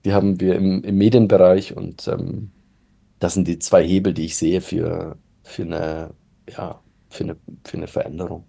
die 0.05 0.12
haben 0.12 0.38
wir 0.38 0.55
im, 0.55 0.85
im 0.85 0.99
Medienbereich 0.99 1.75
und 1.75 2.07
ähm, 2.09 2.51
das 3.19 3.33
sind 3.33 3.49
die 3.49 3.59
zwei 3.59 3.83
Hebel, 3.83 4.12
die 4.12 4.27
ich 4.27 4.37
sehe 4.37 4.61
für, 4.61 5.17
für, 5.43 5.62
eine, 5.62 6.11
ja, 6.47 6.79
für, 7.09 7.25
eine, 7.25 7.37
für 7.64 7.79
eine 7.79 7.87
Veränderung. 7.87 8.45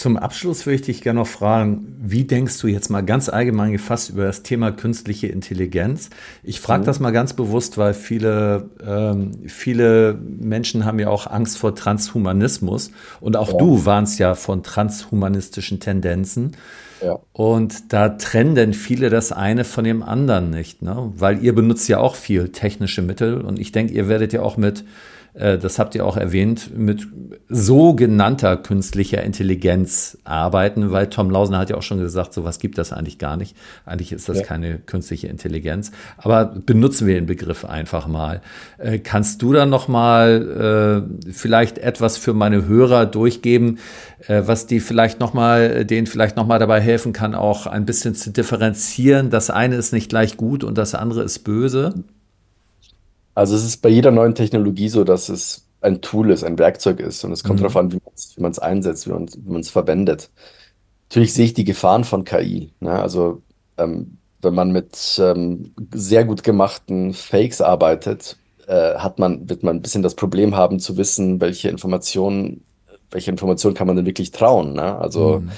Zum 0.00 0.16
Abschluss 0.16 0.64
würde 0.64 0.76
ich 0.76 0.80
dich 0.80 1.02
gerne 1.02 1.20
noch 1.20 1.26
fragen, 1.26 1.94
wie 2.00 2.24
denkst 2.24 2.58
du 2.58 2.68
jetzt 2.68 2.88
mal 2.88 3.02
ganz 3.02 3.28
allgemein 3.28 3.70
gefasst 3.70 4.08
über 4.08 4.24
das 4.24 4.42
Thema 4.42 4.72
künstliche 4.72 5.26
Intelligenz? 5.26 6.08
Ich 6.42 6.58
frage 6.60 6.80
mhm. 6.80 6.86
das 6.86 7.00
mal 7.00 7.10
ganz 7.10 7.34
bewusst, 7.34 7.76
weil 7.76 7.92
viele, 7.92 8.70
ähm, 8.82 9.32
viele 9.46 10.14
Menschen 10.14 10.86
haben 10.86 11.00
ja 11.00 11.10
auch 11.10 11.26
Angst 11.26 11.58
vor 11.58 11.74
Transhumanismus 11.74 12.92
und 13.20 13.36
auch 13.36 13.52
ja. 13.52 13.58
du 13.58 13.84
warnst 13.84 14.18
ja 14.18 14.34
von 14.36 14.62
transhumanistischen 14.62 15.80
Tendenzen. 15.80 16.56
Ja. 17.04 17.18
Und 17.34 17.92
da 17.92 18.08
trennen 18.08 18.54
denn 18.54 18.72
viele 18.72 19.10
das 19.10 19.32
eine 19.32 19.64
von 19.64 19.84
dem 19.84 20.02
anderen 20.02 20.48
nicht, 20.48 20.80
ne? 20.80 21.12
weil 21.14 21.44
ihr 21.44 21.54
benutzt 21.54 21.90
ja 21.90 21.98
auch 21.98 22.14
viel 22.14 22.48
technische 22.48 23.02
Mittel 23.02 23.42
und 23.42 23.58
ich 23.58 23.70
denke, 23.70 23.92
ihr 23.92 24.08
werdet 24.08 24.32
ja 24.32 24.40
auch 24.40 24.56
mit 24.56 24.82
das 25.34 25.78
habt 25.78 25.94
ihr 25.94 26.04
auch 26.04 26.16
erwähnt, 26.16 26.76
mit 26.76 27.06
sogenannter 27.48 28.56
künstlicher 28.56 29.22
Intelligenz 29.22 30.18
arbeiten, 30.24 30.90
weil 30.90 31.08
Tom 31.08 31.30
Lausner 31.30 31.58
hat 31.58 31.70
ja 31.70 31.76
auch 31.76 31.82
schon 31.82 31.98
gesagt, 31.98 32.32
sowas 32.32 32.58
gibt 32.58 32.78
das 32.78 32.92
eigentlich 32.92 33.18
gar 33.18 33.36
nicht. 33.36 33.56
Eigentlich 33.84 34.12
ist 34.12 34.28
das 34.28 34.38
ja. 34.38 34.44
keine 34.44 34.78
künstliche 34.78 35.28
Intelligenz. 35.28 35.92
Aber 36.18 36.46
benutzen 36.46 37.06
wir 37.06 37.14
den 37.14 37.26
Begriff 37.26 37.64
einfach 37.64 38.06
mal. 38.06 38.40
Äh, 38.78 38.98
kannst 38.98 39.42
du 39.42 39.52
da 39.52 39.66
noch 39.66 39.88
mal 39.88 41.06
äh, 41.26 41.32
vielleicht 41.32 41.78
etwas 41.78 42.16
für 42.16 42.34
meine 42.34 42.66
Hörer 42.66 43.06
durchgeben, 43.06 43.78
was 44.28 44.66
die 44.66 44.80
vielleicht 44.80 45.18
noch 45.18 45.32
mal, 45.32 45.86
denen 45.86 46.06
vielleicht 46.06 46.36
noch 46.36 46.46
mal 46.46 46.58
dabei 46.58 46.80
helfen 46.80 47.14
kann, 47.14 47.34
auch 47.34 47.66
ein 47.66 47.86
bisschen 47.86 48.14
zu 48.14 48.30
differenzieren? 48.30 49.30
Das 49.30 49.48
eine 49.48 49.76
ist 49.76 49.92
nicht 49.92 50.10
gleich 50.10 50.36
gut 50.36 50.62
und 50.62 50.76
das 50.76 50.94
andere 50.94 51.22
ist 51.22 51.38
böse. 51.40 51.94
Also 53.40 53.56
es 53.56 53.64
ist 53.64 53.78
bei 53.78 53.88
jeder 53.88 54.10
neuen 54.10 54.34
Technologie 54.34 54.90
so, 54.90 55.02
dass 55.02 55.30
es 55.30 55.66
ein 55.80 56.02
Tool 56.02 56.30
ist, 56.30 56.44
ein 56.44 56.58
Werkzeug 56.58 57.00
ist 57.00 57.24
und 57.24 57.32
es 57.32 57.42
kommt 57.42 57.60
mhm. 57.60 57.62
darauf 57.62 57.76
an, 57.78 57.90
wie 57.90 57.98
man 58.36 58.50
es 58.50 58.58
einsetzt, 58.58 59.08
wie 59.08 59.12
man 59.50 59.60
es 59.60 59.70
verwendet. 59.70 60.30
Natürlich 61.08 61.32
sehe 61.32 61.46
ich 61.46 61.54
die 61.54 61.64
Gefahren 61.64 62.04
von 62.04 62.24
KI. 62.24 62.74
Ne? 62.80 62.90
Also 62.90 63.40
ähm, 63.78 64.18
wenn 64.42 64.54
man 64.54 64.72
mit 64.72 65.18
ähm, 65.18 65.72
sehr 65.94 66.26
gut 66.26 66.42
gemachten 66.42 67.14
Fakes 67.14 67.62
arbeitet, 67.62 68.36
äh, 68.66 68.96
hat 68.96 69.18
man, 69.18 69.48
wird 69.48 69.62
man 69.62 69.76
ein 69.76 69.82
bisschen 69.82 70.02
das 70.02 70.16
Problem 70.16 70.54
haben 70.54 70.78
zu 70.78 70.98
wissen, 70.98 71.40
welche 71.40 71.70
Informationen, 71.70 72.62
welche 73.10 73.30
Informationen 73.30 73.74
kann 73.74 73.86
man 73.86 73.96
denn 73.96 74.04
wirklich 74.04 74.32
trauen. 74.32 74.74
Ne? 74.74 74.98
Also 74.98 75.40
mhm. 75.40 75.50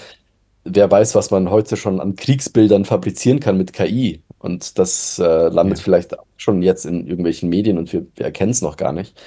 Wer 0.64 0.90
weiß, 0.90 1.14
was 1.14 1.30
man 1.30 1.50
heute 1.50 1.76
schon 1.76 2.00
an 2.00 2.16
Kriegsbildern 2.16 2.84
fabrizieren 2.84 3.40
kann 3.40 3.56
mit 3.56 3.72
KI. 3.72 4.22
Und 4.38 4.78
das 4.78 5.18
äh, 5.18 5.48
landet 5.48 5.78
ja. 5.78 5.84
vielleicht 5.84 6.16
schon 6.36 6.62
jetzt 6.62 6.84
in 6.84 7.06
irgendwelchen 7.06 7.48
Medien 7.48 7.78
und 7.78 7.92
wir, 7.92 8.06
wir 8.16 8.26
erkennen 8.26 8.50
es 8.50 8.62
noch 8.62 8.76
gar 8.76 8.92
nicht. 8.92 9.20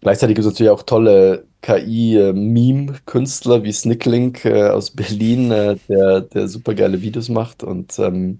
Gleichzeitig 0.00 0.36
gibt 0.36 0.46
es 0.46 0.52
natürlich 0.52 0.70
auch 0.70 0.82
tolle 0.82 1.46
KI-Meme-Künstler 1.62 3.64
wie 3.64 3.72
Snicklink 3.72 4.44
äh, 4.44 4.68
aus 4.68 4.90
Berlin, 4.90 5.50
äh, 5.50 5.76
der, 5.88 6.22
der 6.22 6.48
super 6.48 6.74
geile 6.74 7.00
Videos 7.00 7.28
macht 7.28 7.62
und 7.62 7.98
ähm, 7.98 8.38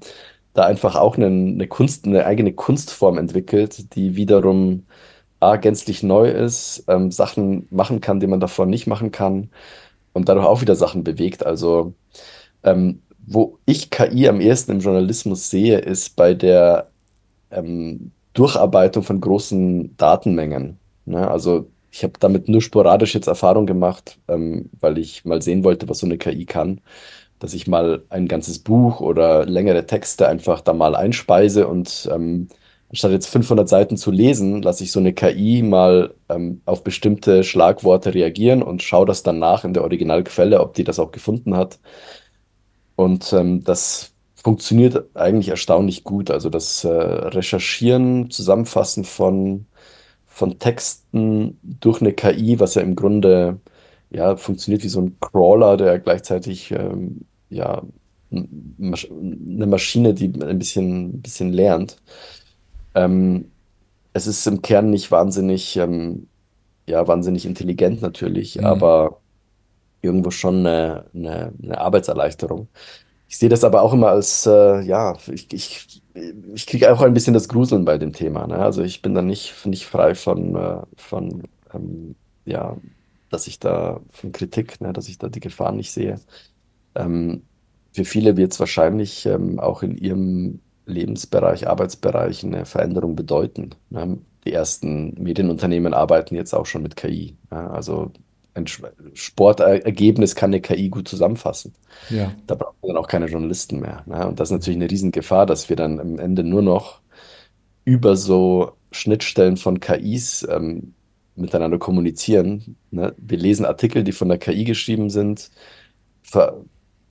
da 0.52 0.66
einfach 0.66 0.96
auch 0.96 1.16
eine, 1.16 1.26
eine 1.26 1.66
Kunst, 1.66 2.06
eine 2.06 2.26
eigene 2.26 2.52
Kunstform 2.52 3.18
entwickelt, 3.18 3.94
die 3.94 4.16
wiederum 4.16 4.84
A, 5.40 5.56
gänzlich 5.56 6.02
neu 6.02 6.30
ist, 6.30 6.84
ähm, 6.88 7.10
Sachen 7.10 7.66
machen 7.70 8.00
kann, 8.00 8.20
die 8.20 8.26
man 8.26 8.40
davor 8.40 8.66
nicht 8.66 8.86
machen 8.86 9.10
kann 9.10 9.50
und 10.14 10.28
dadurch 10.28 10.46
auch 10.46 10.62
wieder 10.62 10.76
Sachen 10.76 11.04
bewegt. 11.04 11.44
Also 11.44 11.92
ähm, 12.62 13.02
wo 13.26 13.58
ich 13.66 13.90
KI 13.90 14.28
am 14.28 14.40
ehesten 14.40 14.72
im 14.72 14.80
Journalismus 14.80 15.50
sehe, 15.50 15.78
ist 15.78 16.16
bei 16.16 16.32
der 16.32 16.88
ähm, 17.50 18.12
Durcharbeitung 18.32 19.02
von 19.02 19.20
großen 19.20 19.96
Datenmengen. 19.96 20.78
Ne? 21.04 21.30
Also 21.30 21.68
ich 21.90 22.02
habe 22.02 22.14
damit 22.18 22.48
nur 22.48 22.60
sporadisch 22.60 23.14
jetzt 23.14 23.28
Erfahrung 23.28 23.66
gemacht, 23.66 24.18
ähm, 24.28 24.70
weil 24.80 24.98
ich 24.98 25.24
mal 25.24 25.42
sehen 25.42 25.64
wollte, 25.64 25.88
was 25.88 25.98
so 25.98 26.06
eine 26.06 26.18
KI 26.18 26.44
kann, 26.44 26.80
dass 27.38 27.54
ich 27.54 27.66
mal 27.66 28.02
ein 28.08 28.28
ganzes 28.28 28.58
Buch 28.58 29.00
oder 29.00 29.46
längere 29.46 29.86
Texte 29.86 30.28
einfach 30.28 30.60
da 30.60 30.72
mal 30.72 30.96
einspeise 30.96 31.68
und 31.68 32.08
ähm, 32.12 32.48
anstatt 32.94 33.10
jetzt 33.10 33.26
500 33.26 33.68
Seiten 33.68 33.96
zu 33.96 34.12
lesen, 34.12 34.62
lasse 34.62 34.84
ich 34.84 34.92
so 34.92 35.00
eine 35.00 35.12
KI 35.12 35.62
mal 35.62 36.14
ähm, 36.28 36.62
auf 36.64 36.84
bestimmte 36.84 37.42
Schlagworte 37.42 38.14
reagieren 38.14 38.62
und 38.62 38.84
schaue 38.84 39.04
das 39.04 39.24
dann 39.24 39.40
nach 39.40 39.64
in 39.64 39.74
der 39.74 39.82
Originalquelle, 39.82 40.60
ob 40.60 40.74
die 40.74 40.84
das 40.84 41.00
auch 41.00 41.10
gefunden 41.10 41.56
hat. 41.56 41.80
Und 42.94 43.32
ähm, 43.32 43.64
das 43.64 44.12
funktioniert 44.36 45.16
eigentlich 45.16 45.48
erstaunlich 45.48 46.04
gut. 46.04 46.30
Also 46.30 46.50
das 46.50 46.84
äh, 46.84 46.88
Recherchieren, 46.88 48.30
Zusammenfassen 48.30 49.02
von, 49.02 49.66
von 50.26 50.60
Texten 50.60 51.58
durch 51.62 52.00
eine 52.00 52.12
KI, 52.12 52.60
was 52.60 52.76
ja 52.76 52.82
im 52.82 52.94
Grunde 52.94 53.58
ja, 54.10 54.36
funktioniert 54.36 54.84
wie 54.84 54.88
so 54.88 55.00
ein 55.00 55.16
Crawler, 55.20 55.76
der 55.76 55.98
gleichzeitig 55.98 56.70
ähm, 56.70 57.22
ja, 57.50 57.82
eine 58.30 59.66
Maschine, 59.66 60.14
die 60.14 60.26
ein 60.26 60.58
bisschen, 60.60 61.16
ein 61.16 61.22
bisschen 61.22 61.52
lernt. 61.52 61.96
Ähm, 62.94 63.52
es 64.12 64.26
ist 64.26 64.46
im 64.46 64.62
Kern 64.62 64.90
nicht 64.90 65.10
wahnsinnig, 65.10 65.76
ähm, 65.76 66.28
ja, 66.88 67.06
wahnsinnig 67.08 67.46
intelligent 67.46 68.02
natürlich, 68.02 68.60
Mhm. 68.60 68.64
aber 68.64 69.20
irgendwo 70.02 70.30
schon 70.30 70.58
eine, 70.66 71.06
eine, 71.14 71.52
eine 71.62 71.78
Arbeitserleichterung. 71.78 72.68
Ich 73.28 73.38
sehe 73.38 73.48
das 73.48 73.64
aber 73.64 73.82
auch 73.82 73.92
immer 73.92 74.08
als, 74.10 74.46
äh, 74.46 74.82
ja, 74.82 75.16
ich, 75.32 75.52
ich, 75.52 76.02
ich 76.54 76.66
kriege 76.66 76.92
auch 76.92 77.00
ein 77.02 77.14
bisschen 77.14 77.34
das 77.34 77.48
Gruseln 77.48 77.84
bei 77.84 77.98
dem 77.98 78.12
Thema. 78.12 78.46
Ne? 78.46 78.56
Also 78.58 78.82
ich 78.82 79.02
bin 79.02 79.14
da 79.14 79.22
nicht, 79.22 79.66
nicht 79.66 79.86
frei 79.86 80.14
von, 80.14 80.54
äh, 80.56 80.82
von 80.96 81.44
ähm, 81.74 82.16
ja, 82.44 82.76
dass 83.30 83.46
ich 83.48 83.58
da, 83.60 84.00
von 84.10 84.32
Kritik, 84.32 84.80
ne? 84.80 84.92
Dass 84.92 85.08
ich 85.08 85.18
da 85.18 85.28
die 85.28 85.40
Gefahren 85.40 85.76
nicht 85.76 85.92
sehe. 85.92 86.20
Ähm, 86.94 87.48
für 87.94 88.04
viele 88.04 88.36
wird 88.36 88.52
es 88.52 88.60
wahrscheinlich 88.60 89.26
ähm, 89.26 89.60
auch 89.60 89.82
in 89.82 89.96
ihrem 89.96 90.63
Lebensbereich, 90.86 91.68
Arbeitsbereich 91.68 92.44
eine 92.44 92.66
Veränderung 92.66 93.16
bedeuten. 93.16 93.70
Die 94.44 94.52
ersten 94.52 95.14
Medienunternehmen 95.22 95.94
arbeiten 95.94 96.34
jetzt 96.34 96.54
auch 96.54 96.66
schon 96.66 96.82
mit 96.82 96.96
KI. 96.96 97.36
Also 97.50 98.12
ein 98.54 98.66
Sportergebnis 99.14 100.34
kann 100.34 100.50
eine 100.50 100.60
KI 100.60 100.88
gut 100.88 101.08
zusammenfassen. 101.08 101.74
Ja. 102.10 102.32
Da 102.46 102.54
brauchen 102.54 102.76
wir 102.82 102.88
dann 102.88 103.02
auch 103.02 103.08
keine 103.08 103.26
Journalisten 103.26 103.80
mehr. 103.80 104.04
Und 104.28 104.38
das 104.38 104.48
ist 104.48 104.52
natürlich 104.52 104.76
eine 104.76 104.90
Riesengefahr, 104.90 105.46
dass 105.46 105.68
wir 105.68 105.76
dann 105.76 105.98
am 105.98 106.18
Ende 106.18 106.44
nur 106.44 106.62
noch 106.62 107.00
über 107.84 108.16
so 108.16 108.72
Schnittstellen 108.92 109.56
von 109.56 109.80
KIs 109.80 110.46
ähm, 110.48 110.94
miteinander 111.36 111.78
kommunizieren. 111.78 112.76
Ne? 112.90 113.14
Wir 113.16 113.38
lesen 113.38 113.66
Artikel, 113.66 114.04
die 114.04 114.12
von 114.12 114.28
der 114.28 114.38
KI 114.38 114.64
geschrieben 114.64 115.10
sind, 115.10 115.50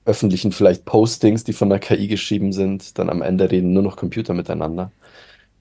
veröffentlichen 0.04 0.52
vielleicht 0.52 0.84
Postings, 0.84 1.44
die 1.44 1.52
von 1.52 1.70
der 1.70 1.78
KI 1.80 2.08
geschrieben 2.08 2.52
sind, 2.52 2.98
dann 2.98 3.10
am 3.10 3.22
Ende 3.22 3.50
reden 3.50 3.72
nur 3.72 3.82
noch 3.82 3.96
Computer 3.96 4.34
miteinander. 4.34 4.92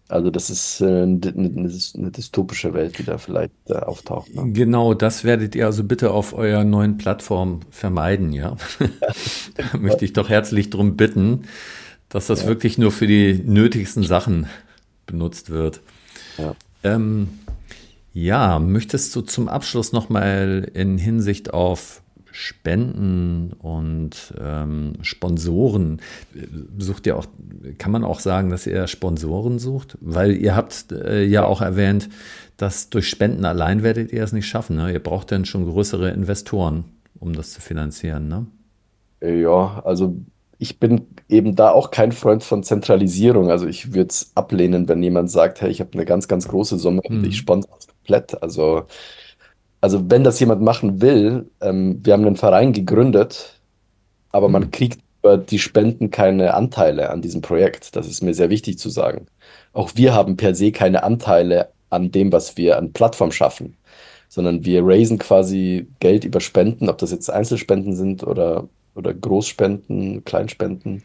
Also 0.09 0.29
das 0.29 0.49
ist 0.49 0.81
äh, 0.81 0.85
eine, 0.85 1.19
eine, 1.35 1.71
eine 1.95 2.11
dystopische 2.11 2.73
Welt, 2.73 2.97
die 2.99 3.03
da 3.05 3.17
vielleicht 3.17 3.53
äh, 3.67 3.75
auftaucht. 3.75 4.35
Ne? 4.35 4.51
Genau, 4.51 4.93
das 4.93 5.23
werdet 5.23 5.55
ihr 5.55 5.65
also 5.65 5.83
bitte 5.85 6.11
auf 6.11 6.33
eurer 6.33 6.65
neuen 6.65 6.97
Plattform 6.97 7.61
vermeiden, 7.71 8.33
ja? 8.33 8.57
Da 9.55 9.77
möchte 9.79 10.05
ich 10.05 10.13
doch 10.13 10.29
herzlich 10.29 10.69
darum 10.69 10.97
bitten, 10.97 11.43
dass 12.09 12.27
das 12.27 12.43
Ja, 12.43 12.47
wirklich 12.47 12.77
nur 12.77 12.91
für 12.91 13.07
die 13.07 13.41
nötigsten 13.45 14.03
Sachen 14.03 14.47
benutzt 15.05 15.49
wird. 15.49 15.81
ja. 16.37 16.55
Ähm, 16.83 17.29
ja, 18.13 18.59
möchtest 18.59 19.15
du 19.15 19.21
zum 19.21 19.47
Abschluss 19.47 19.91
nochmal 19.93 20.69
in 20.75 20.99
Hinsicht 20.99 21.53
auf 21.53 22.02
Spenden 22.33 23.53
und 23.59 24.33
ähm, 24.41 24.93
Sponsoren, 25.01 26.01
sucht 26.77 27.07
ihr 27.07 27.17
auch, 27.17 27.27
kann 27.77 27.91
man 27.91 28.03
auch 28.03 28.19
sagen, 28.19 28.49
dass 28.49 28.67
ihr 28.67 28.87
Sponsoren 28.87 29.59
sucht? 29.59 29.97
Weil 30.01 30.35
ihr 30.35 30.55
habt 30.55 30.91
äh, 30.91 31.23
ja 31.23 31.45
auch 31.45 31.61
erwähnt, 31.61 32.09
dass 32.57 32.89
durch 32.89 33.07
Spenden 33.09 33.45
allein 33.45 33.83
werdet 33.83 34.11
ihr 34.11 34.23
es 34.23 34.33
nicht 34.33 34.47
schaffen. 34.47 34.75
Ne? 34.77 34.91
Ihr 34.91 35.01
braucht 35.01 35.31
dann 35.31 35.45
schon 35.45 35.65
größere 35.65 36.09
Investoren, 36.11 36.85
um 37.19 37.33
das 37.33 37.51
zu 37.53 37.61
finanzieren. 37.61 38.27
Ne? 38.27 38.47
Ja, 39.21 39.81
also 39.85 40.17
ich 40.57 40.79
bin 40.79 41.07
eben 41.29 41.55
da 41.55 41.71
auch 41.71 41.91
kein 41.91 42.11
Freund 42.11 42.43
von 42.43 42.63
Zentralisierung. 42.63 43.49
Also 43.49 43.67
ich 43.67 43.93
würde 43.93 44.09
es 44.09 44.31
ablehnen, 44.35 44.87
wenn 44.89 45.01
jemand 45.01 45.31
sagt, 45.31 45.61
hey, 45.61 45.69
ich 45.71 45.79
habe 45.79 45.93
eine 45.93 46.05
ganz, 46.05 46.27
ganz 46.27 46.47
große 46.47 46.77
Summe 46.77 47.01
und 47.01 47.25
ich 47.25 47.37
Hm. 47.37 47.37
sponsere 47.37 47.73
es 47.79 47.87
komplett. 47.87 48.41
Also, 48.43 48.85
also 49.83 50.09
wenn 50.09 50.23
das 50.23 50.39
jemand 50.39 50.61
machen 50.61 51.01
will, 51.01 51.51
ähm, 51.59 51.99
wir 52.03 52.13
haben 52.13 52.25
einen 52.25 52.37
Verein 52.37 52.71
gegründet, 52.71 53.59
aber 54.31 54.47
man 54.47 54.71
kriegt 54.71 55.01
über 55.19 55.37
die 55.37 55.59
Spenden 55.59 56.09
keine 56.09 56.53
Anteile 56.53 57.09
an 57.09 57.21
diesem 57.21 57.41
Projekt. 57.41 57.97
Das 57.97 58.07
ist 58.07 58.23
mir 58.23 58.33
sehr 58.33 58.49
wichtig 58.49 58.79
zu 58.79 58.87
sagen. 58.87 59.27
Auch 59.73 59.91
wir 59.95 60.13
haben 60.13 60.37
per 60.37 60.55
se 60.55 60.71
keine 60.71 61.03
Anteile 61.03 61.73
an 61.89 62.11
dem, 62.11 62.31
was 62.31 62.55
wir 62.55 62.77
an 62.77 62.93
Plattform 62.93 63.33
schaffen, 63.33 63.75
sondern 64.29 64.63
wir 64.63 64.83
raisen 64.85 65.19
quasi 65.19 65.85
Geld 65.99 66.23
über 66.23 66.39
Spenden, 66.39 66.87
ob 66.87 66.97
das 66.99 67.11
jetzt 67.11 67.29
Einzelspenden 67.29 67.93
sind 67.93 68.23
oder, 68.23 68.69
oder 68.95 69.13
Großspenden, 69.13 70.23
Kleinspenden, 70.23 71.03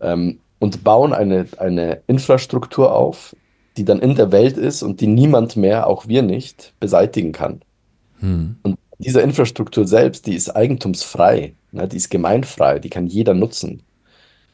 ähm, 0.00 0.40
und 0.58 0.82
bauen 0.82 1.12
eine, 1.12 1.46
eine 1.58 2.02
Infrastruktur 2.08 2.92
auf, 2.92 3.36
die 3.76 3.84
dann 3.84 4.00
in 4.00 4.16
der 4.16 4.32
Welt 4.32 4.56
ist 4.56 4.82
und 4.82 5.00
die 5.00 5.06
niemand 5.06 5.54
mehr, 5.54 5.86
auch 5.86 6.08
wir 6.08 6.22
nicht, 6.22 6.74
beseitigen 6.80 7.30
kann. 7.30 7.60
Hm. 8.20 8.56
Und 8.62 8.78
diese 8.98 9.20
Infrastruktur 9.20 9.86
selbst, 9.86 10.26
die 10.26 10.34
ist 10.34 10.50
eigentumsfrei, 10.50 11.54
ne? 11.72 11.88
Die 11.88 11.96
ist 11.96 12.10
gemeinfrei, 12.10 12.78
die 12.78 12.90
kann 12.90 13.06
jeder 13.06 13.34
nutzen. 13.34 13.82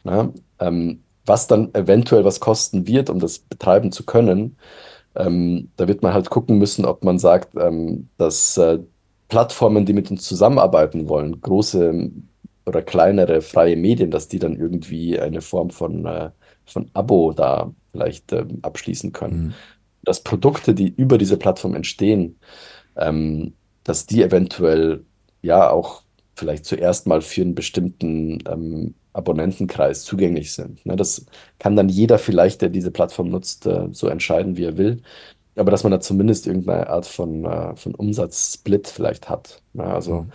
Ne? 0.04 0.32
Ähm, 0.60 1.00
was 1.24 1.48
dann 1.48 1.74
eventuell 1.74 2.24
was 2.24 2.38
kosten 2.38 2.86
wird, 2.86 3.10
um 3.10 3.18
das 3.18 3.40
betreiben 3.40 3.90
zu 3.90 4.04
können, 4.06 4.56
ähm, 5.16 5.70
da 5.76 5.88
wird 5.88 6.02
man 6.02 6.14
halt 6.14 6.30
gucken 6.30 6.58
müssen, 6.58 6.84
ob 6.84 7.04
man 7.04 7.18
sagt, 7.18 7.56
ähm, 7.58 8.08
dass 8.18 8.56
äh, 8.56 8.78
Plattformen, 9.28 9.84
die 9.86 9.92
mit 9.92 10.10
uns 10.10 10.22
zusammenarbeiten 10.22 11.08
wollen, 11.08 11.40
große 11.40 12.10
oder 12.66 12.82
kleinere 12.82 13.42
freie 13.42 13.76
Medien, 13.76 14.10
dass 14.10 14.28
die 14.28 14.38
dann 14.38 14.56
irgendwie 14.56 15.18
eine 15.18 15.40
Form 15.40 15.70
von, 15.70 16.04
äh, 16.06 16.30
von 16.64 16.90
Abo 16.94 17.32
da 17.32 17.72
vielleicht 17.90 18.32
ähm, 18.32 18.58
abschließen 18.62 19.12
können. 19.12 19.32
Hm. 19.32 19.54
Dass 20.04 20.22
Produkte, 20.22 20.74
die 20.74 20.88
über 20.88 21.18
diese 21.18 21.36
Plattform 21.36 21.74
entstehen, 21.74 22.38
ähm, 22.96 23.54
dass 23.84 24.06
die 24.06 24.22
eventuell 24.22 25.04
ja 25.42 25.70
auch 25.70 26.02
vielleicht 26.34 26.64
zuerst 26.64 27.06
mal 27.06 27.22
für 27.22 27.42
einen 27.42 27.54
bestimmten 27.54 28.38
ähm, 28.48 28.94
Abonnentenkreis 29.12 30.04
zugänglich 30.04 30.52
sind. 30.52 30.84
Ne, 30.86 30.96
das 30.96 31.26
kann 31.58 31.76
dann 31.76 31.88
jeder 31.88 32.18
vielleicht, 32.18 32.62
der 32.62 32.68
diese 32.70 32.90
Plattform 32.90 33.28
nutzt, 33.30 33.66
äh, 33.66 33.88
so 33.92 34.08
entscheiden, 34.08 34.56
wie 34.56 34.64
er 34.64 34.76
will. 34.76 35.02
Aber 35.56 35.70
dass 35.70 35.84
man 35.84 35.92
da 35.92 36.00
zumindest 36.00 36.46
irgendeine 36.46 36.88
Art 36.88 37.06
von, 37.06 37.44
äh, 37.46 37.76
von 37.76 37.94
Umsatzsplit 37.94 38.88
vielleicht 38.88 39.28
hat. 39.30 39.62
Ne, 39.74 39.84
also 39.84 40.26
Hm. 40.26 40.32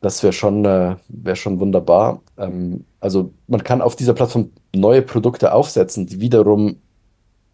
das 0.00 0.22
wäre 0.22 0.32
schon, 0.32 0.64
äh, 0.64 0.96
wär 1.08 1.36
schon 1.36 1.60
wunderbar. 1.60 2.22
Ähm, 2.38 2.86
also 3.00 3.34
man 3.46 3.62
kann 3.64 3.82
auf 3.82 3.96
dieser 3.96 4.14
Plattform 4.14 4.52
neue 4.74 5.02
Produkte 5.02 5.52
aufsetzen, 5.52 6.06
die 6.06 6.20
wiederum, 6.20 6.80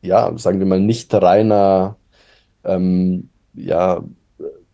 ja, 0.02 0.36
sagen 0.38 0.58
wir 0.60 0.66
mal, 0.66 0.80
nicht 0.80 1.12
reiner 1.14 1.98
ähm, 2.64 3.30
ja, 3.54 4.04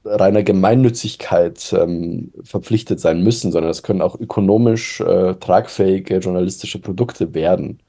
reiner 0.05 0.43
Gemeinnützigkeit 0.43 1.73
ähm, 1.79 2.33
verpflichtet 2.43 3.01
sein 3.01 3.23
müssen, 3.23 3.53
sondern 3.53 3.71
es 3.71 3.83
können 3.83 4.03
auch 4.03 4.19
ökonomisch 4.19 5.01
äh, 5.01 5.35
tragfähige 5.35 6.19
journalistische 6.19 6.81
Produkte 6.81 7.35
werden. 7.35 7.81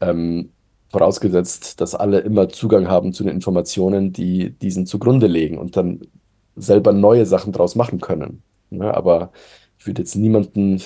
Ähm, 0.00 0.50
vorausgesetzt, 0.88 1.80
dass 1.80 1.94
alle 1.94 2.20
immer 2.20 2.48
Zugang 2.48 2.88
haben 2.88 3.12
zu 3.12 3.24
den 3.24 3.32
Informationen, 3.32 4.12
die 4.12 4.50
diesen 4.50 4.86
zugrunde 4.86 5.26
legen 5.26 5.58
und 5.58 5.76
dann 5.76 6.00
selber 6.54 6.92
neue 6.92 7.26
Sachen 7.26 7.52
draus 7.52 7.74
machen 7.74 8.00
können. 8.00 8.42
Ne? 8.70 8.94
Aber 8.94 9.32
ich 9.78 9.86
würde 9.86 10.02
jetzt 10.02 10.16
niemanden 10.16 10.80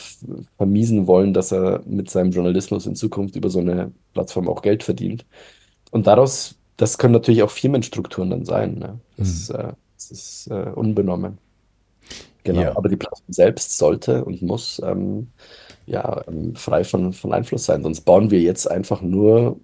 vermiesen 0.57 1.07
wollen, 1.07 1.33
dass 1.33 1.53
er 1.53 1.83
mit 1.87 2.11
seinem 2.11 2.33
Journalismus 2.33 2.87
in 2.87 2.97
Zukunft 2.97 3.37
über 3.37 3.51
so 3.51 3.61
eine 3.61 3.93
Plattform 4.15 4.49
auch 4.49 4.63
Geld 4.63 4.83
verdient. 4.83 5.27
Und 5.91 6.07
daraus, 6.07 6.57
das 6.77 6.99
können 6.99 7.13
natürlich 7.13 7.43
auch 7.43 7.51
Firmenstrukturen 7.51 8.31
dann 8.31 8.45
sein. 8.45 8.79
Ne? 8.79 9.01
Das, 9.17 9.51
äh, 9.51 9.73
das 10.01 10.11
ist 10.11 10.47
äh, 10.51 10.71
unbenommen. 10.75 11.39
Genau. 12.45 12.63
Ja. 12.63 12.77
Aber 12.77 12.89
die 12.89 12.97
Plattform 12.97 13.33
selbst 13.33 13.77
sollte 13.77 14.25
und 14.25 14.41
muss 14.43 14.81
ähm, 14.85 15.29
ja, 15.87 16.23
ähm, 16.27 16.55
frei 16.57 16.85
von, 16.85 17.13
von 17.13 17.33
Einfluss 17.33 17.65
sein. 17.67 17.83
Sonst 17.83 18.03
bauen 18.03 18.31
wir 18.31 18.41
jetzt 18.41 18.71
einfach 18.71 19.03
nur 19.03 19.61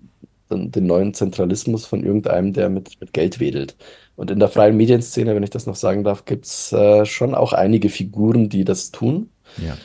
den, 0.50 0.70
den 0.70 0.86
neuen 0.86 1.14
Zentralismus 1.14 1.86
von 1.86 2.04
irgendeinem, 2.04 2.52
der 2.52 2.68
mit, 2.68 3.00
mit 3.00 3.12
Geld 3.12 3.40
wedelt. 3.40 3.76
Und 4.14 4.30
in 4.30 4.38
der 4.38 4.48
freien 4.48 4.76
Medienszene, 4.76 5.34
wenn 5.34 5.42
ich 5.42 5.50
das 5.50 5.66
noch 5.66 5.76
sagen 5.76 6.04
darf, 6.04 6.24
gibt 6.24 6.46
es 6.46 6.72
äh, 6.72 7.04
schon 7.06 7.34
auch 7.34 7.52
einige 7.52 7.88
Figuren, 7.88 8.48
die 8.48 8.64
das 8.64 8.90
tun. 8.90 9.30
Ja. 9.56 9.76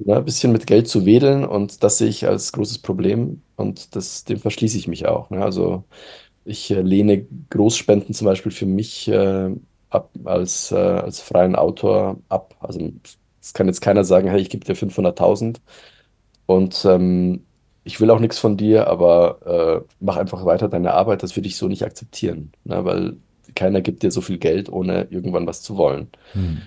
Ja, 0.00 0.18
ein 0.18 0.24
bisschen 0.24 0.52
mit 0.52 0.68
Geld 0.68 0.86
zu 0.86 1.06
wedeln 1.06 1.44
und 1.44 1.82
das 1.82 1.98
sehe 1.98 2.08
ich 2.08 2.24
als 2.28 2.52
großes 2.52 2.78
Problem 2.78 3.42
und 3.56 3.96
das, 3.96 4.22
dem 4.22 4.38
verschließe 4.38 4.78
ich 4.78 4.86
mich 4.86 5.06
auch. 5.06 5.28
Ne? 5.30 5.42
Also 5.42 5.82
ich 6.44 6.70
äh, 6.70 6.82
lehne 6.82 7.26
Großspenden 7.50 8.14
zum 8.14 8.26
Beispiel 8.26 8.52
für 8.52 8.66
mich 8.66 9.08
äh, 9.08 9.50
ab, 9.90 10.10
als, 10.24 10.72
äh, 10.72 10.76
als 10.76 11.20
freien 11.20 11.56
Autor 11.56 12.18
ab. 12.28 12.54
Also 12.60 12.92
es 13.40 13.54
kann 13.54 13.66
jetzt 13.66 13.80
keiner 13.80 14.04
sagen, 14.04 14.28
hey, 14.28 14.40
ich 14.40 14.50
gebe 14.50 14.64
dir 14.64 14.76
500.000 14.76 15.56
und 16.46 16.84
ähm, 16.84 17.44
ich 17.84 18.00
will 18.00 18.10
auch 18.10 18.20
nichts 18.20 18.38
von 18.38 18.56
dir, 18.56 18.86
aber 18.88 19.84
äh, 19.84 19.94
mach 20.00 20.16
einfach 20.16 20.44
weiter 20.44 20.68
deine 20.68 20.92
Arbeit, 20.92 21.22
das 21.22 21.36
würde 21.36 21.48
ich 21.48 21.56
so 21.56 21.68
nicht 21.68 21.84
akzeptieren, 21.84 22.52
ne? 22.64 22.84
Weil 22.84 23.16
keiner 23.54 23.80
gibt 23.80 24.02
dir 24.02 24.10
so 24.10 24.20
viel 24.20 24.38
Geld, 24.38 24.68
ohne 24.70 25.06
irgendwann 25.10 25.46
was 25.46 25.62
zu 25.62 25.76
wollen. 25.78 26.08
Hm. 26.32 26.60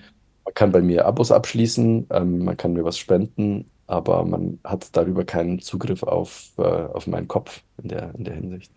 Man 0.44 0.54
kann 0.54 0.72
bei 0.72 0.82
mir 0.82 1.06
Abos 1.06 1.30
abschließen, 1.30 2.08
ähm, 2.10 2.44
man 2.44 2.56
kann 2.56 2.72
mir 2.72 2.84
was 2.84 2.98
spenden, 2.98 3.66
aber 3.86 4.24
man 4.24 4.58
hat 4.64 4.88
darüber 4.96 5.24
keinen 5.24 5.60
Zugriff 5.60 6.02
auf, 6.02 6.50
äh, 6.58 6.62
auf 6.62 7.06
meinen 7.06 7.28
Kopf 7.28 7.62
in 7.80 7.88
der, 7.88 8.14
in 8.16 8.24
der 8.24 8.34
Hinsicht. 8.34 8.72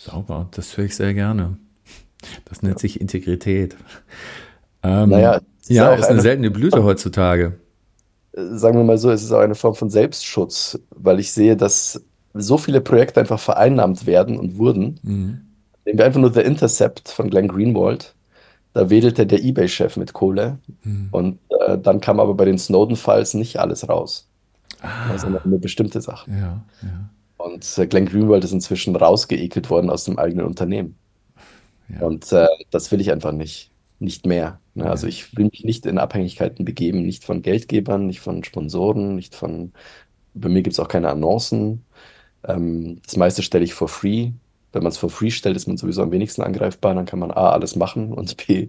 Sauber, 0.00 0.48
das 0.52 0.76
höre 0.76 0.86
ich 0.86 0.96
sehr 0.96 1.14
gerne. 1.14 1.58
Das 2.46 2.62
nennt 2.62 2.78
sich 2.78 3.00
Integrität. 3.00 3.76
Ähm, 4.82 5.10
naja, 5.10 5.40
ist 5.62 5.70
ja, 5.70 5.94
ist 5.94 6.04
eine, 6.04 6.14
eine 6.14 6.20
seltene 6.22 6.50
Blüte 6.50 6.84
heutzutage. 6.84 7.58
Sagen 8.32 8.76
wir 8.76 8.84
mal 8.84 8.98
so, 8.98 9.10
es 9.10 9.22
ist 9.22 9.32
auch 9.32 9.40
eine 9.40 9.54
Form 9.54 9.74
von 9.74 9.90
Selbstschutz, 9.90 10.78
weil 10.90 11.20
ich 11.20 11.32
sehe, 11.32 11.56
dass 11.56 12.02
so 12.34 12.58
viele 12.58 12.80
Projekte 12.80 13.20
einfach 13.20 13.38
vereinnahmt 13.38 14.06
werden 14.06 14.38
und 14.38 14.58
wurden. 14.58 14.98
Mhm. 15.02 15.40
Nehmen 15.86 15.98
wir 15.98 16.04
einfach 16.04 16.20
nur 16.20 16.32
The 16.32 16.40
Intercept 16.40 17.08
von 17.08 17.30
Glenn 17.30 17.48
Greenwald. 17.48 18.14
Da 18.72 18.90
wedelte 18.90 19.26
der 19.26 19.42
Ebay-Chef 19.42 19.96
mit 19.96 20.12
Kohle. 20.12 20.58
Mhm. 20.82 21.08
Und 21.12 21.38
äh, 21.60 21.78
dann 21.78 22.00
kam 22.00 22.18
aber 22.18 22.34
bei 22.34 22.44
den 22.44 22.58
Snowden-Files 22.58 23.34
nicht 23.34 23.58
alles 23.58 23.88
raus. 23.88 24.28
Ah. 24.82 25.10
Also 25.12 25.28
eine 25.28 25.58
bestimmte 25.58 26.00
Sache. 26.00 26.28
Ja, 26.30 26.64
ja. 26.82 27.10
Und 27.36 27.78
äh, 27.78 27.86
Glenn 27.86 28.06
Greenwald 28.06 28.42
ist 28.42 28.52
inzwischen 28.52 28.96
rausgeekelt 28.96 29.70
worden 29.70 29.90
aus 29.90 30.04
dem 30.04 30.18
eigenen 30.18 30.46
Unternehmen. 30.46 30.96
Ja. 31.88 32.06
Und 32.06 32.30
äh, 32.32 32.46
das 32.70 32.90
will 32.92 33.00
ich 33.00 33.10
einfach 33.12 33.32
nicht. 33.32 33.70
Nicht 34.00 34.26
mehr. 34.26 34.60
Ne? 34.74 34.90
Also 34.90 35.06
ich 35.06 35.36
will 35.36 35.46
mich 35.46 35.64
nicht 35.64 35.86
in 35.86 35.98
Abhängigkeiten 35.98 36.64
begeben, 36.64 37.02
nicht 37.02 37.24
von 37.24 37.42
Geldgebern, 37.42 38.06
nicht 38.06 38.20
von 38.20 38.42
Sponsoren, 38.42 39.14
nicht 39.14 39.34
von, 39.34 39.72
bei 40.34 40.48
mir 40.48 40.62
gibt 40.62 40.74
es 40.74 40.80
auch 40.80 40.88
keine 40.88 41.08
Annoncen. 41.10 41.84
Ähm, 42.44 43.00
das 43.04 43.16
meiste 43.16 43.42
stelle 43.42 43.64
ich 43.64 43.72
for 43.74 43.88
free. 43.88 44.32
Wenn 44.72 44.82
man 44.82 44.90
es 44.90 44.98
for 44.98 45.10
free 45.10 45.30
stellt, 45.30 45.56
ist 45.56 45.68
man 45.68 45.76
sowieso 45.76 46.02
am 46.02 46.10
wenigsten 46.10 46.42
angreifbar. 46.42 46.94
Dann 46.94 47.06
kann 47.06 47.20
man 47.20 47.30
A, 47.30 47.50
alles 47.50 47.76
machen 47.76 48.12
und 48.12 48.36
B, 48.36 48.68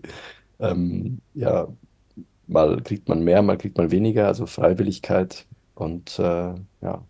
ähm, 0.59 1.19
ja, 1.33 1.67
mal 2.47 2.81
kriegt 2.81 3.09
man 3.09 3.23
mehr, 3.23 3.41
mal 3.41 3.57
kriegt 3.57 3.77
man 3.77 3.91
weniger, 3.91 4.27
also 4.27 4.45
Freiwilligkeit 4.45 5.45
und 5.75 6.19
äh, 6.19 6.53
ja. 6.81 7.03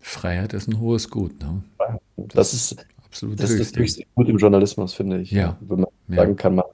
Freiheit 0.00 0.52
ist 0.52 0.68
ein 0.68 0.80
hohes 0.80 1.10
Gut, 1.10 1.40
ne? 1.40 1.62
Das, 2.16 2.52
das 2.52 2.54
ist 2.54 2.86
absolut 3.12 3.40
das 3.40 3.50
ist 3.50 3.76
das 3.76 3.98
gut 4.14 4.28
im 4.28 4.38
Journalismus, 4.38 4.94
finde 4.94 5.20
ich. 5.20 5.30
Ja. 5.30 5.58
Wenn 5.60 5.80
man 5.80 5.90
ja. 6.08 6.16
sagen 6.16 6.36
kann, 6.36 6.54
man 6.54 6.64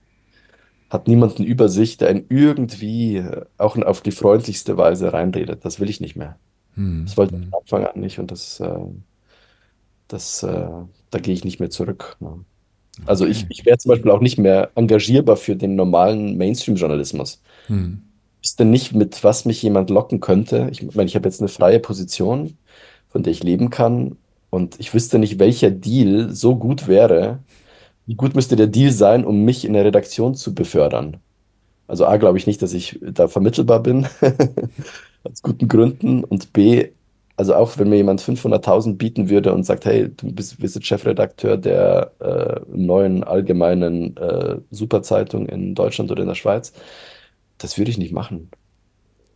hat 0.89 1.09
niemanden 1.09 1.45
über 1.45 1.68
sich, 1.68 1.97
der 1.97 2.09
einen 2.09 2.24
irgendwie 2.28 3.22
auch 3.59 3.76
auf 3.76 4.01
die 4.01 4.12
freundlichste 4.12 4.76
Weise 4.76 5.12
reinredet. 5.12 5.64
Das 5.64 5.80
will 5.80 5.91
ich 5.91 6.01
nicht 6.01 6.16
mehr. 6.16 6.39
Hm. 6.74 7.05
Das 7.07 7.16
wollte 7.16 7.34
ich 7.34 7.43
hm. 7.43 7.51
von 7.51 7.61
Anfang 7.61 7.84
an 7.86 8.01
nicht 8.01 8.18
und 8.18 8.30
das, 8.30 8.61
äh, 8.61 8.78
das, 10.07 10.43
äh, 10.45 10.68
da 11.11 11.18
gehe 11.18 11.34
ich 11.34 11.45
nicht 11.45 11.61
mehr 11.61 11.70
zurück. 11.70 12.16
Ne? 12.20 12.45
Also 13.05 13.26
ich, 13.26 13.47
ich 13.49 13.66
wäre 13.66 13.78
zum 13.78 13.91
Beispiel 13.91 14.11
auch 14.11 14.20
nicht 14.20 14.39
mehr 14.39 14.70
engagierbar 14.74 15.36
für 15.36 15.57
den 15.57 15.76
normalen 15.76 16.36
Mainstream-Journalismus. 16.36 17.43
Hm. 17.66 18.03
Ich 18.41 18.51
wüsste 18.51 18.64
nicht, 18.64 18.95
mit 18.95 19.24
was 19.24 19.45
mich 19.45 19.61
jemand 19.62 19.91
locken 19.91 20.20
könnte. 20.20 20.68
Ich 20.70 20.82
meine, 20.95 21.09
ich 21.09 21.16
habe 21.16 21.28
jetzt 21.28 21.41
eine 21.41 21.49
freie 21.49 21.80
Position, 21.80 22.57
von 23.09 23.22
der 23.22 23.32
ich 23.32 23.43
leben 23.43 23.70
kann. 23.70 24.16
Und 24.51 24.80
ich 24.80 24.94
wüsste 24.94 25.18
nicht, 25.18 25.38
welcher 25.38 25.70
Deal 25.70 26.32
so 26.32 26.57
gut 26.57 26.88
wäre. 26.88 27.40
Wie 28.07 28.14
gut 28.14 28.34
müsste 28.34 28.57
der 28.57 28.66
Deal 28.68 28.92
sein, 28.92 29.24
um 29.24 29.44
mich 29.44 29.64
in 29.64 29.74
der 29.74 29.84
Redaktion 29.84 30.34
zu 30.34 30.55
befördern? 30.55 31.18
Also 31.86 32.07
A, 32.07 32.16
glaube 32.16 32.38
ich 32.38 32.46
nicht, 32.46 32.62
dass 32.62 32.72
ich 32.72 32.99
da 33.03 33.28
vermittelbar 33.28 33.82
bin. 33.82 34.07
aus 35.24 35.42
guten 35.42 35.68
Gründen. 35.68 36.24
Und 36.24 36.53
B, 36.53 36.90
also 37.36 37.55
auch 37.55 37.78
wenn 37.78 37.88
mir 37.88 37.96
jemand 37.96 38.22
500.000 38.22 38.96
bieten 38.96 39.28
würde 39.30 39.53
und 39.53 39.64
sagt, 39.64 39.84
hey, 39.84 40.09
du 40.09 40.32
bist, 40.32 40.59
bist 40.59 40.84
Chefredakteur 40.84 41.57
der 41.57 42.12
äh, 42.20 42.61
neuen 42.76 43.24
allgemeinen 43.24 44.16
äh, 44.16 44.59
Superzeitung 44.70 45.46
in 45.46 45.74
Deutschland 45.74 46.11
oder 46.11 46.22
in 46.22 46.28
der 46.28 46.34
Schweiz, 46.34 46.72
das 47.59 47.78
würde 47.78 47.90
ich 47.90 47.99
nicht 47.99 48.12
machen. 48.12 48.51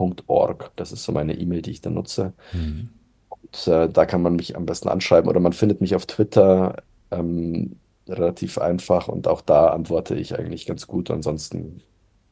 idw-europe.org. 0.00 0.70
Das 0.76 0.92
ist 0.92 1.04
so 1.04 1.12
meine 1.12 1.34
E-Mail, 1.34 1.62
die 1.62 1.70
ich 1.70 1.80
da 1.80 1.90
nutze. 1.90 2.32
Mhm. 2.52 2.90
Und 3.28 3.68
äh, 3.68 3.88
da 3.88 4.06
kann 4.06 4.22
man 4.22 4.36
mich 4.36 4.56
am 4.56 4.66
besten 4.66 4.88
anschreiben 4.88 5.28
oder 5.28 5.40
man 5.40 5.52
findet 5.52 5.80
mich 5.80 5.94
auf 5.94 6.06
Twitter 6.06 6.82
ähm, 7.10 7.76
relativ 8.08 8.58
einfach 8.58 9.08
und 9.08 9.28
auch 9.28 9.40
da 9.40 9.68
antworte 9.68 10.14
ich 10.14 10.38
eigentlich 10.38 10.66
ganz 10.66 10.86
gut. 10.86 11.10
Ansonsten 11.10 11.82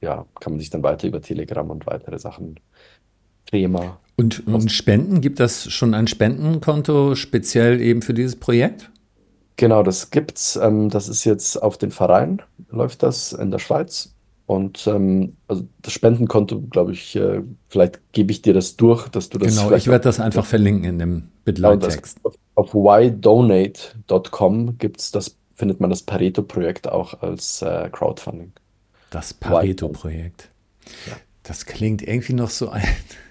ja, 0.01 0.27
kann 0.41 0.53
man 0.53 0.61
sich 0.61 0.71
dann 0.71 0.83
weiter 0.83 1.09
über 1.09 1.21
Telegram 1.21 1.69
und 1.71 1.87
weitere 1.87 2.19
Sachen 2.19 2.61
Thema. 3.47 3.99
Und, 4.17 4.47
und 4.47 4.71
Spenden, 4.71 5.21
gibt 5.21 5.41
das 5.41 5.71
schon 5.73 5.95
ein 5.95 6.07
Spendenkonto 6.07 7.15
speziell 7.15 7.81
eben 7.81 8.03
für 8.03 8.15
dieses 8.15 8.37
Projekt? 8.37 8.91
Genau, 9.57 9.83
das 9.83 10.11
gibt's. 10.11 10.57
Ähm, 10.57 10.89
das 10.89 11.09
ist 11.09 11.25
jetzt 11.25 11.61
auf 11.61 11.79
den 11.79 11.91
Verein, 11.91 12.43
läuft 12.71 13.03
das 13.03 13.33
in 13.33 13.51
der 13.51 13.59
Schweiz. 13.59 14.15
Und 14.49 14.87
ähm, 14.87 15.37
also 15.47 15.69
das 15.83 15.93
Spendenkonto, 15.93 16.63
glaube 16.63 16.93
ich, 16.93 17.15
äh, 17.17 17.43
vielleicht 17.69 18.01
gebe 18.13 18.33
ich 18.33 18.41
dir 18.41 18.55
das 18.55 18.79
durch, 18.79 19.07
dass 19.09 19.29
du 19.29 19.37
das. 19.37 19.55
Genau, 19.55 19.71
ich 19.73 19.89
werde 19.89 20.05
das 20.05 20.21
einfach 20.21 20.47
verlinken 20.47 20.85
in 20.85 20.99
dem 20.99 21.29
Bitleitext. 21.45 22.19
Auf, 22.23 22.35
auf 22.55 22.73
whydonate.com 22.73 24.79
gibt's 24.79 25.11
das, 25.11 25.37
findet 25.53 25.81
man 25.81 25.91
das 25.91 26.01
Pareto-Projekt 26.01 26.89
auch 26.89 27.21
als 27.21 27.61
äh, 27.61 27.91
Crowdfunding. 27.93 28.53
Das 29.11 29.35
Pareto-Projekt. 29.35 30.49
Das 31.43 31.67
klingt 31.67 32.01
irgendwie 32.01 32.33
noch 32.33 32.49
so 32.49 32.71
ein 32.71 32.89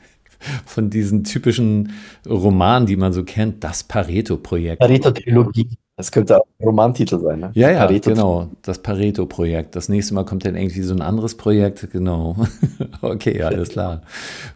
von 0.68 0.92
diesen 0.92 1.24
typischen 1.24 1.94
Romanen, 2.30 2.86
die 2.86 2.96
man 2.96 3.12
so 3.12 3.24
kennt, 3.24 3.64
das 3.64 3.84
Pareto-Projekt. 3.84 4.82
Pareto-Trilogie. 4.82 5.77
Das 5.98 6.12
könnte 6.12 6.40
auch 6.40 6.46
ein 6.60 6.66
Romantitel 6.66 7.20
sein, 7.20 7.40
ne? 7.40 7.52
Ja, 7.56 7.72
ja, 7.72 7.80
Pareto 7.80 8.12
genau. 8.12 8.50
Das 8.62 8.84
Pareto-Projekt. 8.84 9.76
Das 9.76 9.90
nächste 9.90 10.14
Mal 10.14 10.26
kommt 10.26 10.46
dann 10.46 10.56
irgendwie 10.56 10.84
so 10.84 10.94
ein 10.94 11.02
anderes 11.02 11.36
Projekt. 11.36 11.90
Genau. 11.92 12.36
okay, 13.02 13.42
alles 13.42 13.70
klar. 13.70 14.04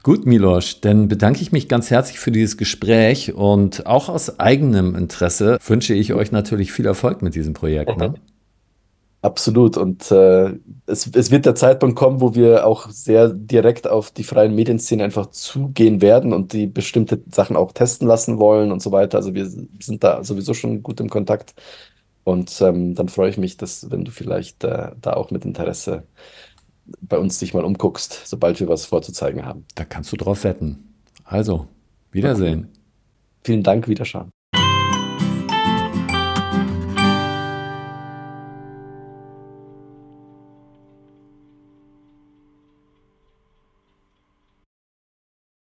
Gut, 0.04 0.28
Milosch, 0.28 0.82
dann 0.82 1.08
bedanke 1.08 1.42
ich 1.42 1.52
mich 1.52 1.68
ganz 1.68 1.90
herzlich 1.90 2.20
für 2.20 2.32
dieses 2.32 2.58
Gespräch 2.58 3.34
und 3.34 3.88
auch 3.88 4.08
aus 4.08 4.40
eigenem 4.40 4.96
Interesse 4.96 5.58
wünsche 5.66 5.96
ich 5.96 6.14
euch 6.14 6.32
natürlich 6.32 6.72
viel 6.72 6.86
Erfolg 6.86 7.24
mit 7.24 7.34
diesem 7.34 7.56
Projekt. 7.56 7.98
Ne? 7.98 8.14
Absolut. 9.24 9.78
Und 9.78 10.10
äh, 10.10 10.58
es, 10.88 11.08
es 11.14 11.30
wird 11.30 11.46
der 11.46 11.54
Zeitpunkt 11.54 11.96
kommen, 11.96 12.22
wo 12.22 12.34
wir 12.34 12.66
auch 12.66 12.90
sehr 12.90 13.30
direkt 13.30 13.88
auf 13.88 14.10
die 14.10 14.24
freien 14.24 14.56
Medienszene 14.56 15.04
einfach 15.04 15.28
zugehen 15.28 16.02
werden 16.02 16.34
und 16.34 16.54
die 16.54 16.66
bestimmte 16.66 17.22
Sachen 17.32 17.56
auch 17.56 17.72
testen 17.72 18.08
lassen 18.08 18.40
wollen 18.40 18.72
und 18.72 18.82
so 18.82 18.92
weiter. 18.92 19.20
Also 19.20 19.36
wir 19.36 19.46
sind 19.48 20.04
da 20.04 20.24
sowieso 20.24 20.56
schon 20.56 20.82
gut 20.82 21.00
im 21.00 21.10
Kontakt. 21.10 21.54
Und 22.24 22.62
ähm, 22.62 22.96
dann 22.96 23.10
freue 23.10 23.30
ich 23.30 23.38
mich, 23.38 23.58
dass, 23.58 23.92
wenn 23.92 24.06
du 24.06 24.12
vielleicht 24.12 24.64
äh, 24.64 24.92
da 25.00 25.14
auch 25.14 25.30
mit 25.32 25.46
Interesse 25.46 26.04
bei 27.02 27.18
uns 27.18 27.38
dich 27.40 27.54
mal 27.54 27.64
umguckst, 27.64 28.22
sobald 28.26 28.60
wir 28.60 28.68
was 28.68 28.86
vorzuzeigen 28.86 29.46
haben. 29.46 29.66
Da 29.76 29.86
kannst 29.86 30.12
du 30.12 30.18
drauf 30.18 30.44
wetten. 30.44 30.96
Also, 31.24 31.68
Wiedersehen. 32.12 32.70
Vielen 33.44 33.64
Dank, 33.64 33.88
Wiederschauen. 33.88 34.32